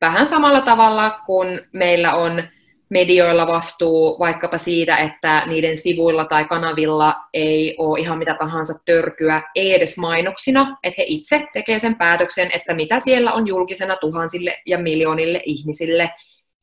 vähän 0.00 0.28
samalla 0.28 0.60
tavalla 0.60 1.20
kuin 1.26 1.60
meillä 1.72 2.14
on 2.14 2.42
medioilla 2.90 3.46
vastuu 3.46 4.18
vaikkapa 4.18 4.58
siitä, 4.58 4.96
että 4.96 5.42
niiden 5.46 5.76
sivuilla 5.76 6.24
tai 6.24 6.44
kanavilla 6.44 7.16
ei 7.34 7.74
ole 7.78 8.00
ihan 8.00 8.18
mitä 8.18 8.34
tahansa 8.34 8.74
törkyä, 8.84 9.42
ei 9.54 9.74
edes 9.74 9.98
mainoksina, 9.98 10.78
että 10.82 10.94
he 10.98 11.04
itse 11.06 11.46
tekevät 11.52 11.82
sen 11.82 11.94
päätöksen, 11.94 12.50
että 12.54 12.74
mitä 12.74 13.00
siellä 13.00 13.32
on 13.32 13.46
julkisena 13.46 13.96
tuhansille 13.96 14.56
ja 14.66 14.78
miljoonille 14.78 15.40
ihmisille. 15.44 16.10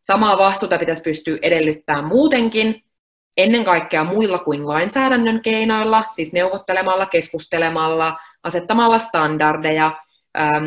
Samaa 0.02 0.38
vastuuta 0.38 0.78
pitäisi 0.78 1.04
pystyä 1.04 1.38
edellyttämään 1.42 2.06
muutenkin, 2.06 2.82
ennen 3.38 3.64
kaikkea 3.64 4.04
muilla 4.04 4.38
kuin 4.38 4.68
lainsäädännön 4.68 5.42
keinoilla, 5.42 6.04
siis 6.08 6.34
neuvottelemalla, 6.34 7.06
keskustelemalla, 7.06 8.18
asettamalla 8.44 9.00
standardeja, 9.00 9.92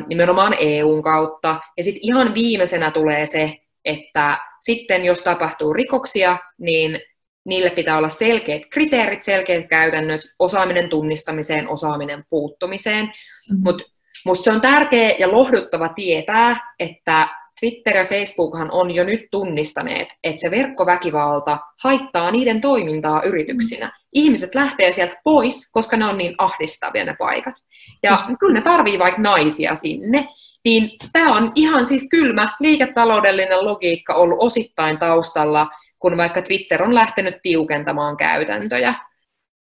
nimenomaan 0.06 0.54
EUn 0.58 1.02
kautta. 1.02 1.60
Ja 1.76 1.82
sitten 1.82 2.00
ihan 2.02 2.34
viimeisenä 2.34 2.90
tulee 2.90 3.26
se, 3.26 3.56
että 3.88 4.38
sitten 4.60 5.04
jos 5.04 5.22
tapahtuu 5.22 5.72
rikoksia, 5.72 6.38
niin 6.58 7.00
niille 7.44 7.70
pitää 7.70 7.98
olla 7.98 8.08
selkeät 8.08 8.62
kriteerit, 8.70 9.22
selkeät 9.22 9.68
käytännöt, 9.68 10.20
osaaminen 10.38 10.88
tunnistamiseen, 10.88 11.68
osaaminen 11.68 12.24
puuttumiseen. 12.30 13.04
Mm-hmm. 13.04 13.62
Mutta 13.64 13.84
minusta 14.24 14.44
se 14.44 14.52
on 14.52 14.60
tärkeä 14.60 15.14
ja 15.18 15.32
lohduttava 15.32 15.88
tietää, 15.88 16.74
että 16.78 17.28
Twitter 17.60 17.96
ja 17.96 18.04
Facebookhan 18.04 18.70
on 18.70 18.94
jo 18.94 19.04
nyt 19.04 19.20
tunnistaneet, 19.30 20.08
että 20.24 20.40
se 20.40 20.50
verkkoväkivalta 20.50 21.58
haittaa 21.82 22.30
niiden 22.30 22.60
toimintaa 22.60 23.22
yrityksinä. 23.22 23.86
Mm. 23.86 23.92
Ihmiset 24.12 24.54
lähtee 24.54 24.92
sieltä 24.92 25.20
pois, 25.24 25.72
koska 25.72 25.96
ne 25.96 26.04
on 26.06 26.18
niin 26.18 26.34
ahdistavia 26.38 27.04
ne 27.04 27.16
paikat. 27.18 27.54
Ja 28.02 28.10
Just. 28.10 28.26
kyllä 28.40 28.54
ne 28.54 28.60
tarvii 28.60 28.98
vaikka 28.98 29.22
naisia 29.22 29.74
sinne. 29.74 30.28
Niin 30.64 30.90
tämä 31.12 31.36
on 31.36 31.52
ihan 31.54 31.86
siis 31.86 32.08
kylmä 32.10 32.48
liiketaloudellinen 32.60 33.64
logiikka 33.64 34.14
ollut 34.14 34.38
osittain 34.40 34.98
taustalla, 34.98 35.68
kun 35.98 36.16
vaikka 36.16 36.42
Twitter 36.42 36.82
on 36.82 36.94
lähtenyt 36.94 37.34
tiukentamaan 37.42 38.16
käytäntöjä. 38.16 38.94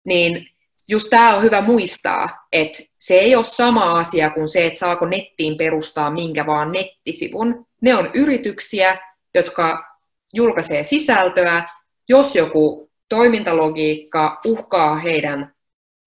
Niin 0.04 0.46
just 0.88 1.10
tämä 1.10 1.36
on 1.36 1.42
hyvä 1.42 1.60
muistaa, 1.60 2.28
että 2.52 2.78
se 2.98 3.14
ei 3.14 3.36
ole 3.36 3.44
sama 3.44 3.98
asia 3.98 4.30
kuin 4.30 4.48
se, 4.48 4.66
että 4.66 4.78
saako 4.78 5.06
nettiin 5.06 5.56
perustaa 5.56 6.10
minkä 6.10 6.46
vaan 6.46 6.72
nettisivun. 6.72 7.66
Ne 7.80 7.96
on 7.96 8.10
yrityksiä, 8.14 8.98
jotka 9.34 9.84
julkaisee 10.32 10.82
sisältöä. 10.82 11.64
Jos 12.08 12.36
joku 12.36 12.90
toimintalogiikka 13.08 14.40
uhkaa 14.46 14.96
heidän 14.98 15.54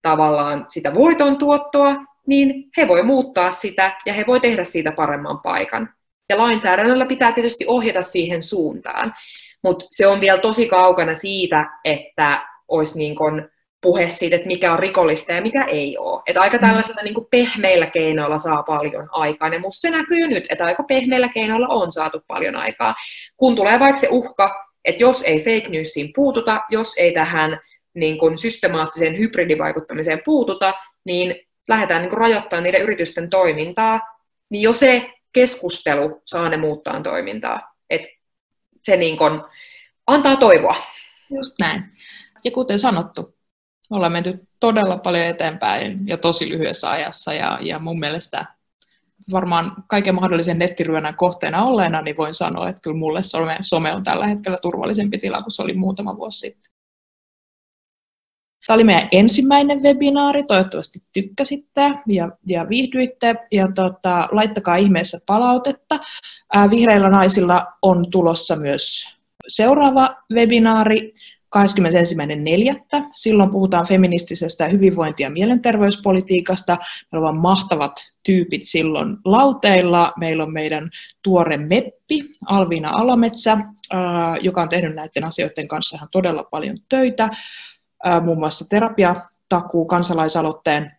tavallaan 0.01 0.65
sitä 0.67 0.93
voiton 0.93 1.37
tuottoa, 1.37 1.95
niin 2.29 2.69
he 2.77 2.87
voi 2.87 3.03
muuttaa 3.03 3.51
sitä 3.51 3.97
ja 4.05 4.13
he 4.13 4.23
voi 4.27 4.39
tehdä 4.39 4.63
siitä 4.63 4.91
paremman 4.91 5.39
paikan. 5.39 5.89
Ja 6.29 6.37
lainsäädännöllä 6.37 7.05
pitää 7.05 7.31
tietysti 7.31 7.65
ohjata 7.67 8.01
siihen 8.01 8.43
suuntaan. 8.43 9.13
Mutta 9.63 9.85
se 9.91 10.07
on 10.07 10.21
vielä 10.21 10.37
tosi 10.37 10.67
kaukana 10.67 11.15
siitä, 11.15 11.69
että 11.83 12.47
olisi 12.67 12.97
niin 12.97 13.15
kun 13.15 13.49
puhe 13.81 14.09
siitä, 14.09 14.35
että 14.35 14.47
mikä 14.47 14.73
on 14.73 14.79
rikollista 14.79 15.31
ja 15.31 15.41
mikä 15.41 15.65
ei 15.65 15.97
ole. 15.97 16.21
Että 16.27 16.41
aika 16.41 16.57
mm. 16.57 16.61
tällaisilla 16.61 17.01
niin 17.01 17.27
pehmeillä 17.31 17.87
keinoilla 17.87 18.37
saa 18.37 18.63
paljon 18.63 19.07
aikaa. 19.11 19.47
Ja 19.47 19.59
musta 19.59 19.81
se 19.81 19.89
näkyy 19.89 20.27
nyt, 20.27 20.45
että 20.49 20.65
aika 20.65 20.83
pehmeillä 20.83 21.29
keinoilla 21.29 21.67
on 21.67 21.91
saatu 21.91 22.21
paljon 22.27 22.55
aikaa. 22.55 22.95
Kun 23.37 23.55
tulee 23.55 23.79
vaikka 23.79 23.99
se 23.99 24.07
uhka, 24.11 24.65
että 24.85 25.03
jos 25.03 25.21
ei 25.21 25.39
fake 25.39 25.69
newsiin 25.69 26.13
puututa, 26.15 26.61
jos 26.69 26.97
ei 26.97 27.13
tähän 27.13 27.59
niin 27.93 28.17
kuin 28.17 28.37
systemaattiseen 28.37 29.17
hybridivaikuttamiseen 29.17 30.21
puututa, 30.25 30.73
niin 31.05 31.35
lähdetään 31.67 32.01
niin 32.01 32.13
rajoittamaan 32.13 32.63
niiden 32.63 32.81
yritysten 32.81 33.29
toimintaa, 33.29 34.01
niin 34.49 34.61
jo 34.61 34.73
se 34.73 35.09
keskustelu 35.33 36.21
saa 36.25 36.49
ne 36.49 36.57
muuttaa 36.57 37.01
toimintaa. 37.01 37.75
Et 37.89 38.01
se 38.83 38.97
niin 38.97 39.17
kuin 39.17 39.41
antaa 40.07 40.35
toivoa. 40.35 40.75
Just 41.29 41.55
näin. 41.59 41.83
Ja 42.45 42.51
kuten 42.51 42.79
sanottu, 42.79 43.35
me 43.89 43.95
ollaan 43.95 44.11
menty 44.11 44.47
todella 44.59 44.97
paljon 44.97 45.25
eteenpäin 45.25 46.07
ja 46.07 46.17
tosi 46.17 46.49
lyhyessä 46.49 46.89
ajassa 46.89 47.33
ja, 47.33 47.59
ja 47.61 47.79
mun 47.79 47.99
mielestä 47.99 48.45
varmaan 49.31 49.83
kaiken 49.87 50.15
mahdollisen 50.15 50.59
nettiryönän 50.59 51.15
kohteena 51.15 51.63
olleena, 51.63 52.01
niin 52.01 52.17
voin 52.17 52.33
sanoa, 52.33 52.69
että 52.69 52.81
kyllä 52.81 52.97
mulle 52.97 53.23
some, 53.23 53.57
some 53.61 53.93
on 53.93 54.03
tällä 54.03 54.27
hetkellä 54.27 54.57
turvallisempi 54.61 55.17
tila 55.17 55.41
kuin 55.41 55.51
se 55.51 55.61
oli 55.61 55.73
muutama 55.73 56.17
vuosi 56.17 56.39
sitten. 56.39 56.68
Tämä 58.67 58.75
oli 58.75 58.83
meidän 58.83 59.07
ensimmäinen 59.11 59.83
webinaari, 59.83 60.43
toivottavasti 60.43 61.03
tykkäsitte 61.13 61.93
ja, 62.07 62.29
ja 62.47 62.69
viihdyitte 62.69 63.35
ja 63.51 63.67
tota, 63.75 64.29
laittakaa 64.31 64.75
ihmeessä 64.75 65.17
palautetta. 65.25 65.99
Ää, 66.53 66.69
Vihreillä 66.69 67.09
naisilla 67.09 67.65
on 67.81 68.11
tulossa 68.11 68.55
myös 68.55 69.03
seuraava 69.47 70.15
webinaari, 70.33 71.13
21.4. 71.55 73.09
Silloin 73.15 73.51
puhutaan 73.51 73.87
feministisestä 73.87 74.67
hyvinvointi- 74.67 75.23
ja 75.23 75.29
mielenterveyspolitiikasta. 75.29 76.77
Meillä 77.11 77.29
on 77.29 77.37
mahtavat 77.37 77.91
tyypit 78.23 78.61
silloin 78.65 79.17
lauteilla. 79.25 80.13
Meillä 80.17 80.43
on 80.43 80.53
meidän 80.53 80.89
tuore 81.23 81.57
meppi 81.57 82.29
Alviina 82.45 82.89
Alametsä, 82.89 83.57
joka 84.41 84.61
on 84.61 84.69
tehnyt 84.69 84.95
näiden 84.95 85.23
asioiden 85.23 85.67
kanssa 85.67 85.97
ihan 85.97 86.09
todella 86.11 86.43
paljon 86.43 86.77
töitä. 86.89 87.29
Muun 88.23 88.39
muassa 88.39 88.65
terapiatakuu 88.69 89.85
kansalaisaloitteen 89.85 90.91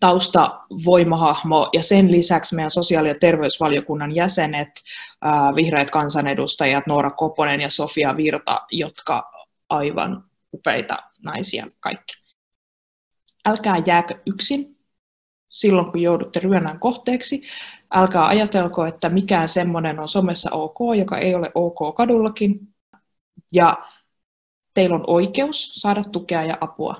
taustavoimahahmo 0.00 1.68
ja 1.72 1.82
sen 1.82 2.12
lisäksi 2.12 2.54
meidän 2.54 2.70
sosiaali- 2.70 3.08
ja 3.08 3.18
terveysvaliokunnan 3.20 4.14
jäsenet, 4.14 4.68
vihreät 5.56 5.90
kansanedustajat 5.90 6.86
Noora 6.86 7.10
Koponen 7.10 7.60
ja 7.60 7.70
Sofia 7.70 8.16
Virta, 8.16 8.66
jotka 8.70 9.32
aivan 9.68 10.24
upeita 10.52 10.96
naisia 11.22 11.66
kaikki. 11.80 12.14
Älkää 13.46 13.76
jääkö 13.86 14.14
yksin 14.26 14.76
silloin, 15.48 15.90
kun 15.90 16.02
joudutte 16.02 16.40
ryönän 16.40 16.80
kohteeksi. 16.80 17.42
Älkää 17.94 18.26
ajatelko, 18.26 18.86
että 18.86 19.08
mikään 19.08 19.48
semmoinen 19.48 20.00
on 20.00 20.08
somessa 20.08 20.50
ok, 20.50 20.78
joka 20.98 21.18
ei 21.18 21.34
ole 21.34 21.50
ok 21.54 21.96
kadullakin. 21.96 22.60
Ja 23.52 23.76
teillä 24.76 24.96
on 24.96 25.04
oikeus 25.06 25.72
saada 25.74 26.04
tukea 26.04 26.44
ja 26.44 26.58
apua 26.60 26.98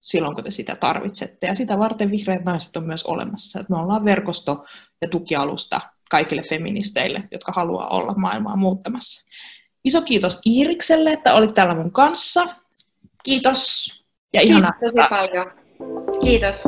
silloin, 0.00 0.34
kun 0.34 0.44
te 0.44 0.50
sitä 0.50 0.76
tarvitsette. 0.76 1.46
Ja 1.46 1.54
sitä 1.54 1.78
varten 1.78 2.10
vihreät 2.10 2.44
naiset 2.44 2.76
on 2.76 2.84
myös 2.84 3.04
olemassa. 3.04 3.60
Että 3.60 3.72
me 3.72 3.78
ollaan 3.78 4.04
verkosto 4.04 4.64
ja 5.00 5.08
tukialusta 5.08 5.80
kaikille 6.10 6.42
feministeille, 6.42 7.22
jotka 7.30 7.52
haluaa 7.52 7.88
olla 7.88 8.14
maailmaa 8.16 8.56
muuttamassa. 8.56 9.28
Iso 9.84 10.02
kiitos 10.02 10.40
Iirikselle, 10.46 11.12
että 11.12 11.34
olit 11.34 11.54
täällä 11.54 11.74
mun 11.74 11.92
kanssa. 11.92 12.44
Kiitos. 13.24 13.90
Ja 14.32 14.40
Kiitos 14.40 14.70
tosi 14.80 15.08
paljon. 15.10 15.46
Kiitos. 16.22 16.64